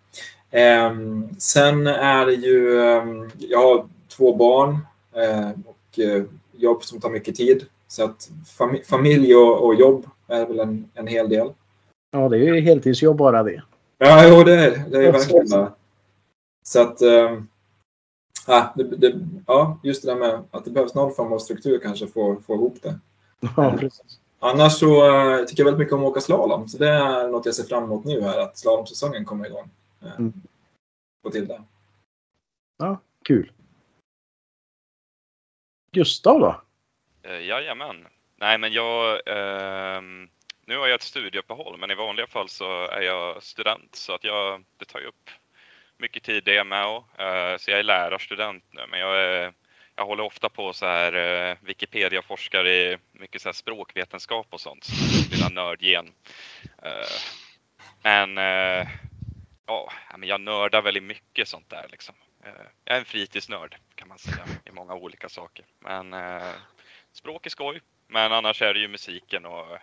[0.90, 2.74] um, sen är det ju,
[3.38, 4.72] jag har två barn
[5.18, 7.66] uh, och uh, jobb som tar mycket tid.
[7.88, 11.54] Så att fam familj och, och, jobb är väl en, en hel del.
[12.12, 13.64] Ja, det är ju heltidsjobb bara det.
[13.98, 15.08] Ja, jo, det är det.
[15.08, 15.72] är verkligen det.
[16.64, 17.02] Så att
[18.48, 21.80] ja, det, det, ja, just det där med att det behövs någon form av struktur
[21.80, 23.00] kanske för att få ihop det.
[23.58, 24.20] Ja, precis.
[24.46, 26.68] Annars så uh, tycker jag väldigt mycket om att åka slalom.
[26.68, 29.70] Så det är något jag ser fram emot nu här, att slalomsäsongen kommer igång.
[30.04, 30.34] Uh, mm.
[31.24, 31.64] Få till det.
[32.78, 33.52] Ja, kul.
[35.92, 36.62] Gustav då?
[37.28, 38.08] Uh, jajamän.
[38.36, 39.16] Nej, men jag...
[39.16, 40.02] Uh,
[40.68, 44.24] nu har jag ett studieuppehåll, men i vanliga fall så är jag student så att
[44.24, 45.30] jag, det tar ju upp
[45.98, 46.88] mycket tid det med.
[46.96, 49.54] Uh, så jag är lärarstudent nu, men jag, är,
[49.96, 54.88] jag håller ofta på så här uh, Wikipedia-forskar i mycket så här språkvetenskap och sånt.
[55.32, 56.06] Lilla nördgen.
[56.86, 57.18] Uh,
[58.04, 58.88] men uh,
[59.66, 62.16] ja, men jag nördar väldigt mycket sånt där liksom.
[62.84, 65.66] Jag är en fritidsnörd kan man säga i många olika saker.
[65.80, 66.16] Men
[67.12, 67.82] språk är skoj.
[68.08, 69.78] Men annars är det ju musiken och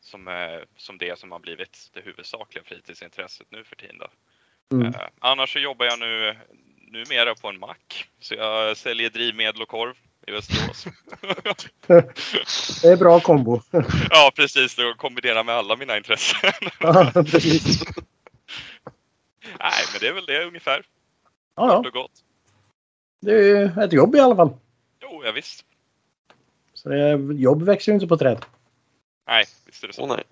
[0.00, 3.98] som, som det som har blivit det huvudsakliga fritidsintresset nu för tiden.
[3.98, 4.08] Då.
[4.76, 4.92] Mm.
[5.18, 6.36] Annars så jobbar jag nu
[6.92, 8.08] numera på en mack.
[8.20, 9.94] Så jag säljer drivmedel och korv
[10.26, 10.86] i Västerås.
[12.82, 13.60] det är bra kombo.
[14.10, 14.76] ja, precis.
[14.76, 16.52] Det kombinerar med alla mina intressen.
[16.80, 17.82] ja, precis.
[19.42, 20.86] Nej, men det är väl det ungefär.
[21.56, 21.90] Ja, ja.
[21.90, 22.12] gott.
[23.20, 24.50] Det är ju ett jobb i alla fall.
[25.02, 25.64] Jo, ja, visst.
[26.74, 28.44] Så det, jobb växer ju inte på träd.
[29.28, 30.02] Nej, visst är det så.
[30.02, 30.24] Oh, nej.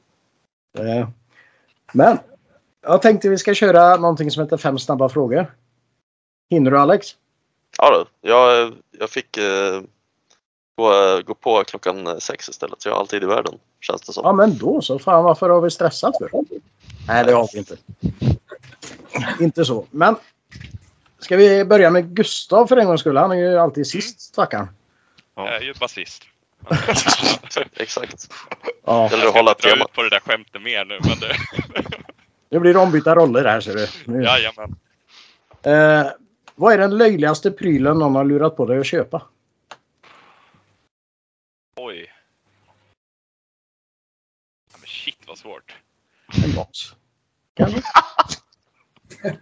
[0.73, 1.13] Det,
[1.93, 2.19] men
[2.83, 5.55] jag tänkte vi ska köra någonting som heter fem snabba frågor.
[6.51, 7.17] Hinner du Alex?
[7.79, 9.81] Ja du, jag, jag fick eh,
[10.77, 12.83] gå, gå på klockan sex istället.
[12.83, 14.23] Så jag har alltid i världen, känns det som.
[14.25, 14.99] Ja men då så.
[14.99, 16.31] Fan varför har vi stressat för?
[17.09, 17.77] Nej det har vi inte.
[19.41, 19.87] inte så.
[19.91, 20.17] Men
[21.19, 23.17] ska vi börja med Gustav för en gångs skull?
[23.17, 24.69] Han är ju alltid sist stackarn.
[25.35, 26.23] Jag är ju basist.
[27.77, 28.29] Exakt.
[28.85, 29.09] Ja.
[29.11, 31.37] Jag ska inte dra ut på det där skämtet mer nu men det...
[32.51, 33.87] Nu blir det ombytta roller här ser du.
[34.05, 34.23] Nu.
[34.23, 34.77] Jajamän.
[35.63, 36.07] Eh,
[36.57, 39.27] vad är den löjligaste prylen någon har lurat på dig att köpa?
[41.77, 42.13] Oj.
[44.73, 45.77] Ja, men shit vad svårt.
[46.45, 46.79] En box.
[47.55, 47.83] Kanske?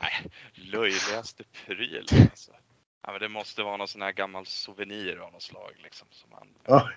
[0.00, 2.52] Nej, löjligaste pryl alltså.
[3.02, 6.08] Ja, men det måste vara någon sån här gammal souvenir av något slag liksom.
[6.10, 6.48] Som man...
[6.64, 6.90] Ja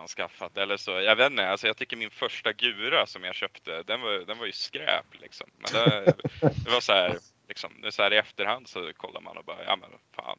[0.00, 0.56] man skaffat.
[0.56, 4.00] Eller så, jag vet inte, alltså jag tycker min första Gura som jag köpte, den
[4.00, 5.50] var, den var ju skräp liksom.
[5.56, 9.36] Men det, det var så här, liksom, det så här i efterhand så kollar man
[9.36, 10.38] och bara, ja men fan.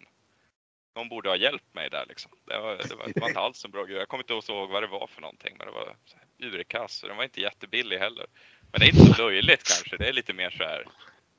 [0.96, 2.32] Någon borde ha hjälpt mig där liksom.
[2.46, 4.00] Det var, det var, det var inte alls en bra Gura.
[4.00, 5.96] Jag kommer inte ihåg vad det var för någonting, men det var
[6.40, 8.26] urkass och den var inte jättebillig heller.
[8.72, 10.86] Men det är inte så löjligt kanske, det är lite mer så här,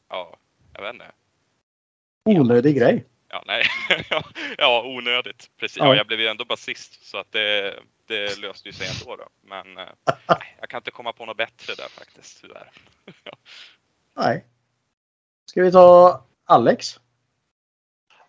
[0.08, 0.36] ja,
[0.74, 1.12] jag vet inte.
[2.24, 3.04] Onödig grej.
[3.32, 3.64] Ja, nej.
[4.58, 5.50] ja, onödigt.
[5.56, 5.78] Precis.
[5.78, 5.86] Ja.
[5.86, 5.94] ja.
[5.94, 7.74] jag blev ju ändå basist så att det,
[8.06, 9.28] det löste ju sig ändå då.
[9.42, 9.88] Men eh,
[10.60, 12.70] jag kan inte komma på något bättre där faktiskt, tyvärr.
[14.16, 14.44] nej.
[15.46, 17.00] Ska vi ta Alex?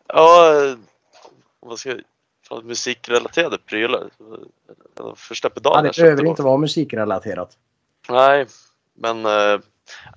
[0.08, 0.54] Ja,
[1.60, 2.02] vad ska jag...
[2.64, 4.10] Musikrelaterade prylar.
[5.16, 7.58] Första pedalen ja, Det behöver inte vara musikrelaterat.
[8.10, 8.48] Nej,
[8.94, 9.60] men äh,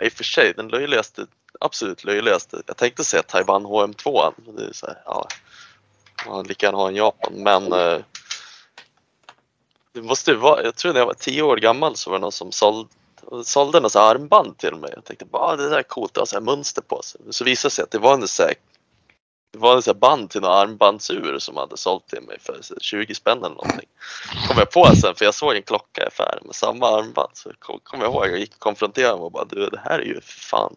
[0.01, 1.27] i och för sig den löjligaste
[1.61, 2.63] absolut löjligaste.
[2.67, 4.33] Jag tänkte säga Taiwan HM2.
[4.57, 5.29] Det är så här, ja,
[6.27, 7.33] man lika gärna ha en Japan.
[7.37, 7.99] Men eh,
[9.93, 12.33] det måste vara, jag tror när jag var tio år gammal så var det någon
[12.33, 12.89] som sålde,
[13.45, 14.93] sålde något armband till mig.
[14.95, 17.21] Jag tänkte bara det där är coolt, det har så här mönster på sig.
[17.31, 18.43] Så visade det sig att det var en så
[19.53, 23.15] det var en så band till någon armbandsur som hade sålt till mig för 20
[23.15, 23.89] spänn eller någonting.
[24.49, 27.31] kom jag på sen för jag såg en klocka i affären med samma armband.
[27.33, 29.99] Så kom, kom jag ihåg, jag gick och konfronterade honom och bara du det här
[29.99, 30.77] är ju för fan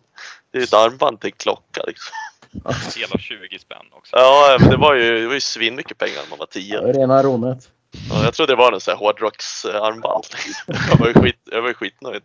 [0.52, 2.16] det är ett armband till en klocka liksom.
[3.02, 4.16] Hela 20 spänn också.
[4.16, 6.74] Ja, men det var ju, det var ju svinmycket pengar när man var 10.
[6.74, 7.70] Ja, rena rånet.
[8.10, 10.24] Ja, jag trodde det var en sån här hårdrocksarmband.
[10.90, 12.24] Jag var ju skit, jag var ju skitnöjd.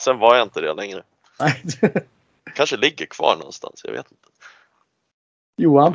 [0.00, 1.02] Sen var jag inte det längre.
[1.40, 1.62] Nej.
[2.54, 4.29] Kanske ligger kvar någonstans, jag vet inte.
[5.60, 5.94] Johan?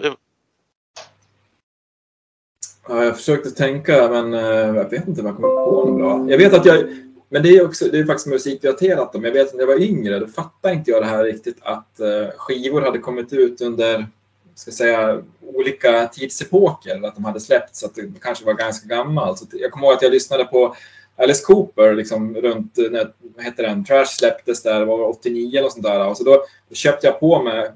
[2.88, 6.26] Ja, jag försökte tänka, men eh, jag vet inte om jag kommer på något bra.
[6.30, 6.84] Jag vet att jag...
[7.30, 9.13] Men det är, också, det är faktiskt musikrelaterat.
[9.13, 11.57] Men jag vet att när jag var yngre, då fattade inte jag det här riktigt
[11.61, 14.07] att eh, skivor hade kommit ut under
[14.55, 15.22] ska säga,
[15.53, 17.05] olika tidsepoker.
[17.07, 19.39] Att de hade släppts, så att det kanske var ganska gammalt.
[19.39, 20.76] Så jag kommer ihåg att jag lyssnade på
[21.18, 25.70] Alice Cooper liksom, runt när vad heter den, Trash släpptes där, det var 89 eller
[25.70, 26.07] sånt där.
[26.07, 27.72] Och så då, då köpte jag på mig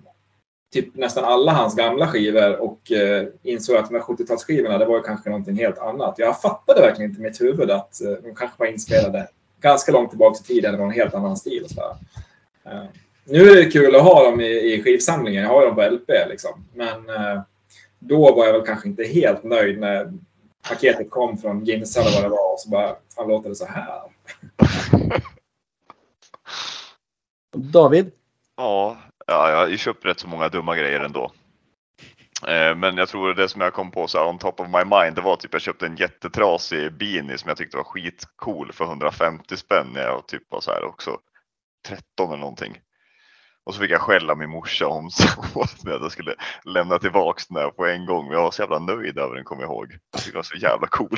[0.73, 4.95] typ nästan alla hans gamla skivor och eh, insåg att de här 70-talsskivorna, det var
[4.95, 6.15] ju kanske någonting helt annat.
[6.17, 9.27] Jag fattade verkligen inte i mitt huvud att eh, de kanske var inspelade
[9.61, 11.95] ganska långt tillbaka i tiden, det var en helt annan stil och sådär.
[12.65, 12.83] Eh,
[13.23, 16.29] nu är det kul att ha dem i, i skivsamlingen, jag har dem på LP
[16.29, 16.65] liksom.
[16.73, 17.41] Men eh,
[17.99, 20.13] då var jag väl kanske inte helt nöjd när
[20.69, 23.65] paketet kom från Ginsa eller vad det var och så bara, fan låter det så
[23.65, 24.01] här?
[27.71, 28.11] David?
[28.57, 28.97] Ja,
[29.29, 31.31] ja, jag har ju köpt rätt så många dumma grejer ändå.
[32.47, 34.85] Eh, men jag tror det som jag kom på så här on top of my
[34.97, 38.85] mind, det var typ jag köpte en jättetrasig beanie som jag tyckte var skitcool för
[38.85, 41.17] 150 spänn när jag typ var så här också
[41.87, 42.77] 13 eller någonting.
[43.63, 47.57] Och så fick jag skälla min morsa om så att jag skulle lämna tillbaks den
[47.57, 48.25] här på en gång.
[48.25, 49.91] Men jag var så jävla nöjd över den kommer jag ihåg.
[50.11, 51.17] Jag tyckte den var så jävla cool.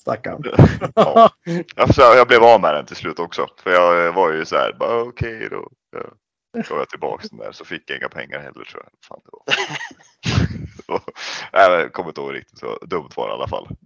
[0.00, 0.42] Stackarn.
[0.94, 1.30] ja.
[1.76, 3.46] Jag, så jag blev av med den till slut också.
[3.62, 5.68] För jag var ju så här, bara okej då.
[5.92, 6.62] Ja.
[6.68, 8.92] gav jag tillbaks den där så fick jag inga pengar heller tror jag.
[9.08, 10.96] Fan, det var.
[10.96, 11.10] Och-
[11.52, 13.68] Nej, jag kommer inte ihåg riktigt så dumt var det i alla fall.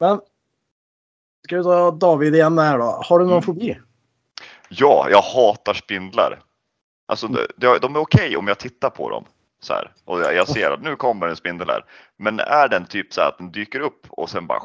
[0.00, 0.20] Men
[1.44, 2.84] ska vi ta David igen här då.
[3.04, 3.42] Har du någon Mm.
[3.42, 3.78] fobi?
[4.68, 6.40] Ja, jag hatar spindlar.
[7.06, 9.24] Alltså de, de de är okej om jag tittar på dem.
[9.60, 9.92] Så här.
[10.04, 11.84] Och jag, jag ser att nu kommer en spindel här.
[12.18, 14.60] Men är den typ så här att den dyker upp och sen bara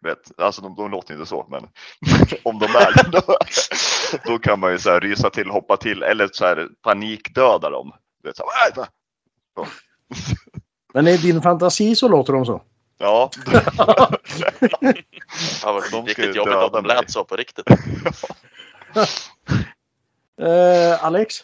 [0.00, 1.62] vet, alltså de, de låter inte så men
[2.42, 3.36] om de är det då,
[4.24, 7.92] då kan man ju så här rysa till, hoppa till eller så här panikdöda dem.
[8.22, 8.86] Vet, så här, "Aj, va?"
[9.54, 9.66] Så.
[10.94, 12.62] Men i din fantasi så låter de så.
[12.98, 13.30] Ja,
[15.62, 17.66] Ja, De riktigt jobbigt att de lät så på riktigt.
[20.40, 21.34] Eh, Alex?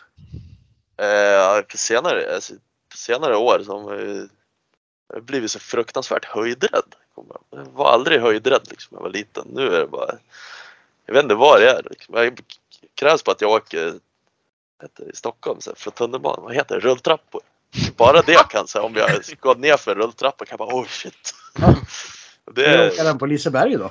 [1.00, 2.54] Eh, på, senare, alltså,
[2.92, 4.28] på senare år så har jag
[5.12, 6.94] jag blivit så fruktansvärt höjdrädd.
[7.50, 9.48] Jag var aldrig höjdrädd liksom, när jag var liten.
[9.52, 10.14] Nu är det bara,
[11.06, 11.82] jag vet inte vad det är.
[11.90, 12.14] Liksom.
[12.14, 12.40] Jag
[12.94, 13.94] krävs på att jag åker
[14.82, 17.40] heter det, i Stockholm så här, för tunnelbanan, vad heter det, rulltrappor.
[17.96, 20.86] Bara det kan säga om jag går ner för en rulltrappa kan jag bara oh
[20.86, 21.34] shit.
[22.54, 23.90] Det Hur är, åker den på Liseberg då?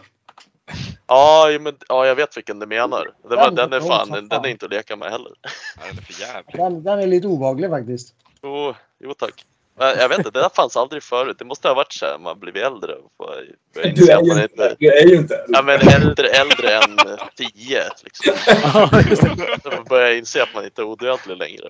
[1.08, 3.12] ja, men, ja, jag vet vilken du menar.
[3.30, 5.32] Det var, Den den är fan, som den är inte att leka med heller.
[5.42, 6.56] Ja, den är för jävlig.
[6.56, 8.16] Den, den är lite obehaglig faktiskt.
[8.44, 9.46] Jo, jo tack.
[9.80, 11.36] Men Jag vet inte, det där fanns aldrig förut.
[11.40, 12.96] Det måste ha varit så här man blivit äldre.
[12.96, 13.42] och får börja
[13.74, 14.76] Du inse är att man ju inte...
[14.80, 16.98] du är ju inte Ja men äldre, äldre än
[17.36, 18.34] tio liksom.
[18.74, 19.60] Ja, just det.
[19.64, 21.68] Så man börjar inse att man inte är odödlig längre.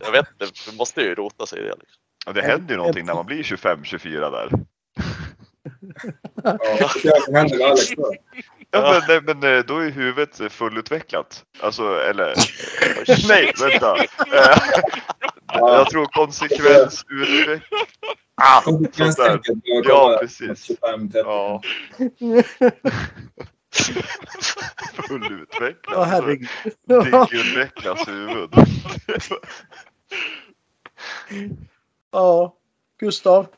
[0.00, 1.74] Jag vet inte, det måste ju rota sig i det.
[1.80, 2.02] Liksom.
[2.26, 4.50] och det händer ju någonting när man blir 25-24 där.
[6.42, 6.58] Ja,
[7.02, 8.14] det händer Alex då.
[8.70, 11.44] Ja, men, men, men eh, då är huvudet fullutvecklat.
[11.60, 12.34] Alltså, eller...
[13.28, 13.96] Nej, vänta.
[15.48, 16.06] Jag tror.
[18.34, 18.98] Ah, sånt där.
[18.98, 20.64] Konsekvenstänket bör Ja, precis.
[20.64, 21.28] 25, 30.
[21.28, 21.62] Ja.
[25.08, 25.96] Fullutvecklat.
[25.96, 26.48] Ja, herregud.
[26.84, 28.50] Dickutvecklas huvud.
[32.12, 32.56] Ja,
[32.98, 33.46] Gustav.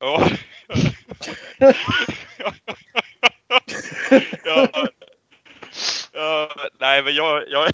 [0.00, 0.28] Ja.
[6.14, 6.48] ja.
[6.80, 7.70] Nej, men jag, jag,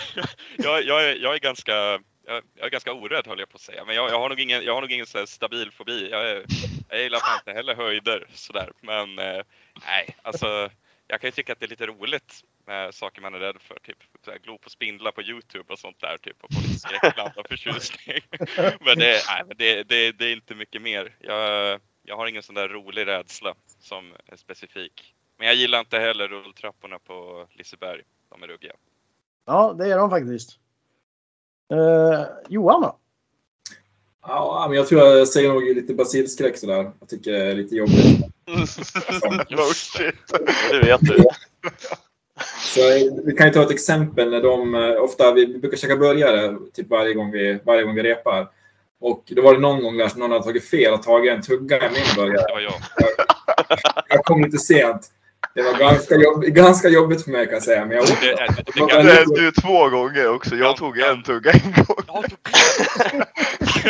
[0.57, 3.61] jag, jag, är, jag är ganska jag, jag är ganska orädd höll jag på att
[3.61, 6.11] säga, men jag, jag har nog ingen, jag har nog ingen så här stabil fobi.
[6.11, 6.45] Jag, är,
[6.89, 9.43] jag gillar fan inte heller höjder sådär, men eh,
[9.87, 10.71] nej, alltså
[11.07, 13.79] jag kan ju tycka att det är lite roligt med saker man är rädd för,
[13.83, 16.79] typ så här, glo på spindlar på Youtube och sånt där, typ och få lite
[16.79, 18.21] skräckblandad förtjusning.
[18.81, 21.17] men det, nej, det, det, det är inte mycket mer.
[21.21, 25.15] Jag, jag har ingen sån där rolig rädsla som är specifik.
[25.39, 28.03] Men jag gillar inte heller rulltrapporna på Liseberg.
[28.29, 28.75] De är ruggiga.
[29.47, 30.59] Ja, det är de faktiskt.
[31.71, 32.97] Eh, Johan då?
[34.27, 36.91] Ja, men jag tror jag säger nog lite basilskräck sådär.
[37.01, 38.21] Jag tycker det är lite jobbigt.
[39.51, 40.15] No shit.
[40.71, 41.25] Det vet du.
[42.61, 42.81] Så
[43.25, 46.91] vi kan ju ta ett exempel när de, eh, ofta, vi brukar käka burgare typ
[46.91, 48.49] varje gång vi, varje gång vi repar.
[49.01, 51.43] Och då var det någon gång där som någon hade tagit fel och tagit en
[51.43, 52.47] tugga i min burgare.
[52.47, 52.75] Det var jag.
[54.09, 55.11] Jag kom lite sent.
[55.55, 57.85] Det var ganska, jobb, ganska jobbigt för mig kan jag säga.
[57.87, 58.27] Men jag Det, åt det,
[58.87, 59.03] det.
[59.03, 60.57] det, Det Det ju två gånger också.
[60.57, 61.97] Jag tog en tugga en gång.
[62.07, 62.37] ja, du-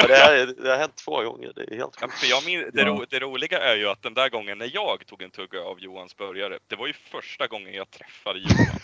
[0.09, 1.53] det, här, det har hänt två gånger.
[1.57, 4.15] Det är helt Ja, för jag min, det, ro, det roliga är ju att den
[4.15, 7.75] där gången när jag tog en tugga av Johans burgare, det var ju första gången
[7.75, 8.79] jag träffade Johan.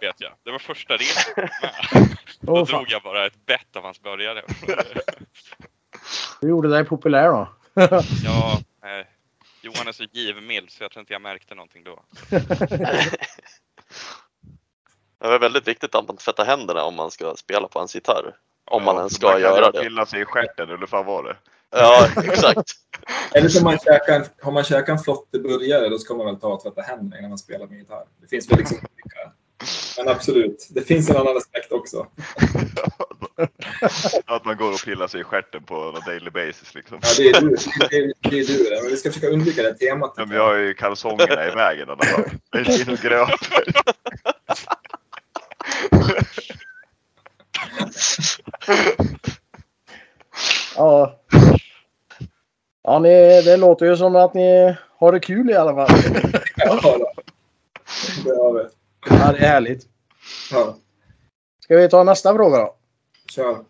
[0.00, 0.32] Vet jag.
[0.44, 1.34] Det var första resan.
[2.40, 2.78] Då fan.
[2.78, 4.42] drog jag bara ett bett av hans burgare.
[6.40, 7.48] Du gjorde dig populär då.
[8.24, 8.58] Ja,
[9.64, 12.02] Johan är så givmild så jag tror inte jag märkte någonting då.
[15.18, 18.36] Det är väldigt viktigt att man tvättar händerna om man ska spela på hans gitarr.
[18.64, 19.82] Om man Ja, ens så ska man göra det.
[19.82, 21.36] Pilla sig i stjärten eller fan var det?
[21.70, 22.72] Ja, exakt.
[23.34, 26.48] Eller så man käkar en, har man käkat en flotteburgare då ska man väl ta
[26.48, 28.04] och tvätta händerna innan man spelar med gitarr.
[28.20, 29.32] Det finns väl liksom olika.
[29.98, 32.06] Men absolut, det finns en annan aspekt också.
[34.24, 36.98] Att man går och pillar sig i stjärten på någon daily basis liksom.
[37.02, 37.56] Ja, det är du.
[37.90, 38.80] Det är, det är du.
[38.82, 40.14] Men vi ska försöka undvika det temat.
[40.16, 41.88] Ja, men jag har ju kalsongerna i vägen
[42.68, 43.64] in och gröper.
[50.76, 51.20] Ja.
[52.82, 55.98] Ja, ni, det låter ju som att ni har det kul i alla fall.
[56.56, 56.98] Ja,
[58.24, 58.83] det har vi.
[59.10, 59.86] Ja, det är härligt.
[60.50, 60.76] Ja,
[61.64, 62.74] Ska vi ta nästa fråga då?
[63.30, 63.58] kör.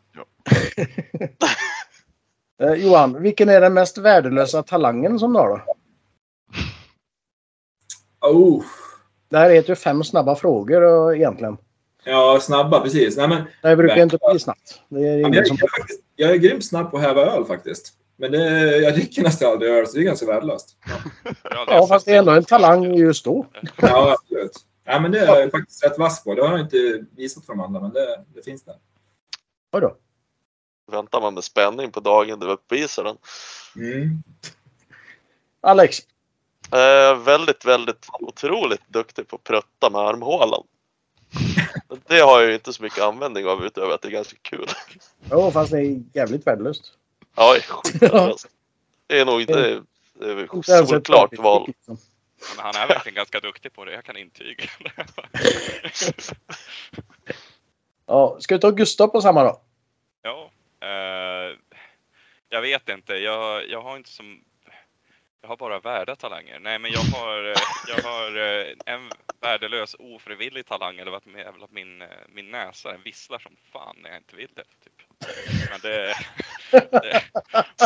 [2.63, 5.61] Eh, Johan, vilken är den mest värdelösa talangen som du har då?
[8.29, 8.65] Oh.
[9.31, 11.57] Det här heter ju fem snabba frågor eh, egentligen.
[12.05, 13.17] Ja, snabba precis.
[13.17, 14.81] Nej, men, Det brukar inte bli snabbt.
[14.89, 15.57] Det är ja, jag, som...
[15.61, 17.93] jag, är faktiskt, jag är grymt snabb på att häva öl faktiskt.
[18.17, 20.77] Men det, jag dricker nästan aldrig öl, så det är ganska värdelöst.
[21.67, 23.47] Ja, fast det är ändå en talang just då.
[23.77, 24.53] Ja, absolut.
[24.85, 26.35] Ja, men det är jag faktiskt rätt vass på.
[26.35, 28.77] Det har jag inte visat för de andra, men det, det finns där.
[29.73, 29.97] Oj då.
[30.93, 33.17] Väntar man med spänning på dagen du uppvisar den.
[33.77, 34.23] Mm.
[35.61, 35.99] Alex,
[36.73, 40.63] Eh, väldigt, väldigt otroligt duktig på att prutta med armhålan.
[42.07, 44.67] Det har jag ju inte så mycket användning av utöver att det är ganska kul.
[45.31, 46.93] jo, fast det är jävligt värdelöst.
[47.37, 48.47] Ja, det är skitvärdelöst.
[49.07, 49.83] Det är nog är,
[50.19, 51.65] det är Inte solklart vanligt val.
[51.67, 51.99] liksom.
[52.57, 54.65] Men han är verkligen ganska duktig på det, jag kan intyga.
[58.07, 59.61] Ja, ska vi ta Gustav på samma då?
[60.23, 61.57] ja, eh,
[62.49, 63.15] jag vet inte.
[63.15, 64.45] Jag, jag har inte som...
[65.41, 66.59] Jag har bara värda talanger.
[66.59, 67.57] Nej, men jag har, eh,
[67.89, 70.99] jag har eh, en värdelös ofrivillig talang.
[70.99, 74.37] Eller att min, att min, eh, min näsa den visslar som fan när jag inte
[74.37, 74.65] vill det.
[74.85, 75.03] Typ.
[75.71, 75.81] Men.
[75.83, 76.15] Det...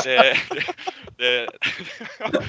[0.05, 0.37] det,
[1.17, 1.49] det,
[2.29, 2.43] det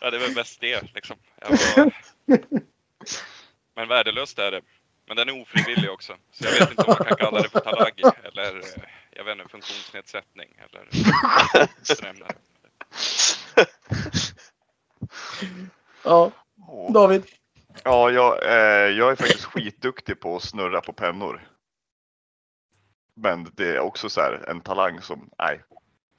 [0.00, 1.16] ja, det är väl bäst det liksom.
[1.40, 1.92] Jag var,
[3.74, 4.60] men värdelöst är det.
[5.06, 6.16] Men den är ofrivillig också.
[6.32, 7.92] Så jag vet inte om man kan kalla det för talang
[8.24, 10.88] eller eh, jag vet inte, funktionsnedsättning eller
[11.82, 12.32] strämnare.
[16.04, 16.32] Ja,
[16.94, 17.24] David.
[17.84, 21.48] Ja, jag, eh, jag är faktiskt skitduktig på att snurra på pennor.
[23.14, 25.60] Men det är också så här en talang som, nej,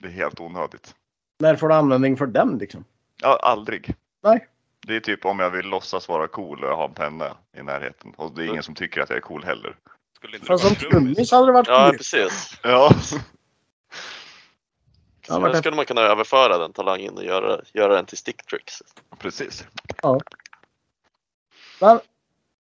[0.02, 0.96] det är helt onödigt.
[1.40, 2.86] När får du användning för den liksom?
[3.22, 3.96] Ja, aldrig.
[4.24, 4.48] Nej.
[4.88, 7.64] Det är typ om jag vill låtsas vara cool och jag har en penna i
[7.64, 8.14] närheten.
[8.18, 9.76] Och det är ingen som tycker att jag är cool heller.
[10.16, 11.32] Skulle inte Fast som trummis?
[11.32, 11.98] hade det varit Ja, kul.
[11.98, 12.60] precis.
[12.64, 12.92] Ja,
[15.28, 18.18] Ja, Så men då skulle man kunna överföra den talangen och göra, göra den till
[18.18, 18.82] sticktricks.
[19.20, 19.66] precis.
[21.82, 22.00] Men,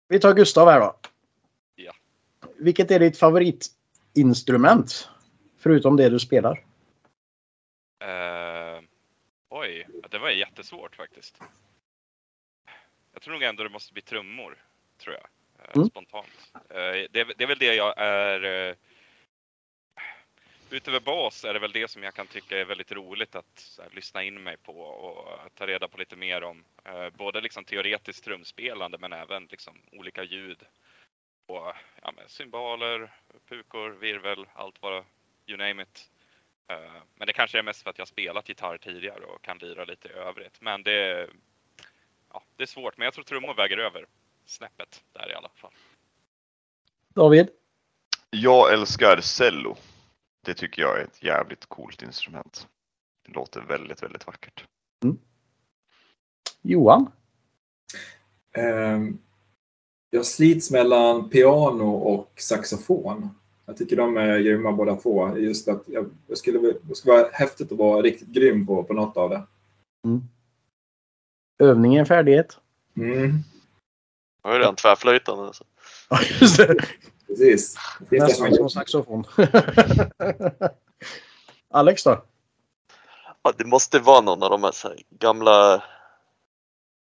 [0.08, 0.94] vi tar Gustav här då.
[1.74, 1.92] Ja.
[2.58, 5.08] Vilket är ditt favoritinstrument?
[5.58, 6.64] Förutom det du spelar.
[8.04, 8.29] Eh,
[10.10, 11.40] det var jättesvårt faktiskt.
[13.12, 14.64] Jag tror nog ändå det måste bli trummor,
[14.98, 15.24] tror jag.
[15.24, 15.88] Eh, Mm.
[15.88, 16.50] Spontant.
[16.54, 16.64] Eh,
[17.10, 18.68] det, är- det är väl det jag är...
[18.68, 18.74] Eh,
[20.70, 23.90] utöver bas är det väl det som jag kan tycka är väldigt roligt att här,
[23.90, 26.64] lyssna in mig på och ta reda på lite mer om.
[27.12, 30.62] Både liksom teoretiskt trumspelande men även liksom olika ljud.
[31.46, 33.10] Och ja, men cymbaler,
[33.48, 35.04] pukor, virvel, allt vad,
[35.46, 36.10] you name it.
[36.70, 39.84] Eh, Men det kanske är mest för att jag spelat gitarr tidigare och kan lira
[39.84, 40.60] lite i övrigt.
[40.60, 41.30] Men det, är-
[42.32, 44.06] ja, det är svårt, men jag tror trummor väger över
[44.46, 45.72] snäppet där i alla fall.
[47.14, 47.48] David?
[48.30, 49.76] Jag älskar cello.
[50.44, 52.68] Det tycker jag är ett jävligt coolt instrument.
[53.26, 54.64] Det låter väldigt, väldigt vackert.
[56.62, 57.12] Johan?
[58.52, 59.18] Ehm,
[60.10, 63.30] jag slits mellan piano och saxofon.
[63.70, 65.36] Jag tycker de är grymma båda två.
[65.36, 68.92] Just att jag, jag skulle, det skulle vara häftigt att vara riktigt grym på, på
[68.92, 69.42] något av det.
[71.58, 72.58] Övning är en färdighet.
[72.96, 73.32] Mm,
[74.42, 75.46] Jag är redan tvärflöjtande.
[75.46, 75.64] alltså.
[76.10, 76.74] Ja, just det.
[77.26, 77.74] precis.
[77.98, 79.24] Det det Nästan som saxofon.
[81.70, 82.24] Alex då?
[83.42, 84.72] Ja, det måste vara någon av de här,
[85.10, 85.82] gamla,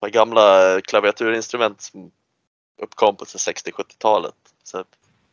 [0.01, 2.11] de gamla klaviaturinstrument som
[2.83, 4.35] uppkom på så här 60-70-talet.
[4.63, 4.87] Så här,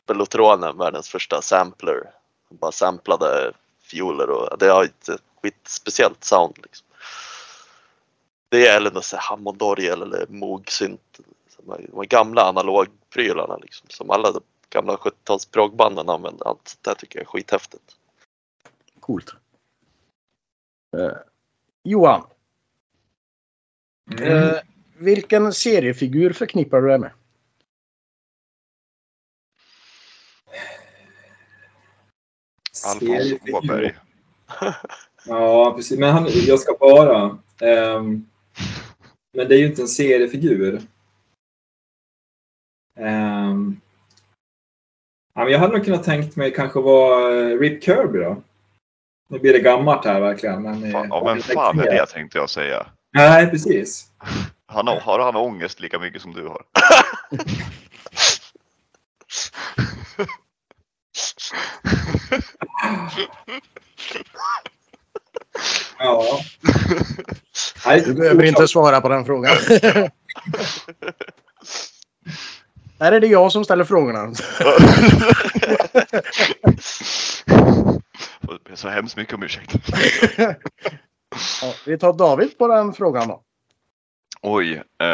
[0.09, 2.11] Bellotronen, världens första sampler.
[2.47, 5.09] Som bara samplade fioler och det har ett
[5.41, 6.57] skitspeciellt sound.
[6.63, 6.87] Liksom.
[8.49, 11.19] Det är eller något Hammondorgel eller Moog-synt.
[11.91, 16.45] De gamla analogprylarna liksom, som alla de gamla 70-tals proggbanden använde.
[16.45, 17.95] Allt det där tycker jag är skithäftigt.
[18.99, 19.33] Coolt.
[20.97, 21.11] Eh,
[21.83, 22.23] Johan,
[24.11, 24.23] Mm.
[24.47, 24.55] eh,
[24.97, 27.11] vilken seriefigur förknippar du dig med?
[32.85, 33.33] Alfons.
[33.53, 33.95] Åberg.
[35.25, 35.99] Ja, precis.
[35.99, 37.37] Men han, jag ska bara.
[37.61, 38.25] ehm,
[39.33, 40.81] men det är ju inte en seriefigur.
[45.39, 48.41] Ja, men jag hade nog kunnat tänkt mig kanske vara eh, Rip Kirby då.
[49.29, 50.61] Nu blir det gammalt här verkligen.
[50.61, 52.85] Men, eh, Fan, ja, vem fan är det tänkte jag säga.
[53.13, 54.07] Nej, precis.
[54.65, 56.61] Han har, har han ångest lika mycket som du har?
[65.99, 66.23] Ja.
[67.85, 69.55] Nej, Du behöver inte svara på den frågan.
[72.99, 74.33] Här är det jag som ställer frågorna.
[78.41, 79.75] Jag ber så hemskt mycket om ursäkt.
[81.61, 83.43] Ja, vi tar David på den frågan då.
[84.41, 85.07] Oj, eh,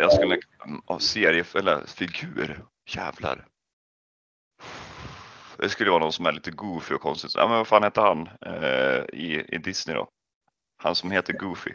[0.00, 0.38] jag skulle...
[0.86, 2.64] Av serie eller figur.
[2.86, 3.46] Jävlar.
[5.58, 7.34] Det skulle vara någon som är lite goofy och konstigt.
[7.34, 10.08] Ja men vad fan heter han eh, i, i Disney då?
[10.82, 11.70] Han som heter Goofy.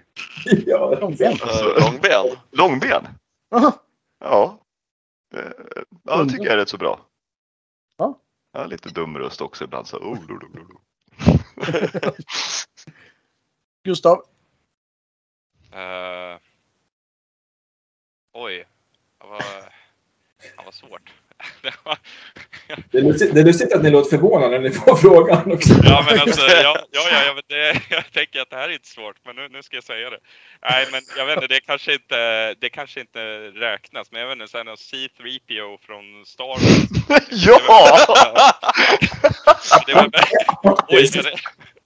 [0.65, 1.31] Ja, Långben.
[1.31, 2.37] Eh, Långben.
[2.51, 3.07] Långben!
[3.51, 3.83] Aha.
[4.19, 4.59] Ja.
[5.33, 5.51] Eh,
[6.03, 7.05] ja, det tycker jag är rätt så bra.
[7.97, 8.19] Ja.
[8.51, 9.87] Ja, lite dum röst också ibland.
[9.87, 10.81] Så, oh, lo, lo, lo, lo.
[13.83, 14.23] Gustav.
[15.71, 16.39] Eh,
[18.33, 18.67] oj,
[19.17, 19.39] det var,
[20.39, 21.13] det var svårt.
[21.61, 21.97] Det var,
[22.91, 25.73] Det är, lustigt, det är lustigt att ni låter förvånade när ni får frågan också.
[25.83, 26.61] ja, men alltså, ja,
[26.91, 29.49] ja, ja, ja men det, jag tänker att det här är inte svårt, men nu,
[29.49, 30.19] nu ska jag säga det.
[30.69, 33.19] Nej, men jag vet inte, det kanske inte, det kanske inte
[33.49, 36.61] räknas, men jag vet inte, sen C3PO från Star Wars.
[37.31, 38.55] ja!
[39.87, 40.09] Det var,
[40.87, 41.33] oj, det,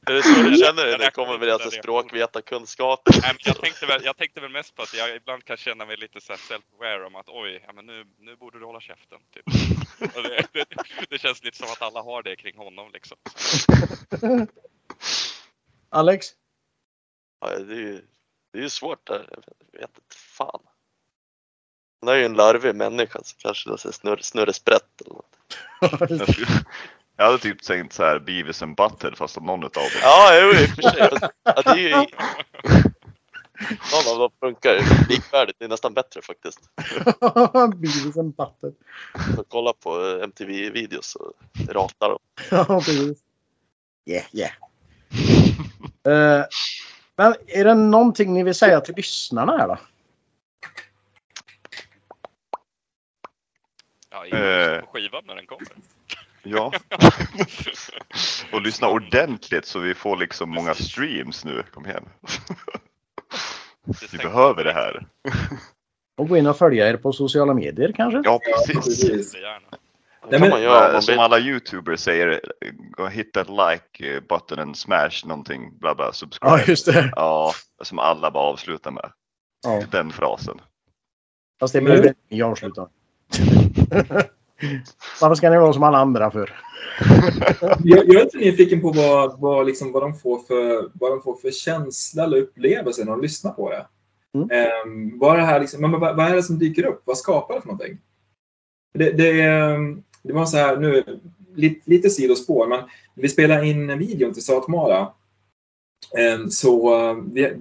[0.08, 0.92] Är det så du känner dig?
[0.92, 1.82] Jag Det kommer väl räknar alltså inte det.
[1.84, 3.02] språkvetarkunskap.
[3.10, 5.86] Nej, men jag, tänkte väl, jag tänkte väl mest på att jag ibland kan känna
[5.86, 9.20] mig lite self-aware om att oj, ja, men nu, nu borde du hålla käften.
[9.34, 9.44] Typ.
[10.16, 10.66] Och det, det,
[11.10, 13.18] det känns lite som att alla har det kring honom liksom.
[15.90, 16.28] Alex.
[17.40, 18.02] Ja, det är ju
[18.54, 19.28] det är ju svårt där.
[19.72, 20.62] Jag vet inte fan.
[22.02, 25.38] Han är ju en larvig människa så kanske det är snurr, snurresprätt eller något.
[27.22, 29.92] Jag hade typ tänkt så här Beavis and Butthead fast om någon utav dem.
[30.02, 31.30] Ja, jo, i och för sig.
[31.44, 31.96] Ja, det är ju...
[33.92, 35.56] Någon av dem funkar ju likvärdigt.
[35.60, 36.60] Det är nästan bättre faktiskt.
[37.54, 38.74] Beavis and Butthead.
[39.36, 41.34] Så kolla på eh, MTV-videos och
[41.70, 42.20] rata dem.
[42.52, 43.18] Ja, precis.
[44.06, 44.52] Yeah, yeah.
[46.08, 46.46] Eh,
[47.16, 49.78] men är det någonting ni vill säga till lyssnarna här då?
[54.10, 54.76] Ja, Eh.
[54.76, 55.68] in på skivan när den kommer.
[56.44, 56.72] Ja.
[58.52, 61.64] Och lyssna ordentligt så vi får liksom många streams nu.
[61.74, 62.10] Kom igen.
[64.12, 65.08] Vi behöver det här.
[66.18, 68.22] Och gå in och följa er på sociala medier kanske?
[68.26, 69.36] Ja, Ja, precis.
[70.30, 72.42] Det kan man göra man Som alla youtubers säger,
[72.98, 76.52] gå och hit that like eh, button and smash någonting, bla bla, subscribe.
[76.58, 77.12] Ja, just det.
[77.16, 77.52] Ja,
[77.84, 79.12] som alla bara avslutar med.
[79.64, 80.62] Ja, Den frasen.
[81.60, 82.90] fast det behöver inte ni avsluta.
[85.22, 86.62] Varför ska ni vara som alla andra för?
[87.84, 91.22] Jag, jag är lite nyfiken på vad, vad, liksom, vad, de får för, vad de
[91.22, 93.86] får för känsla eller upplevelse när de lyssnar på det.
[94.34, 94.50] Mm.
[94.52, 97.02] Ehm, vad, är det här liksom, men vad, vad är det som dyker upp?
[97.06, 97.98] Vad skapar det för någonting?
[98.94, 101.04] Det, det, ehm, det var så här, nu,
[101.56, 102.80] lite, lite sidospår, men
[103.16, 105.08] vi spelade in videon till Satmara
[106.18, 107.54] ehm, så eh, vi,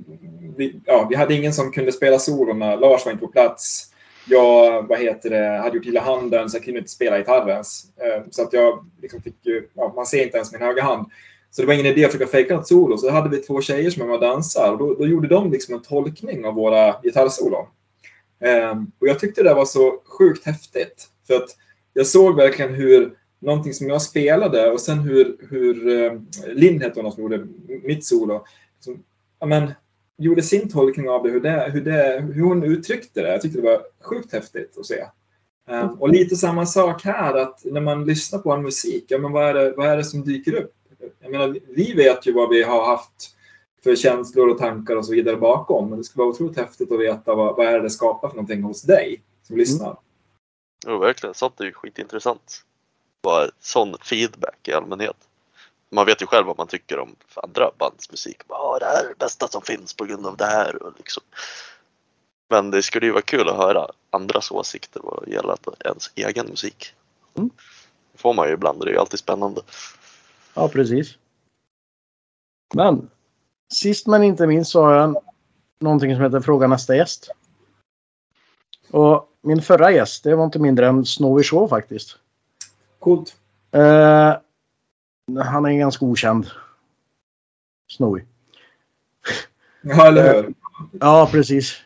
[0.56, 2.76] vi, ja, vi hade ingen som kunde spela solorna.
[2.76, 3.89] Lars var inte på plats.
[4.30, 7.84] Jag vad heter det, hade gjort illa handen så jag kunde inte spela gitarr ens.
[7.96, 11.06] Eh, så att jag liksom fick ju, ja, man ser inte ens min högra hand.
[11.50, 12.98] Så det var ingen idé att försöka fejka något solo.
[12.98, 14.70] Så då hade vi två tjejer som var med och dansade.
[14.70, 17.66] Och då, då gjorde de liksom en tolkning av våra gitarrsolon.
[18.40, 21.08] Eh, och jag tyckte det var så sjukt häftigt.
[21.26, 21.56] För att
[21.92, 26.12] jag såg verkligen hur någonting som jag spelade och sen hur, hur eh,
[26.46, 28.44] Linn hette hon som gjorde mitt solo.
[28.80, 29.02] Som,
[29.38, 29.72] ja, men,
[30.20, 33.32] gjorde sin tolkning av det hur, det, hur, det, hur hon uttryckte det.
[33.32, 35.06] Jag tyckte det var sjukt häftigt att se.
[35.70, 39.32] Um, och lite samma sak här, att när man lyssnar på en musik, ja, men
[39.32, 40.74] vad, är det, vad är det som dyker upp?
[41.20, 43.36] Jag menar, vi vet ju vad vi har haft
[43.84, 47.00] för känslor och tankar och så vidare bakom, men det skulle vara otroligt häftigt att
[47.00, 49.96] veta vad, vad är det det skapar för någonting hos dig som lyssnar.
[50.86, 51.34] Jo, verkligen.
[51.34, 52.64] Sånt är ju skitintressant.
[53.22, 55.16] Bara sån feedback i allmänhet.
[55.90, 58.42] Man vet ju själv vad man tycker om andra bands musik.
[58.48, 60.82] "Ja, det här är det bästa som finns på grund av det här.
[60.82, 61.22] Och liksom.
[62.50, 66.94] Men det skulle ju vara kul att höra andras åsikter vad gäller ens egen musik.
[67.34, 67.50] Mm.
[68.12, 69.60] Det får man ju ibland och det är ju alltid spännande.
[70.54, 71.18] Ja, precis.
[72.74, 73.10] Men
[73.72, 75.22] sist men inte minst så har jag
[75.78, 77.30] någonting som heter Fråga nästa gäst.
[78.90, 82.16] Och min förra gäst, det var inte mindre än Snowy Shaw faktiskt.
[82.98, 83.36] Coolt.
[83.72, 84.36] Eh,
[85.36, 86.50] han är ganska okänd.
[87.90, 88.22] Snowy.
[89.82, 90.54] Ja, eller hur?
[91.00, 91.82] Ja, precis.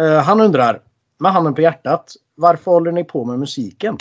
[0.00, 0.82] Eh, han undrar,
[1.18, 3.98] med handen på hjärtat, varför håller ni på med musiken?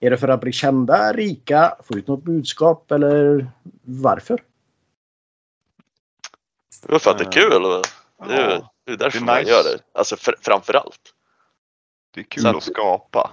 [0.00, 3.50] Är det för att bli kända, rika, få ut något budskap eller
[3.84, 4.42] varför?
[6.86, 7.64] Det är för att det är kul.
[7.64, 7.82] och
[8.28, 9.50] Det är, Ja, det är därför det är man nice.
[9.50, 9.78] gör det.
[9.92, 11.14] Alltså för, framför allt.
[12.14, 13.30] det är kul Så att- att skapa.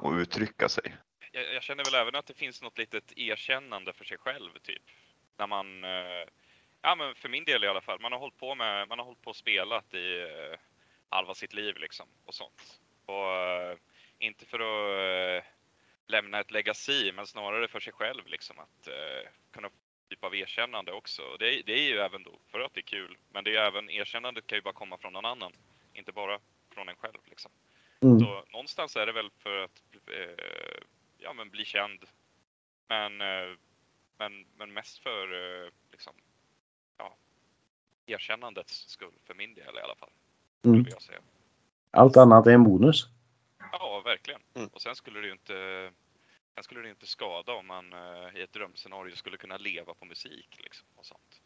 [0.00, 0.96] Och uttrycka sig.
[1.36, 4.82] Jag, jag känner väl även att det finns något litet erkännande för sig själv, typ.
[5.36, 6.28] När man, eh,
[6.82, 9.06] ja men för min del i alla fall, man har hållit på med, man har
[9.06, 10.58] hållit på och spelat i eh,
[11.08, 12.80] halva sitt liv liksom och sånt.
[13.06, 13.76] Och eh,
[14.18, 15.44] inte för att
[16.06, 18.88] lämna ett legacy, men snarare för sig själv liksom att
[19.52, 19.76] kunna få
[20.08, 21.22] typ av erkännande också.
[21.22, 23.52] Och det, det är ju även då för att det är kul, men det är
[23.52, 25.52] ju även erkännandet kan ju bara komma från någon annan,
[25.92, 26.38] inte bara
[26.74, 27.50] från en själv liksom.
[28.02, 28.20] Mm.
[28.20, 29.82] Så någonstans är det väl för att
[31.26, 32.04] ja, men bli känd.
[32.88, 33.56] Men, eh,
[34.18, 36.12] men, men mest för eh, liksom,
[36.96, 37.16] ja,
[38.06, 40.10] erkännandets skull för min del i alla fall.
[40.64, 40.84] Mm.
[40.84, 41.20] Skulle jag säga.
[41.90, 43.08] Allt annat är en bonus.
[43.72, 44.40] Ja, verkligen.
[44.54, 44.68] Mm.
[44.72, 45.90] Och sen skulle det ju inte,
[46.54, 50.04] sen skulle det inte skada om man eh, i ett drömscenario skulle kunna leva på
[50.04, 51.42] musik liksom, och sånt.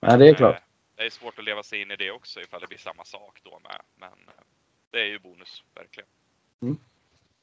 [0.00, 0.62] Nej, det är Men, klart.
[0.94, 3.40] Det är svårt att leva sig in i det också ifall det blir samma sak
[3.42, 3.82] då med.
[3.94, 4.30] Men
[4.90, 6.08] det är ju bonus, verkligen.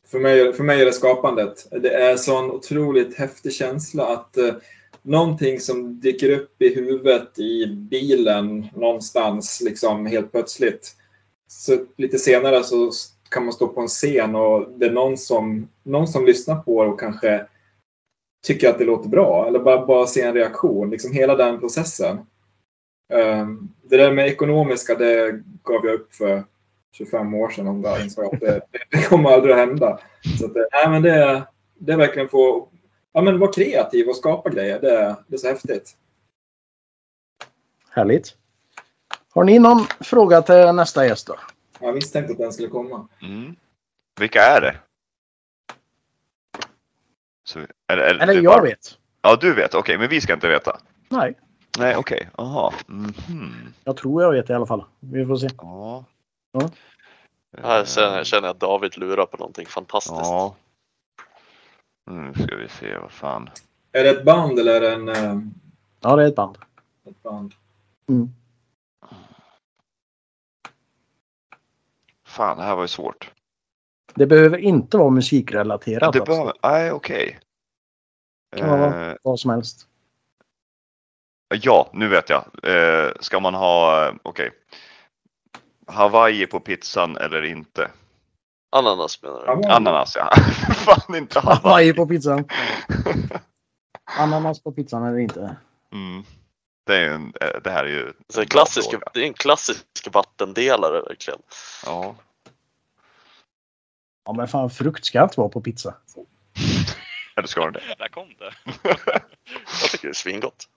[0.07, 1.67] För mig, för mig är det skapandet.
[1.71, 4.53] Det är sån otroligt häftig känsla att eh,
[5.01, 10.95] någonting som dyker upp i huvudet i bilen någonstans, liksom helt plötsligt.
[11.47, 12.91] Så lite senare så
[13.29, 16.83] kan man stå på en scen och det är någon som, någon som lyssnar på
[16.83, 17.45] det och kanske
[18.45, 20.89] tycker att det låter bra eller bara, bara se en reaktion.
[20.89, 22.17] Liksom hela den processen.
[23.13, 26.43] Um, det där med ekonomiska, det gav jag upp för
[26.97, 28.61] 25 år sedan om jag insåg att det,
[28.91, 29.99] det kommer aldrig att hända.
[30.39, 31.43] Så att, det- nej, men det,
[31.77, 32.69] det är verkligen få
[33.13, 34.79] ja, men vara kreativ och skapa grejer.
[34.81, 35.97] Det, det är så häftigt.
[37.89, 38.35] Härligt.
[39.33, 41.35] Har ni någon fråga till nästa gäst då?
[41.79, 43.07] Jag misstänkte att den skulle komma.
[43.21, 43.55] Mm.
[44.19, 44.75] Vilka är det?
[47.43, 48.97] Så, eller, eller, Eller jag bara- vet.
[49.21, 49.73] Ja, du vet.
[49.73, 50.79] Okej, men vi ska inte veta.
[51.09, 51.33] Nej,
[51.79, 52.29] Nej, okej.
[52.37, 52.73] Jaha.
[52.87, 53.73] Mhm.
[53.83, 54.83] jag tror jag vet i alla fall.
[54.99, 55.47] Vi får se.
[55.57, 56.05] Ja.
[56.59, 56.69] Ja.
[57.63, 60.15] Här känner, jag känner jag att David lurar på någonting fantastiskt.
[60.19, 60.55] Ja.
[62.05, 63.49] Nu ska vi se, vad fan.
[63.91, 65.41] Är det ett band eller är det en, eh,
[66.01, 66.57] Ja, det är ett band.
[67.09, 67.53] ett band?
[68.09, 68.29] Mm.
[72.25, 73.31] Fan, det här var ju svårt.
[74.15, 76.13] Det behöver inte vara musikrelaterat.
[76.13, 76.23] det alltså.
[76.33, 76.53] behöver...
[76.63, 77.39] Nej, okej.
[78.55, 79.87] Kan vara Eh, Vad som helst.
[81.61, 82.43] ja, nu vet jag.
[82.63, 84.51] Eh, ska man ha, eh, okej.
[85.87, 87.91] Hawaii på pizzan eller inte?
[88.71, 89.67] Ananas menar du?
[89.67, 90.35] Ja, Ananas, ja.
[90.75, 91.59] Fan, inte Hawaii.
[91.63, 92.49] Hawaii på pizzan.
[94.19, 95.55] Ananas på pizzan eller inte.
[95.91, 96.23] Mm.
[96.85, 98.13] Det, är en, eh, det här är ju...
[98.29, 99.07] Så en en klassisk, fråga.
[99.13, 101.39] det är en klassisk vattendelare verkligen.
[101.85, 102.15] Ja.
[104.25, 105.95] Ja, men fan frukt ska inte vara på pizza.
[107.35, 107.95] Eller ska den det?
[107.97, 108.53] Där kom det.
[109.81, 110.69] Jag tycker det är svingott.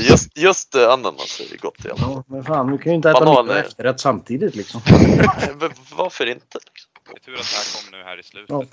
[0.00, 2.12] Just, just eh, ananas är gott i alla fall.
[2.12, 4.80] Ja, men fan, du kan ju inte äta Banan mycket efterrätt samtidigt liksom.
[5.60, 6.58] Men Varför inte?
[6.64, 6.90] liksom?
[7.04, 8.50] Det är tur att det här kom nu här i slutet.
[8.50, 8.64] Ja.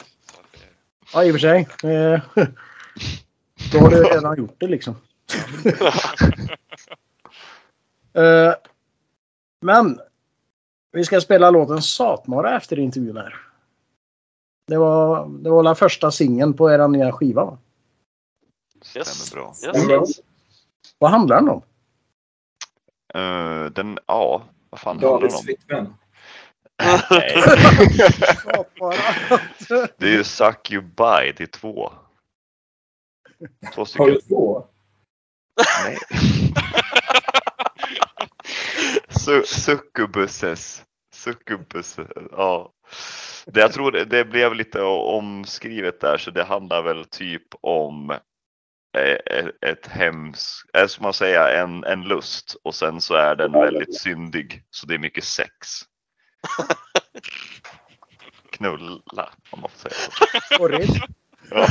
[1.14, 1.68] Ja, i och för sig.
[1.84, 2.22] Eh,
[3.72, 4.96] Då har du redan gjort det liksom.
[8.14, 8.54] Eh,
[9.62, 10.00] Men
[10.92, 13.36] vi ska spela låten Satmara efter intervjun här.
[14.68, 17.46] Det var, det var den första singeln på era nya skiva.
[17.46, 17.58] Va?
[18.96, 19.08] Yes.
[19.08, 19.56] Stämmer bra.
[19.64, 20.22] Yes, yes.
[21.04, 21.62] Vad handlar den om?
[23.14, 25.44] Eh, den, ja, vad fan handlar den om?
[25.44, 25.94] flickvän.
[29.98, 31.92] Det är ju Suck You By, det är två.
[33.74, 34.08] Två Har stycken.
[34.08, 34.66] du två?
[35.84, 35.98] Nej.
[39.10, 40.84] Su- Succubuses.
[41.14, 41.98] Succubus,
[42.32, 42.72] ja.
[43.46, 48.14] Det, jag tror det, det blev lite omskrivet där så det handlar väl typ om
[48.94, 53.52] ett, ett hems, eh, som man säger, en, en lust och sen så är den
[53.52, 55.52] väldigt syndig så det är mycket sex.
[58.52, 61.00] Knulla om man får säga så.
[61.50, 61.68] Ja.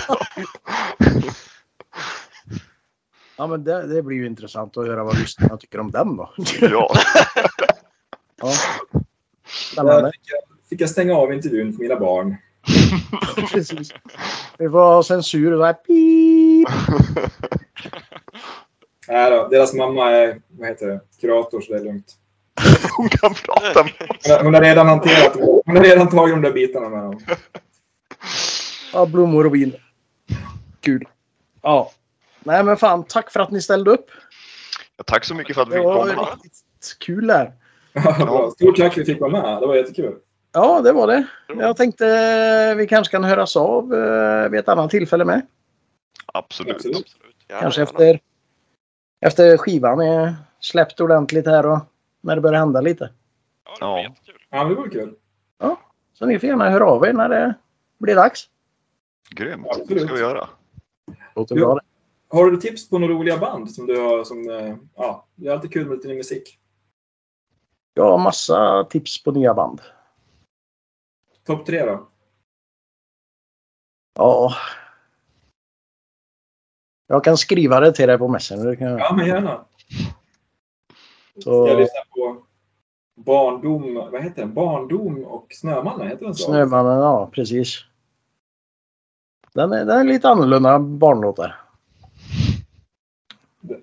[3.36, 6.34] Ja, men det, det blir ju intressant att höra vad lyssnarna tycker om den då.
[6.60, 6.94] ja.
[9.76, 9.82] Ja.
[9.82, 12.36] Där fick jag, fick jag stänga av intervjun för mina barn.
[13.52, 13.92] Precis.
[14.58, 16.41] Vi får ha censur och så här pip.
[19.08, 22.12] Nej då, deras mamma är vad heter det, kurator så det är lugnt.
[22.96, 24.16] Hon kan prata med oss.
[24.26, 25.36] Hon har, hon har redan hanterat
[25.66, 27.20] Hon har redan tagit de där bitarna med dem.
[28.92, 29.72] Ja, blommor och vin.
[30.80, 31.08] Kul.
[31.62, 31.90] Ja.
[32.44, 34.06] Nej men fan, tack för att ni ställde upp.
[34.96, 36.28] Ja, tack så mycket för att vi Det fick var komma.
[36.34, 37.52] riktigt kul där.
[37.92, 38.50] Ja.
[38.56, 39.60] Stort tack för att vi fick vara med.
[39.62, 40.14] Det var jättekul.
[40.52, 41.26] Ja, det var det.
[41.58, 45.46] Jag tänkte eh, vi kanske kan höras av eh, vid ett annat tillfälle med.
[46.32, 46.74] Absolut.
[46.76, 46.96] Absolut.
[46.96, 47.36] Absolut.
[47.48, 47.90] Gärna, Kanske gärna.
[47.90, 48.20] efter,
[49.20, 51.78] efter skivan är släppt ordentligt här och
[52.20, 53.12] när det börjar hända lite.
[53.64, 54.02] Ja, det var Ja.
[54.02, 54.40] jättekul.
[54.50, 55.14] Ja, men det vore kul.
[56.14, 57.54] Så ni får gärna höra av er när det
[57.98, 58.50] blir dags.
[59.30, 59.66] Grymt.
[59.66, 59.88] Absolut.
[59.88, 60.48] Det ska vi göra.
[61.34, 61.80] Låter bra det.
[62.36, 64.50] Har du tips på några roliga band som du har som...
[64.50, 66.58] eh, Ja, det är alltid kul med lite ny musik.
[67.94, 69.80] Jag har massa tips på nya band.
[71.46, 72.08] Topp tre då?
[74.14, 74.52] Ja.
[77.12, 78.74] Jag kan skriva det till dig på Messenger.
[78.74, 79.00] Kan jag...
[79.00, 79.64] Ja, men gärna.
[81.44, 82.42] Så- Jag lyssnar på
[83.14, 84.54] Barndom, vad heter den?
[84.54, 86.44] Barndom och Snömannen, heter den så?
[86.44, 87.84] Snömannen, ja precis.
[89.54, 91.60] Den är, den är lite annorlunda barnlåtar.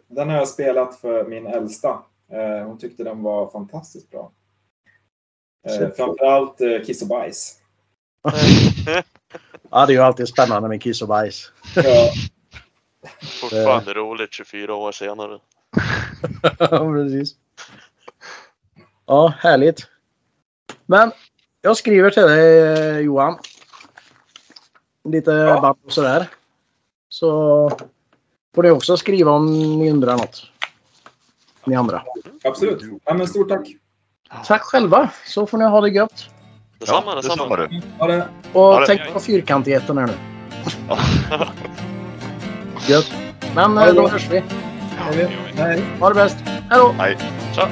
[0.07, 1.99] Den har jag spelat för min äldsta.
[2.31, 4.31] Eh, Hon tyckte den var fantastiskt bra.
[5.67, 7.59] Eh, Framförallt eh, Kiss och bajs.
[9.71, 11.51] Ja, det är ju alltid spännande med Kiss och bajs.
[11.75, 12.11] Ja,
[13.41, 15.39] Fortfarande roligt 24 år senare.
[16.59, 17.35] Ja, precis.
[19.05, 19.87] Ja, härligt.
[20.85, 21.11] Men
[21.61, 23.37] jag skriver till dig eh, Johan.
[25.09, 25.61] Lite Ja.
[25.61, 26.27] band och sådär.
[27.09, 27.69] Så
[28.55, 30.43] får ni också skriva om ni undrar något.
[31.65, 32.03] Ni andra.
[32.43, 32.81] absolut.
[33.05, 33.67] Ja, men stort tack.
[34.45, 36.25] Tack själva så får ni ha det gött.
[36.79, 37.67] Detsamma, detsamma detsamma.
[37.67, 37.81] du.
[37.99, 38.29] Ha det.
[38.53, 40.13] Och Ja, det- tänk på fyrkantigheten här nu.
[42.89, 43.13] Gött.
[43.55, 44.35] Men eh, då hörs vi.
[44.37, 44.43] Ja,
[45.11, 45.61] det gör vi.
[45.61, 45.83] Hej.
[45.99, 46.37] Ha det bäst.
[46.45, 46.95] Hej då!
[46.97, 47.17] Nej.
[47.55, 47.67] Tja!